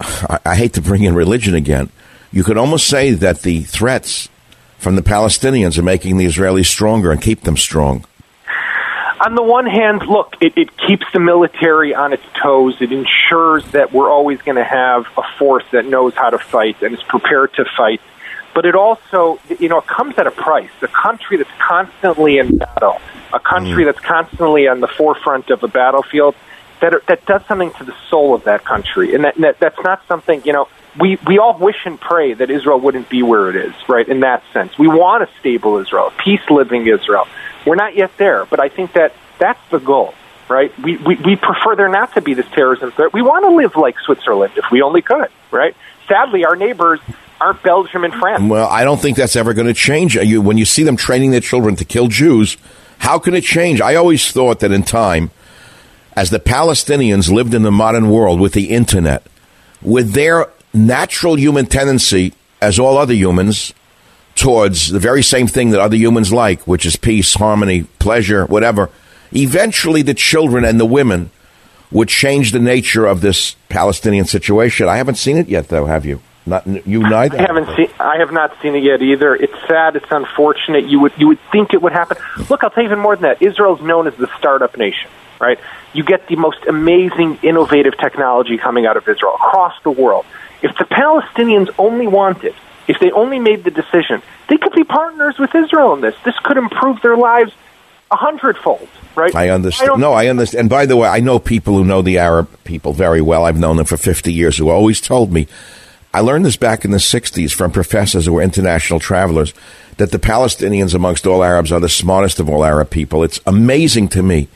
I, 0.01 0.39
I 0.45 0.55
hate 0.57 0.75
to 0.75 0.83
bring 0.83 1.05
in 1.05 1.15
religion 1.15 1.55
again. 1.55 1.91
You 2.33 2.45
could 2.45 2.57
almost 2.59 2.87
say 2.87 3.13
that 3.13 3.43
the 3.43 3.63
threats 3.63 4.29
from 4.79 4.97
the 4.97 5.03
Palestinians 5.03 5.77
are 5.79 5.83
making 5.83 6.17
the 6.17 6.27
Israelis 6.27 6.67
stronger 6.67 7.11
and 7.11 7.21
keep 7.21 7.43
them 7.43 7.57
strong. 7.57 8.05
On 9.21 9.35
the 9.35 9.43
one 9.43 9.67
hand, 9.67 10.07
look, 10.07 10.35
it, 10.41 10.57
it 10.57 10.77
keeps 10.77 11.05
the 11.13 11.21
military 11.21 11.95
on 11.95 12.13
its 12.13 12.23
toes. 12.43 12.77
It 12.81 12.91
ensures 12.91 13.65
that 13.73 13.93
we're 13.93 14.11
always 14.11 14.41
going 14.41 14.57
to 14.57 14.65
have 14.65 15.07
a 15.17 15.23
force 15.39 15.65
that 15.73 15.85
knows 15.85 16.15
how 16.15 16.31
to 16.31 16.39
fight 16.39 16.83
and 16.83 16.95
is 16.95 17.03
prepared 17.03 17.53
to 17.55 17.67
fight. 17.77 18.01
But 18.55 18.65
it 18.65 18.75
also, 18.75 19.39
you 19.59 19.69
know, 19.69 19.79
it 19.79 19.87
comes 19.87 20.19
at 20.19 20.27
a 20.27 20.31
price. 20.31 20.71
A 20.83 20.89
country 20.89 21.37
that's 21.37 21.51
constantly 21.59 22.39
in 22.39 22.57
battle, 22.57 23.01
a 23.33 23.39
country 23.39 23.85
mm. 23.85 23.87
that's 23.87 24.01
constantly 24.01 24.67
on 24.67 24.81
the 24.81 24.89
forefront 24.89 25.51
of 25.51 25.63
a 25.63 25.69
battlefield, 25.69 26.35
that 26.81 26.95
that 27.07 27.27
does 27.27 27.45
something 27.47 27.73
to 27.75 27.85
the 27.85 27.95
soul 28.09 28.35
of 28.35 28.45
that 28.45 28.65
country, 28.65 29.15
and 29.15 29.25
that, 29.25 29.37
that 29.37 29.61
that's 29.61 29.79
not 29.85 30.03
something 30.09 30.43
you 30.45 30.53
know. 30.53 30.67
We 30.99 31.19
we 31.27 31.39
all 31.39 31.57
wish 31.57 31.77
and 31.85 32.01
pray 32.01 32.35
that 32.35 32.51
Israel 32.51 32.81
wouldn't 32.81 33.09
be 33.09 33.23
where 33.23 33.51
it 33.51 33.57
is, 33.57 33.75
right? 33.89 34.09
In 34.09 34.21
that 34.21 34.43
sense, 34.53 34.77
we 34.77 34.89
want 34.89 35.23
a 35.23 35.29
stable 35.39 35.77
Israel, 35.77 36.09
a 36.09 36.23
peace 36.23 36.41
living 36.51 36.89
Israel. 36.89 37.29
We're 37.67 37.77
not 37.77 37.95
yet 37.95 38.11
there, 38.17 38.45
but 38.47 38.61
I 38.61 38.69
think 38.69 38.93
that 38.95 39.15
that's 39.39 39.61
the 39.71 39.79
goal, 39.79 40.15
right? 40.49 40.77
We, 40.79 40.97
we 40.97 41.17
we 41.17 41.37
prefer 41.37 41.77
there 41.77 41.89
not 41.89 42.15
to 42.15 42.21
be 42.21 42.35
this 42.35 42.47
terrorism 42.53 42.93
threat. 42.93 43.13
We 43.13 43.23
want 43.23 43.45
to 43.45 43.51
live 43.55 43.77
like 43.77 43.99
Switzerland 44.01 44.53
if 44.57 44.65
we 44.71 44.83
only 44.83 45.03
could, 45.03 45.29
right? 45.51 45.77
Sadly, 46.09 46.45
our 46.45 46.57
neighbors 46.57 47.01
aren't 47.41 47.63
Belgium 47.63 48.05
and 48.05 48.15
France. 48.15 48.43
Well, 48.43 48.69
I 48.69 48.85
don't 48.85 49.01
think 49.01 49.17
that's 49.17 49.37
ever 49.37 49.55
going 49.55 49.67
to 49.67 49.75
change. 49.75 50.15
You, 50.15 50.43
when 50.43 50.59
you 50.59 50.65
see 50.65 50.83
them 50.83 50.97
training 50.97 51.31
their 51.31 51.41
children 51.41 51.77
to 51.77 51.85
kill 51.85 52.09
Jews, 52.09 52.57
how 52.99 53.19
can 53.19 53.35
it 53.35 53.45
change? 53.45 53.81
I 53.81 53.95
always 53.95 54.31
thought 54.31 54.61
that 54.61 54.73
in 54.73 54.83
time, 54.83 55.31
as 56.15 56.31
the 56.31 56.41
Palestinians 56.41 57.33
lived 57.33 57.55
in 57.55 57.63
the 57.63 57.71
modern 57.71 58.11
world 58.11 58.41
with 58.41 58.53
the 58.53 58.71
internet, 58.71 59.23
with 59.81 60.13
their 60.13 60.49
natural 60.75 61.39
human 61.39 61.67
tendency, 61.67 62.35
as 62.61 62.79
all 62.79 62.99
other 62.99 63.15
humans, 63.15 63.73
towards 64.35 64.91
the 64.91 64.99
very 64.99 65.23
same 65.23 65.47
thing 65.47 65.71
that 65.71 65.81
other 65.81 65.97
humans 65.97 66.33
like, 66.33 66.67
which 66.67 66.87
is 66.87 66.97
peace, 66.97 67.35
harmony, 67.35 67.85
pleasure, 67.99 68.47
whatever, 68.47 68.91
eventually 69.33 70.03
the 70.03 70.15
children 70.15 70.65
and 70.65 70.81
the 70.81 70.87
women 70.87 71.31
would 71.91 72.09
change 72.09 72.53
the 72.53 72.61
nature 72.61 73.07
of 73.07 73.21
this 73.21 73.57
Palestinian 73.69 74.25
situation. 74.25 74.89
I 74.89 74.97
haven't 74.97 75.17
seen 75.17 75.37
it 75.37 75.49
yet, 75.49 75.69
though, 75.69 75.87
have 75.87 76.07
you? 76.07 76.21
Not 76.47 76.67
you 76.87 77.01
neither. 77.01 77.39
I 77.39 77.43
haven't 77.43 77.77
seen. 77.77 77.89
I 78.01 78.17
have 78.19 78.33
not 78.33 78.57
seen 78.63 78.75
it 78.75 78.83
yet 78.83 79.03
either. 79.03 79.35
It's 79.35 79.53
sad. 79.69 79.95
It's 79.95 80.11
unfortunate. 80.11 80.87
You 80.87 81.01
would 81.01 81.13
you 81.19 81.29
would 81.29 81.39
think 81.53 81.75
it 81.75 81.83
would 81.83 81.93
happen. 81.93 82.17
Look, 82.49 82.65
I'll 82.65 82.71
tell 82.71 82.83
you 82.83 82.89
even 82.89 82.99
more 82.99 83.15
than 83.15 83.23
that. 83.25 83.43
Israel's 83.43 83.83
known 83.83 84.07
as 84.07 84.15
the 84.15 84.27
startup 84.39 84.79
nation, 84.79 85.11
right? 85.39 85.59
You 85.93 86.03
get 86.03 86.29
the 86.29 86.37
most 86.37 86.65
amazing, 86.67 87.41
innovative 87.43 87.99
technology 87.99 88.57
coming 88.57 88.87
out 88.87 88.97
of 88.97 89.07
Israel 89.07 89.35
across 89.35 89.75
the 89.83 89.91
world. 89.91 90.25
If 90.63 90.77
the 90.79 90.85
Palestinians 90.85 91.69
only 91.79 92.07
wanted, 92.07 92.55
if 92.91 92.99
they 92.99 93.13
only 93.13 93.39
made 93.39 93.63
the 93.63 93.71
decision, 93.71 94.21
they 94.49 94.57
could 94.57 94.73
be 94.73 94.83
partners 94.83 95.39
with 95.39 95.55
Israel 95.55 95.95
in 95.95 96.01
this. 96.01 96.17
This 96.25 96.35
could 96.43 96.57
improve 96.57 97.01
their 97.03 97.17
lives 97.17 97.53
a 98.11 98.17
hundredfold, 98.17 98.89
right? 99.15 99.33
I 99.33 99.51
understand. 99.51 100.01
no, 100.01 100.13
I 100.13 100.27
understand. 100.27 100.63
And 100.63 100.69
by 100.69 100.87
the 100.87 100.97
way, 100.97 101.09
I 101.09 101.21
know 101.21 101.39
people 101.39 101.75
who 101.77 101.85
know 101.85 102.03
the 102.03 102.19
Arab 102.19 102.49
people 102.65 102.93
very 102.93 103.21
well. 103.21 103.45
I've 103.45 103.59
known 103.61 103.77
them 103.77 103.87
for 103.87 103.97
50 103.97 104.33
years 104.33 104.57
who 104.57 104.69
always 104.69 105.01
told 105.01 105.33
me. 105.33 105.47
I 106.13 106.19
learned 106.19 106.45
this 106.45 106.57
back 106.57 106.85
in 106.85 106.91
the 106.91 106.99
60s 106.99 107.53
from 107.55 107.71
professors 107.71 108.27
who 108.27 108.33
were 108.33 108.43
international 108.43 108.99
travelers 108.99 109.55
that 109.99 110.11
the 110.11 110.19
Palestinians, 110.19 110.93
amongst 110.93 111.25
all 111.25 111.45
Arabs, 111.45 111.71
are 111.71 111.79
the 111.79 111.89
smartest 111.89 112.41
of 112.41 112.49
all 112.51 112.65
Arab 112.65 112.91
people. 112.91 113.23
It's 113.23 113.39
amazing 113.47 114.09
to 114.09 114.23
me 114.25 114.49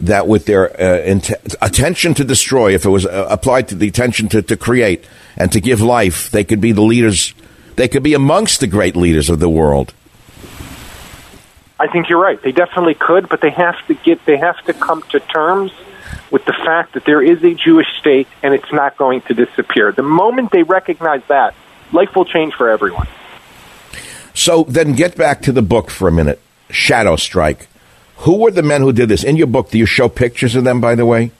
that 0.00 0.26
with 0.26 0.46
their 0.46 0.80
uh, 0.80 1.00
int- 1.02 1.32
attention 1.60 2.14
to 2.14 2.24
destroy, 2.24 2.74
if 2.74 2.86
it 2.86 2.88
was 2.88 3.04
uh, 3.04 3.26
applied 3.28 3.68
to 3.68 3.74
the 3.74 3.88
attention 3.88 4.28
to, 4.30 4.40
to 4.40 4.56
create 4.56 5.04
and 5.36 5.52
to 5.52 5.60
give 5.60 5.82
life, 5.82 6.30
they 6.30 6.44
could 6.44 6.60
be 6.62 6.72
the 6.72 6.82
leaders, 6.82 7.34
they 7.76 7.88
could 7.88 8.02
be 8.02 8.14
amongst 8.14 8.60
the 8.60 8.66
great 8.66 8.96
leaders 8.96 9.30
of 9.30 9.38
the 9.38 9.48
world. 9.48 9.94
I 11.78 11.88
think 11.88 12.08
you're 12.08 12.20
right. 12.20 12.40
They 12.42 12.52
definitely 12.52 12.94
could, 12.94 13.28
but 13.28 13.40
they 13.40 13.50
have 13.50 13.86
to 13.86 13.94
get 13.94 14.24
they 14.24 14.38
have 14.38 14.62
to 14.64 14.72
come 14.72 15.02
to 15.10 15.20
terms 15.20 15.72
with 16.30 16.44
the 16.46 16.52
fact 16.52 16.94
that 16.94 17.04
there 17.04 17.22
is 17.22 17.42
a 17.44 17.54
Jewish 17.54 17.86
state 17.98 18.28
and 18.42 18.54
it's 18.54 18.72
not 18.72 18.96
going 18.96 19.20
to 19.22 19.34
disappear. 19.34 19.92
The 19.92 20.02
moment 20.02 20.50
they 20.52 20.62
recognize 20.62 21.22
that, 21.28 21.54
life 21.92 22.16
will 22.16 22.24
change 22.24 22.54
for 22.54 22.68
everyone. 22.68 23.06
So 24.34 24.64
then 24.64 24.94
get 24.94 25.16
back 25.16 25.42
to 25.42 25.52
the 25.52 25.62
book 25.62 25.90
for 25.90 26.08
a 26.08 26.12
minute. 26.12 26.40
Shadow 26.70 27.16
Strike. 27.16 27.68
Who 28.18 28.38
were 28.38 28.50
the 28.50 28.62
men 28.62 28.80
who 28.80 28.92
did 28.92 29.08
this? 29.08 29.24
In 29.24 29.36
your 29.36 29.46
book, 29.46 29.70
do 29.70 29.78
you 29.78 29.86
show 29.86 30.08
pictures 30.08 30.56
of 30.56 30.64
them, 30.64 30.80
by 30.80 30.94
the 30.94 31.04
way? 31.04 31.30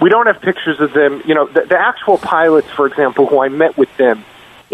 We 0.00 0.10
don't 0.10 0.26
have 0.26 0.40
pictures 0.40 0.80
of 0.80 0.92
them. 0.92 1.22
You 1.24 1.34
know, 1.34 1.46
the, 1.46 1.62
the 1.62 1.78
actual 1.78 2.18
pilots, 2.18 2.68
for 2.70 2.86
example, 2.86 3.26
who 3.26 3.40
I 3.40 3.48
met 3.48 3.76
with 3.78 3.94
them, 3.96 4.24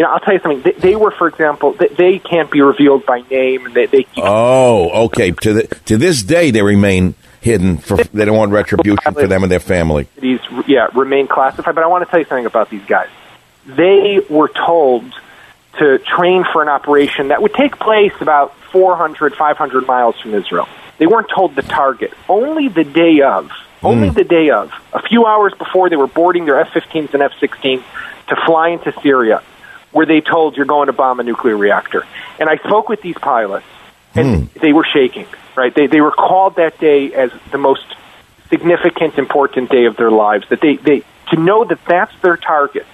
you 0.01 0.07
know, 0.07 0.13
I'll 0.13 0.19
tell 0.19 0.33
you 0.33 0.39
something. 0.39 0.63
They, 0.63 0.71
they 0.71 0.95
were, 0.95 1.11
for 1.11 1.27
example, 1.27 1.73
they, 1.73 1.89
they, 1.89 2.17
can't 2.17 2.49
be 2.49 2.59
revealed 2.59 3.05
by 3.05 3.21
name. 3.29 3.67
And 3.67 3.75
they, 3.75 3.85
they 3.85 4.07
oh, 4.17 5.05
okay. 5.05 5.29
To 5.29 5.53
the, 5.53 5.67
to 5.85 5.95
this 5.95 6.23
day, 6.23 6.49
they 6.49 6.63
remain 6.63 7.13
hidden. 7.39 7.77
For 7.77 7.97
they 7.97 8.25
don't 8.25 8.35
want 8.35 8.51
retribution 8.51 9.13
for 9.13 9.27
them 9.27 9.43
and 9.43 9.51
their 9.51 9.59
family. 9.59 10.07
These, 10.19 10.39
yeah, 10.65 10.87
remain 10.95 11.27
classified. 11.27 11.75
But 11.75 11.83
I 11.83 11.87
want 11.87 12.03
to 12.03 12.09
tell 12.09 12.19
you 12.19 12.25
something 12.25 12.47
about 12.47 12.71
these 12.71 12.83
guys. 12.85 13.09
They 13.67 14.21
were 14.27 14.47
told 14.47 15.03
to 15.77 15.99
train 15.99 16.45
for 16.51 16.63
an 16.63 16.67
operation 16.67 17.27
that 17.27 17.43
would 17.43 17.53
take 17.53 17.77
place 17.77 18.13
about 18.21 18.55
400, 18.71 19.35
500 19.35 19.85
miles 19.85 20.19
from 20.19 20.33
Israel. 20.33 20.67
They 20.97 21.05
weren't 21.05 21.29
told 21.29 21.55
the 21.55 21.61
target. 21.61 22.11
Only 22.27 22.69
the 22.69 22.85
day 22.85 23.21
of, 23.21 23.51
only 23.83 24.07
Hmm. 24.07 24.15
the 24.15 24.23
day 24.23 24.49
of, 24.49 24.71
a 24.93 25.01
few 25.03 25.27
hours 25.27 25.53
before 25.59 25.91
they 25.91 25.95
were 25.95 26.07
boarding 26.07 26.45
their 26.45 26.59
F-15s 26.59 27.13
and 27.13 27.21
F-16s 27.21 27.83
to 28.29 28.35
fly 28.47 28.69
into 28.69 28.91
Syria, 29.03 29.43
were 29.91 30.05
they 30.05 30.21
told 30.21 30.57
you're 30.57 30.65
going 30.65 30.87
to 30.87 30.93
bomb 30.93 31.19
a 31.19 31.23
nuclear 31.23 31.57
reactor. 31.57 32.05
And 32.39 32.49
I 32.49 32.57
spoke 32.57 32.89
with 32.89 33.01
these 33.01 33.17
pilots, 33.17 33.65
and 34.15 34.47
hmm. 34.47 34.59
they 34.59 34.73
were 34.73 34.85
shaking. 34.85 35.27
Right? 35.55 35.73
They 35.73 35.87
they 35.87 36.01
were 36.01 36.11
called 36.11 36.55
that 36.55 36.79
day 36.79 37.13
as 37.13 37.31
the 37.51 37.57
most 37.57 37.85
significant, 38.49 39.17
important 39.17 39.69
day 39.69 39.85
of 39.85 39.97
their 39.97 40.11
lives. 40.11 40.47
That 40.49 40.61
they 40.61 40.77
they 40.77 41.03
to 41.31 41.39
know 41.39 41.65
that 41.65 41.83
that's 41.85 42.13
their 42.21 42.37
target. 42.37 42.85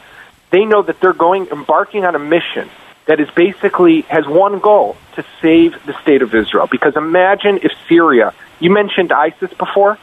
They 0.50 0.66
know 0.66 0.82
that 0.82 1.00
they're 1.00 1.14
going 1.14 1.48
embarking 1.48 2.06
on 2.06 2.16
a 2.16 2.20
mission 2.20 2.70
that 3.06 3.20
is 3.20 3.30
basically 3.32 4.02
has 4.02 4.28
one 4.28 4.60
goal 4.60 4.96
to 5.16 5.26
save 5.42 5.74
the 5.86 6.00
state 6.02 6.22
of 6.22 6.34
Israel. 6.36 6.68
Because 6.70 6.96
imagine 6.96 7.60
if 7.64 7.72
Syria, 7.88 8.34
you 8.60 8.70
mentioned 8.70 9.12
ISIS 9.12 9.52
before, 9.54 9.98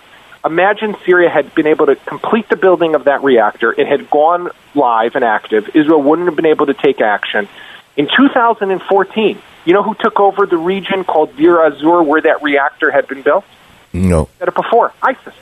imagine 0.44 0.96
Syria 1.04 1.28
had 1.30 1.54
been 1.54 1.66
able 1.66 1.87
to 1.87 1.96
complete 1.96 2.48
the 2.48 2.57
building 2.57 2.94
of 2.94 3.04
that 3.04 3.22
reactor, 3.22 3.72
it 3.72 3.87
had 3.87 4.11
gone 4.11 4.50
live 4.74 5.14
and 5.14 5.24
active, 5.24 5.70
Israel 5.74 6.02
wouldn't 6.02 6.28
have 6.28 6.37
been 6.37 6.46
able 6.46 6.66
to 6.66 6.74
take 6.74 7.00
action. 7.00 7.48
In 7.96 8.09
2014, 8.09 9.40
you 9.64 9.72
know 9.72 9.83
who 9.83 9.94
took 9.94 10.18
over 10.20 10.46
the 10.46 10.57
region 10.57 11.04
called 11.04 11.37
Deir 11.37 11.64
ez-Zor 11.64 12.02
where 12.02 12.20
that 12.22 12.42
reactor 12.42 12.90
had 12.90 13.07
been 13.09 13.22
built? 13.22 13.44
No. 13.92 14.28
Said 14.38 14.48
it 14.48 14.54
before, 14.54 14.92
ISIS. 15.02 15.35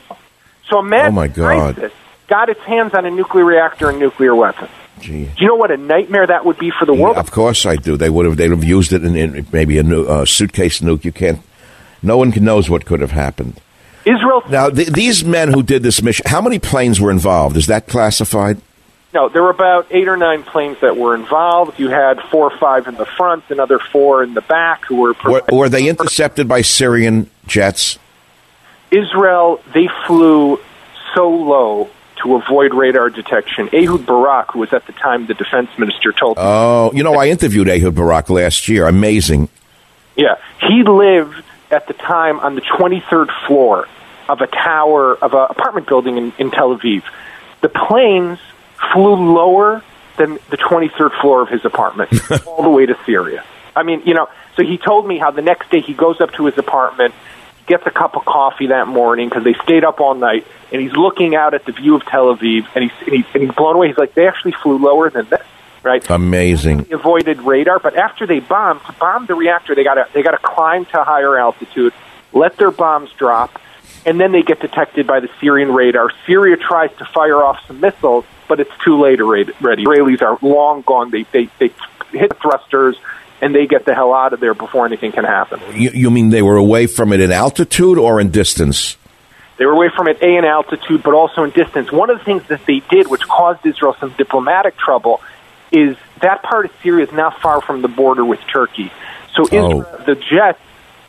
So 0.68 0.78
imagine 0.78 1.12
Oh, 1.12 1.16
my 1.16 1.28
God. 1.28 1.78
ISIS 1.78 1.92
got 2.28 2.48
its 2.48 2.60
hands 2.60 2.94
on 2.94 3.04
a 3.04 3.10
nuclear 3.10 3.44
reactor 3.44 3.90
and 3.90 3.98
nuclear 3.98 4.34
weapons. 4.34 4.70
Gee. 5.00 5.24
Do 5.24 5.32
you 5.38 5.48
know 5.48 5.56
what 5.56 5.70
a 5.70 5.76
nightmare 5.76 6.26
that 6.26 6.44
would 6.44 6.58
be 6.58 6.70
for 6.70 6.86
the 6.86 6.94
world? 6.94 7.16
Of 7.16 7.30
course 7.30 7.66
I 7.66 7.76
do. 7.76 7.96
They 7.96 8.08
would 8.08 8.24
have. 8.26 8.36
They'd 8.36 8.50
have 8.52 8.62
used 8.62 8.92
it 8.92 9.04
in, 9.04 9.16
in 9.16 9.46
maybe 9.52 9.78
a 9.78 9.82
nu- 9.82 10.06
uh, 10.06 10.24
suitcase 10.24 10.80
nuke. 10.80 11.04
You 11.04 11.12
can't. 11.12 11.40
No 12.02 12.16
one 12.18 12.30
knows 12.30 12.70
what 12.70 12.84
could 12.84 13.00
have 13.00 13.10
happened. 13.10 13.60
Israel. 14.04 14.42
Now, 14.48 14.70
th- 14.70 14.88
these 14.88 15.24
men 15.24 15.52
who 15.52 15.62
did 15.62 15.82
this 15.82 16.02
mission, 16.02 16.26
how 16.28 16.40
many 16.40 16.58
planes 16.58 17.00
were 17.00 17.10
involved? 17.10 17.56
Is 17.56 17.66
that 17.66 17.86
classified? 17.86 18.60
No, 19.14 19.28
there 19.28 19.42
were 19.42 19.50
about 19.50 19.86
eight 19.90 20.08
or 20.08 20.16
nine 20.16 20.42
planes 20.42 20.78
that 20.80 20.96
were 20.96 21.14
involved. 21.14 21.78
You 21.78 21.88
had 21.88 22.20
four 22.30 22.50
or 22.50 22.58
five 22.58 22.88
in 22.88 22.94
the 22.94 23.04
front, 23.04 23.44
another 23.50 23.78
four 23.78 24.22
in 24.22 24.32
the 24.32 24.40
back 24.40 24.86
who 24.86 24.96
were. 24.96 25.14
Were, 25.24 25.42
were 25.52 25.68
they 25.68 25.88
intercepted 25.88 26.48
by 26.48 26.62
Syrian 26.62 27.28
jets? 27.46 27.98
Israel, 28.90 29.60
they 29.74 29.88
flew 30.06 30.58
so 31.14 31.28
low 31.28 31.90
to 32.22 32.36
avoid 32.36 32.72
radar 32.72 33.10
detection. 33.10 33.68
Ehud 33.72 34.06
Barak, 34.06 34.52
who 34.52 34.60
was 34.60 34.72
at 34.72 34.86
the 34.86 34.92
time 34.92 35.26
the 35.26 35.34
defense 35.34 35.68
minister, 35.76 36.12
told. 36.12 36.38
Oh, 36.40 36.90
you 36.94 37.02
know, 37.02 37.14
I 37.14 37.28
interviewed 37.28 37.68
Ehud 37.68 37.94
Barak 37.94 38.30
last 38.30 38.68
year. 38.68 38.86
Amazing. 38.86 39.50
Yeah, 40.16 40.36
he 40.60 40.82
lived 40.84 41.42
at 41.70 41.86
the 41.86 41.94
time 41.94 42.38
on 42.40 42.54
the 42.54 42.60
23rd 42.62 43.28
floor 43.46 43.88
of 44.28 44.40
a 44.40 44.46
tower 44.46 45.14
of 45.14 45.34
an 45.34 45.46
apartment 45.50 45.86
building 45.86 46.18
in, 46.18 46.32
in 46.38 46.50
Tel 46.50 46.76
Aviv. 46.76 47.02
The 47.60 47.68
planes 47.68 48.38
flew 48.92 49.14
lower 49.34 49.82
than 50.16 50.34
the 50.50 50.56
23rd 50.56 51.20
floor 51.20 51.42
of 51.42 51.48
his 51.48 51.64
apartment, 51.64 52.10
all 52.46 52.62
the 52.62 52.68
way 52.68 52.86
to 52.86 52.96
Syria. 53.06 53.44
I 53.74 53.82
mean, 53.82 54.02
you 54.04 54.14
know, 54.14 54.28
so 54.56 54.62
he 54.62 54.76
told 54.76 55.06
me 55.06 55.18
how 55.18 55.30
the 55.30 55.42
next 55.42 55.70
day 55.70 55.80
he 55.80 55.94
goes 55.94 56.20
up 56.20 56.32
to 56.34 56.46
his 56.46 56.58
apartment, 56.58 57.14
gets 57.66 57.86
a 57.86 57.90
cup 57.90 58.16
of 58.16 58.24
coffee 58.24 58.66
that 58.66 58.86
morning 58.88 59.28
because 59.28 59.44
they 59.44 59.54
stayed 59.64 59.84
up 59.84 60.00
all 60.00 60.14
night, 60.14 60.46
and 60.72 60.82
he's 60.82 60.92
looking 60.92 61.34
out 61.34 61.54
at 61.54 61.64
the 61.64 61.72
view 61.72 61.94
of 61.94 62.04
Tel 62.04 62.34
Aviv, 62.34 62.66
and 62.74 62.84
he's, 62.84 62.92
and, 63.06 63.16
he's, 63.16 63.24
and 63.32 63.42
he's 63.42 63.54
blown 63.54 63.76
away. 63.76 63.88
He's 63.88 63.96
like, 63.96 64.14
they 64.14 64.26
actually 64.26 64.52
flew 64.62 64.78
lower 64.78 65.08
than 65.08 65.28
this. 65.28 65.46
right? 65.82 66.08
Amazing. 66.10 66.82
They 66.84 66.94
avoided 66.94 67.40
radar, 67.40 67.78
but 67.78 67.96
after 67.96 68.26
they 68.26 68.40
bombed, 68.40 68.82
to 68.86 68.92
bomb 68.92 69.26
the 69.26 69.34
reactor, 69.34 69.74
they 69.74 69.84
got 69.84 69.94
to 69.94 70.08
they 70.12 70.22
got 70.22 70.32
to 70.32 70.38
climb 70.38 70.84
to 70.86 71.04
higher 71.04 71.38
altitude, 71.38 71.94
let 72.32 72.56
their 72.56 72.70
bombs 72.70 73.10
drop, 73.12 73.60
and 74.04 74.18
then 74.18 74.32
they 74.32 74.42
get 74.42 74.60
detected 74.60 75.06
by 75.06 75.20
the 75.20 75.28
Syrian 75.40 75.72
radar. 75.72 76.10
Syria 76.26 76.56
tries 76.56 76.90
to 76.98 77.04
fire 77.04 77.42
off 77.42 77.64
some 77.66 77.80
missiles, 77.80 78.24
but 78.48 78.60
it's 78.60 78.70
too 78.84 79.00
late 79.00 79.20
already. 79.20 79.52
Israelis 79.52 80.22
are 80.22 80.38
long 80.42 80.82
gone. 80.82 81.10
They 81.10 81.24
they 81.24 81.48
they 81.58 81.70
hit 82.12 82.36
thrusters 82.40 82.96
and 83.40 83.54
they 83.54 83.66
get 83.66 83.84
the 83.84 83.94
hell 83.94 84.14
out 84.14 84.32
of 84.32 84.40
there 84.40 84.54
before 84.54 84.86
anything 84.86 85.12
can 85.12 85.24
happen. 85.24 85.60
You, 85.74 85.90
you 85.90 86.10
mean 86.10 86.30
they 86.30 86.42
were 86.42 86.56
away 86.56 86.86
from 86.86 87.12
it 87.12 87.20
in 87.20 87.32
altitude 87.32 87.98
or 87.98 88.20
in 88.20 88.30
distance? 88.30 88.96
They 89.56 89.66
were 89.66 89.72
away 89.72 89.90
from 89.94 90.08
it, 90.08 90.22
A, 90.22 90.36
in 90.36 90.44
altitude, 90.44 91.02
but 91.02 91.12
also 91.12 91.42
in 91.44 91.50
distance. 91.50 91.90
One 91.92 92.08
of 92.08 92.18
the 92.18 92.24
things 92.24 92.46
that 92.48 92.64
they 92.66 92.80
did, 92.90 93.08
which 93.08 93.22
caused 93.22 93.66
Israel 93.66 93.96
some 93.98 94.14
diplomatic 94.16 94.76
trouble, 94.76 95.20
is 95.72 95.96
that 96.20 96.42
part 96.42 96.66
of 96.66 96.72
Syria 96.82 97.06
is 97.06 97.12
not 97.12 97.40
far 97.40 97.60
from 97.60 97.82
the 97.82 97.88
border 97.88 98.24
with 98.24 98.40
Turkey. 98.52 98.92
So 99.34 99.42
oh. 99.42 99.46
Israel, 99.46 99.86
Oh. 99.90 100.04
the 100.04 100.14
jets 100.14 100.60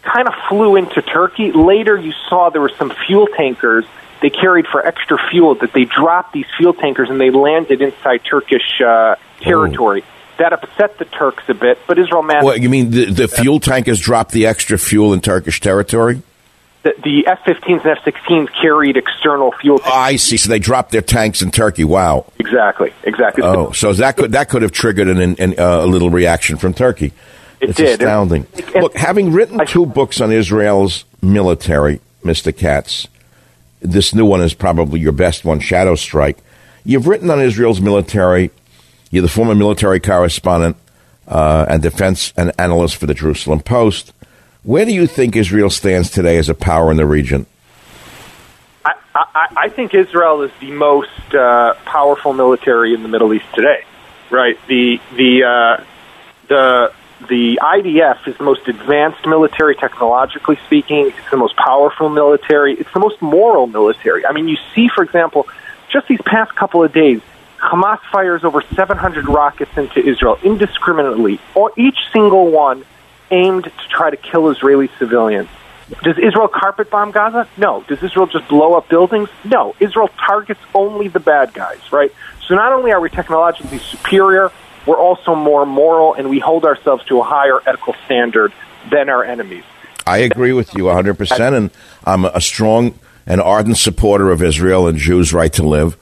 kind 0.04 0.28
of 0.28 0.34
flew 0.50 0.76
into 0.76 1.02
Turkey. 1.02 1.52
Later, 1.52 1.98
you 1.98 2.14
saw 2.30 2.50
there 2.50 2.62
were 2.62 2.74
some 2.78 2.94
fuel 3.08 3.28
tankers 3.28 3.86
they 4.22 4.30
carried 4.30 4.68
for 4.68 4.86
extra 4.86 5.18
fuel 5.30 5.56
that 5.56 5.74
they 5.74 5.84
dropped 5.84 6.34
these 6.34 6.46
fuel 6.58 6.74
tankers 6.74 7.10
and 7.10 7.20
they 7.20 7.30
landed 7.30 7.82
inside 7.82 8.22
Turkish 8.24 8.80
uh, 8.80 9.16
territory. 9.42 10.04
That 10.38 10.54
upset 10.54 10.98
the 10.98 11.06
Turks 11.06 11.44
a 11.48 11.54
bit, 11.54 11.80
but 11.88 12.00
Israel 12.00 12.24
managed. 12.24 12.46
What, 12.46 12.62
you 12.62 12.70
mean 12.70 12.92
the, 12.92 13.06
the 13.06 13.28
fuel 13.28 13.60
tankers 13.60 14.00
dropped 14.00 14.32
the 14.32 14.46
extra 14.48 14.78
fuel 14.78 15.14
in 15.14 15.22
Turkish 15.22 15.60
territory? 15.60 16.22
the, 16.84 16.94
the 17.02 17.28
F-15s 17.28 17.86
and 17.86 17.98
F-16s 17.98 18.50
carried 18.62 18.98
external 18.98 19.52
fuel. 19.54 19.80
Oh, 19.86 19.92
I 19.92 20.18
see. 20.18 20.38
So 20.38 20.50
they 20.50 20.60
dropped 20.60 20.92
their 20.92 21.02
tanks 21.02 21.42
in 21.42 21.50
Turkey. 21.50 21.86
Wow. 21.86 22.26
Exactly. 22.38 22.94
Exactly. 23.04 23.44
Oh, 23.44 23.72
so 23.72 23.94
that 23.94 24.18
could 24.18 24.34
that 24.34 24.50
could 24.50 24.62
have 24.62 24.72
triggered 24.72 25.08
an, 25.08 25.36
an, 25.40 25.60
uh, 25.60 25.84
a 25.84 25.88
little 25.88 26.10
reaction 26.10 26.58
from 26.58 26.74
Turkey. 26.74 27.14
It 27.64 27.70
it's 27.70 27.78
did. 27.78 28.02
astounding. 28.02 28.46
And- 28.56 28.84
Look, 28.84 28.96
having 28.96 29.32
written 29.32 29.66
two 29.66 29.86
books 29.86 30.22
on 30.22 30.32
Israel's 30.32 31.06
military, 31.22 32.00
Mr. 32.24 32.56
Katz, 32.56 33.08
this 33.82 34.14
new 34.14 34.26
one 34.26 34.42
is 34.42 34.54
probably 34.54 35.00
your 35.00 35.12
best 35.12 35.44
one, 35.46 35.60
Shadow 35.60 35.96
Strike. 35.96 36.38
You've 36.86 37.08
written 37.08 37.30
on 37.30 37.40
Israel's 37.42 37.82
military. 37.82 38.52
You're 39.12 39.22
the 39.22 39.28
former 39.30 39.56
military 39.56 40.00
correspondent 40.00 40.76
uh, 41.28 41.66
and 41.70 41.82
defense 41.82 42.34
and 42.36 42.52
analyst 42.58 42.98
for 42.98 43.06
the 43.06 43.14
Jerusalem 43.14 43.60
Post. 43.62 44.14
Where 44.64 44.86
do 44.86 44.94
you 44.94 45.08
think 45.08 45.36
Israel 45.36 45.70
stands 45.70 46.10
today 46.10 46.38
as 46.38 46.50
a 46.50 46.54
power 46.54 46.92
in 46.92 46.98
the 46.98 47.06
region? 47.06 47.46
I, 48.86 48.94
I, 49.16 49.48
I 49.66 49.70
think 49.70 49.94
Israel 49.94 50.42
is 50.42 50.52
the 50.60 50.72
most 50.72 51.10
uh, 51.34 51.74
powerful 51.86 52.34
military 52.34 52.94
in 52.94 53.04
the 53.04 53.10
Middle 53.10 53.34
East 53.34 53.46
today. 53.54 53.84
Right. 54.30 54.58
The 54.68 55.00
the 55.16 55.44
uh, 55.44 55.84
the 56.48 56.94
the 57.28 57.60
IDF 57.62 58.28
is 58.28 58.38
the 58.38 58.44
most 58.44 58.68
advanced 58.68 59.26
military, 59.26 59.76
technologically 59.76 60.58
speaking. 60.66 61.08
It's 61.08 61.32
the 61.32 61.38
most 61.38 61.56
powerful 61.56 62.10
military. 62.10 62.74
It's 62.74 62.92
the 62.94 63.00
most 63.00 63.22
moral 63.22 63.68
military. 63.68 64.26
I 64.26 64.34
mean, 64.34 64.48
you 64.48 64.58
see, 64.76 64.90
for 64.94 65.04
example, 65.04 65.48
just 65.92 66.08
these 66.08 66.22
past 66.26 66.56
couple 66.56 66.84
of 66.84 66.92
days, 66.92 67.22
Hamas 67.60 68.00
fires 68.12 68.44
over 68.44 68.62
700 68.76 69.30
rockets 69.30 69.72
into 69.78 70.00
Israel 70.06 70.38
indiscriminately, 70.44 71.40
or 71.56 71.72
each 71.78 71.98
single 72.12 72.52
one 72.52 72.84
aimed 73.32 73.64
to 73.64 73.88
try 73.90 74.10
to 74.10 74.18
kill 74.18 74.50
Israeli 74.50 74.90
civilians. 75.00 75.50
Does 76.04 76.18
Israel 76.18 76.48
carpet 76.48 76.90
bomb 76.90 77.12
Gaza? 77.12 77.48
No. 77.58 77.84
Does 77.88 78.02
Israel 78.02 78.28
just 78.28 78.48
blow 78.48 78.74
up 78.74 78.90
buildings? 78.90 79.30
No. 79.44 79.76
Israel 79.80 80.10
targets 80.28 80.60
only 80.74 81.08
the 81.08 81.20
bad 81.20 81.54
guys, 81.54 81.80
right? 81.92 82.12
So 82.48 82.56
not 82.56 82.74
only 82.74 82.92
are 82.92 83.00
we 83.00 83.10
technologically 83.10 83.80
superior, 83.80 84.52
we're 84.86 85.00
also 85.00 85.36
more 85.36 85.66
moral 85.66 86.14
and 86.14 86.30
we 86.30 86.40
hold 86.40 86.66
ourselves 86.66 87.04
to 87.06 87.20
a 87.20 87.24
higher 87.24 87.60
ethical 87.66 87.96
standard 88.06 88.54
than 88.92 89.10
our 89.10 89.24
enemies. 89.24 89.64
I 90.06 90.18
agree 90.20 90.52
with 90.52 90.74
you 90.76 90.84
100%, 90.86 91.58
and 91.58 91.72
I'm 92.04 92.26
a 92.26 92.42
strong 92.42 93.00
and 93.26 93.42
ardent 93.42 93.78
supporter 93.78 94.32
of 94.32 94.44
Israel 94.44 94.88
and 94.88 94.98
Jews' 94.98 95.34
right 95.34 95.52
to 95.54 95.64
live. 95.64 95.98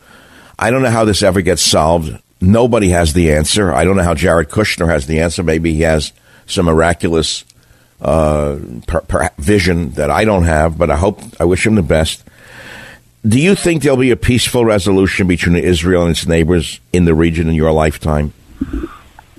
I 0.58 0.72
don't 0.72 0.82
know 0.82 0.90
how 0.90 1.06
this 1.06 1.22
ever 1.22 1.42
gets 1.42 1.62
solved. 1.62 2.20
Nobody 2.40 2.90
has 2.90 3.14
the 3.14 3.34
answer. 3.34 3.72
I 3.72 3.84
don't 3.84 3.96
know 3.98 4.04
how 4.04 4.16
Jared 4.16 4.50
Kushner 4.50 4.88
has 4.88 5.06
the 5.06 5.20
answer. 5.20 5.44
Maybe 5.44 5.74
he 5.74 5.82
has 5.82 6.12
some 6.48 6.66
miraculous 6.66 7.46
uh, 8.02 8.58
per, 8.88 9.02
per 9.02 9.30
vision 9.38 9.92
that 9.92 10.10
I 10.10 10.26
don't 10.26 10.44
have, 10.44 10.78
but 10.78 10.90
I 10.90 10.96
hope, 10.96 11.22
I 11.40 11.46
wish 11.46 11.66
him 11.66 11.76
the 11.76 11.84
best. 11.84 12.24
Do 13.24 13.40
you 13.40 13.54
think 13.54 13.84
there'll 13.84 13.98
be 13.98 14.10
a 14.10 14.16
peaceful 14.16 14.66
resolution 14.66 15.28
between 15.28 15.56
Israel 15.56 16.02
and 16.02 16.12
its 16.12 16.26
neighbors 16.26 16.80
in 16.92 17.06
the 17.06 17.14
region 17.14 17.48
in 17.48 17.54
your 17.54 17.72
lifetime? 17.72 18.34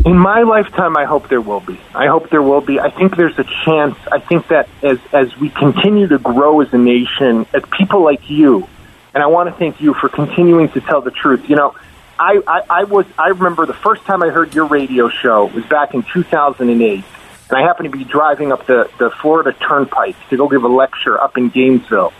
In 0.04 0.18
my 0.18 0.42
lifetime, 0.42 0.96
I 0.96 1.04
hope 1.04 1.28
there 1.28 1.40
will 1.40 1.60
be. 1.60 1.78
I 1.94 2.08
hope 2.08 2.28
there 2.30 2.42
will 2.42 2.60
be. 2.60 2.80
I 2.80 2.90
think 2.90 3.16
there's 3.16 3.38
a 3.38 3.44
chance. 3.64 3.96
I 4.10 4.18
think 4.18 4.48
that 4.48 4.68
as 4.82 4.98
as 5.12 5.36
we 5.36 5.48
continue 5.48 6.08
to 6.08 6.18
grow 6.18 6.60
as 6.60 6.72
a 6.72 6.78
nation, 6.78 7.46
as 7.54 7.62
people 7.70 8.02
like 8.02 8.28
you, 8.28 8.68
and 9.14 9.22
I 9.22 9.26
want 9.26 9.48
to 9.48 9.54
thank 9.56 9.80
you 9.80 9.94
for 9.94 10.08
continuing 10.08 10.70
to 10.70 10.80
tell 10.80 11.02
the 11.02 11.12
truth. 11.12 11.48
You 11.48 11.54
know, 11.54 11.76
I, 12.18 12.40
I, 12.46 12.62
I 12.68 12.84
was 12.84 13.06
I 13.16 13.28
remember 13.28 13.64
the 13.64 13.74
first 13.74 14.04
time 14.04 14.22
I 14.22 14.30
heard 14.30 14.54
your 14.54 14.66
radio 14.66 15.08
show 15.08 15.46
was 15.46 15.64
back 15.66 15.94
in 15.94 16.02
2008, 16.02 16.92
and 16.92 17.04
I 17.50 17.62
happened 17.62 17.92
to 17.92 17.96
be 17.96 18.04
driving 18.04 18.50
up 18.50 18.66
the 18.66 18.90
the 18.98 19.10
Florida 19.10 19.52
Turnpike 19.52 20.16
to 20.30 20.36
go 20.36 20.48
give 20.48 20.64
a 20.64 20.68
lecture 20.68 21.20
up 21.20 21.38
in 21.38 21.48
Gainesville. 21.48 22.12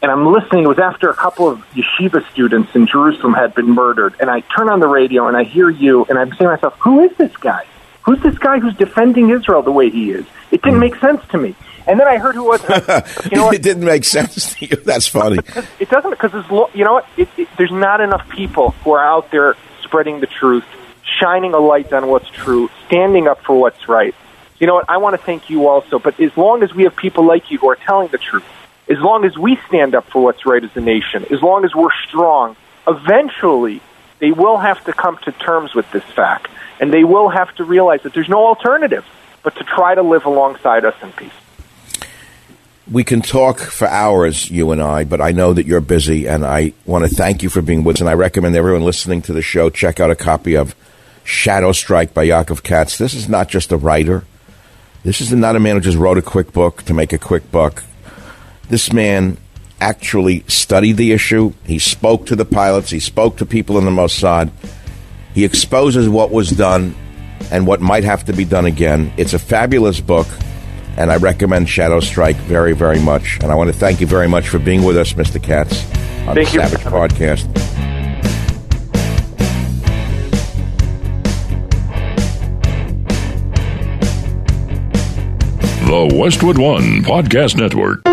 And 0.00 0.12
I'm 0.12 0.32
listening. 0.32 0.64
It 0.64 0.68
was 0.68 0.78
after 0.78 1.10
a 1.10 1.14
couple 1.14 1.48
of 1.48 1.58
yeshiva 1.72 2.28
students 2.30 2.74
in 2.74 2.86
Jerusalem 2.86 3.34
had 3.34 3.54
been 3.54 3.70
murdered. 3.70 4.14
And 4.20 4.30
I 4.30 4.40
turn 4.40 4.68
on 4.68 4.80
the 4.80 4.86
radio 4.86 5.26
and 5.26 5.36
I 5.36 5.44
hear 5.44 5.68
you, 5.68 6.04
and 6.04 6.18
I'm 6.18 6.28
saying 6.28 6.38
to 6.38 6.48
myself, 6.48 6.74
who 6.78 7.00
is 7.00 7.16
this 7.16 7.36
guy? 7.36 7.66
Who's 8.02 8.22
this 8.22 8.38
guy 8.38 8.58
who's 8.58 8.76
defending 8.76 9.30
Israel 9.30 9.62
the 9.62 9.72
way 9.72 9.90
he 9.90 10.12
is? 10.12 10.24
It 10.50 10.62
didn't 10.62 10.78
make 10.78 10.96
sense 10.96 11.20
to 11.30 11.38
me. 11.38 11.54
And 11.86 11.98
then 11.98 12.06
I 12.06 12.18
heard 12.18 12.34
who 12.34 12.44
was. 12.44 12.62
You 13.30 13.36
know 13.38 13.50
it 13.50 13.62
didn't 13.62 13.84
make 13.84 14.04
sense 14.04 14.54
to 14.54 14.66
you. 14.66 14.76
That's 14.76 15.08
funny. 15.08 15.38
It 15.80 15.90
doesn't 15.90 16.10
because 16.10 16.32
you 16.74 16.84
know 16.84 16.94
what? 16.94 17.06
It, 17.16 17.28
it, 17.36 17.48
there's 17.56 17.72
not 17.72 18.00
enough 18.00 18.28
people 18.28 18.70
who 18.82 18.92
are 18.92 19.04
out 19.04 19.30
there 19.30 19.56
spreading 19.82 20.20
the 20.20 20.26
truth, 20.26 20.64
shining 21.02 21.54
a 21.54 21.58
light 21.58 21.92
on 21.92 22.08
what's 22.08 22.28
true, 22.28 22.70
standing 22.86 23.26
up 23.26 23.42
for 23.42 23.58
what's 23.58 23.88
right. 23.88 24.14
You 24.58 24.66
know 24.66 24.74
what? 24.74 24.88
I 24.88 24.98
want 24.98 25.18
to 25.18 25.24
thank 25.24 25.50
you 25.50 25.68
also. 25.68 25.98
But 25.98 26.20
as 26.20 26.36
long 26.36 26.62
as 26.62 26.74
we 26.74 26.84
have 26.84 26.96
people 26.96 27.24
like 27.24 27.50
you 27.50 27.58
who 27.58 27.68
are 27.70 27.76
telling 27.76 28.08
the 28.08 28.18
truth, 28.18 28.44
as 28.88 28.98
long 28.98 29.24
as 29.24 29.36
we 29.36 29.56
stand 29.68 29.94
up 29.94 30.08
for 30.08 30.22
what's 30.22 30.46
right 30.46 30.62
as 30.62 30.74
a 30.76 30.80
nation, 30.80 31.26
as 31.30 31.42
long 31.42 31.64
as 31.64 31.74
we're 31.74 31.92
strong, 32.06 32.56
eventually 32.86 33.80
they 34.18 34.32
will 34.32 34.56
have 34.56 34.82
to 34.84 34.92
come 34.92 35.18
to 35.24 35.32
terms 35.32 35.74
with 35.74 35.90
this 35.92 36.04
fact, 36.04 36.48
and 36.80 36.92
they 36.92 37.04
will 37.04 37.28
have 37.28 37.54
to 37.56 37.64
realize 37.64 38.02
that 38.02 38.14
there's 38.14 38.28
no 38.28 38.46
alternative 38.46 39.04
but 39.42 39.54
to 39.56 39.64
try 39.64 39.94
to 39.94 40.02
live 40.02 40.24
alongside 40.24 40.84
us 40.84 40.94
in 41.02 41.12
peace. 41.12 41.32
We 42.90 43.04
can 43.04 43.20
talk 43.20 43.60
for 43.60 43.86
hours, 43.86 44.50
you 44.50 44.72
and 44.72 44.80
I, 44.80 45.04
but 45.04 45.20
I 45.20 45.32
know 45.32 45.52
that 45.52 45.66
you're 45.66 45.82
busy, 45.82 46.26
and 46.26 46.44
I 46.44 46.72
want 46.86 47.04
to 47.04 47.14
thank 47.14 47.42
you 47.42 47.50
for 47.50 47.60
being 47.60 47.84
with 47.84 47.96
us. 47.96 48.00
And 48.00 48.08
I 48.08 48.14
recommend 48.14 48.56
everyone 48.56 48.82
listening 48.82 49.20
to 49.22 49.34
the 49.34 49.42
show 49.42 49.68
check 49.68 50.00
out 50.00 50.10
a 50.10 50.16
copy 50.16 50.56
of 50.56 50.74
Shadow 51.22 51.72
Strike 51.72 52.14
by 52.14 52.26
Yaakov 52.26 52.62
Katz. 52.62 52.96
This 52.96 53.12
is 53.12 53.28
not 53.28 53.50
just 53.50 53.72
a 53.72 53.76
writer. 53.76 54.24
This 55.04 55.20
is 55.20 55.32
not 55.32 55.54
a 55.54 55.60
man 55.60 55.76
who 55.76 55.80
just 55.82 55.98
wrote 55.98 56.16
a 56.16 56.22
quick 56.22 56.52
book 56.54 56.82
to 56.84 56.94
make 56.94 57.12
a 57.12 57.18
quick 57.18 57.52
buck. 57.52 57.84
This 58.68 58.92
man 58.92 59.38
actually 59.80 60.44
studied 60.48 60.96
the 60.96 61.12
issue. 61.12 61.52
He 61.64 61.78
spoke 61.78 62.26
to 62.26 62.36
the 62.36 62.44
pilots. 62.44 62.90
He 62.90 63.00
spoke 63.00 63.36
to 63.38 63.46
people 63.46 63.78
in 63.78 63.84
the 63.84 63.90
Mossad. 63.90 64.50
He 65.34 65.44
exposes 65.44 66.08
what 66.08 66.30
was 66.30 66.50
done 66.50 66.94
and 67.50 67.66
what 67.66 67.80
might 67.80 68.04
have 68.04 68.24
to 68.26 68.32
be 68.32 68.44
done 68.44 68.66
again. 68.66 69.12
It's 69.16 69.32
a 69.32 69.38
fabulous 69.38 70.00
book, 70.00 70.26
and 70.96 71.10
I 71.10 71.16
recommend 71.16 71.68
Shadow 71.68 72.00
Strike 72.00 72.36
very, 72.36 72.74
very 72.74 72.98
much. 73.00 73.38
And 73.42 73.50
I 73.50 73.54
want 73.54 73.72
to 73.72 73.78
thank 73.78 74.00
you 74.00 74.06
very 74.06 74.28
much 74.28 74.48
for 74.48 74.58
being 74.58 74.82
with 74.82 74.96
us, 74.98 75.12
Mr. 75.14 75.42
Katz, 75.42 75.84
on 76.26 76.34
Thank 76.34 76.50
the 76.50 76.54
you. 76.54 76.60
Savage 76.60 76.80
Podcast. 76.80 77.54
The 85.86 86.16
Westwood 86.18 86.58
One 86.58 87.02
Podcast 87.02 87.56
Network. 87.56 88.07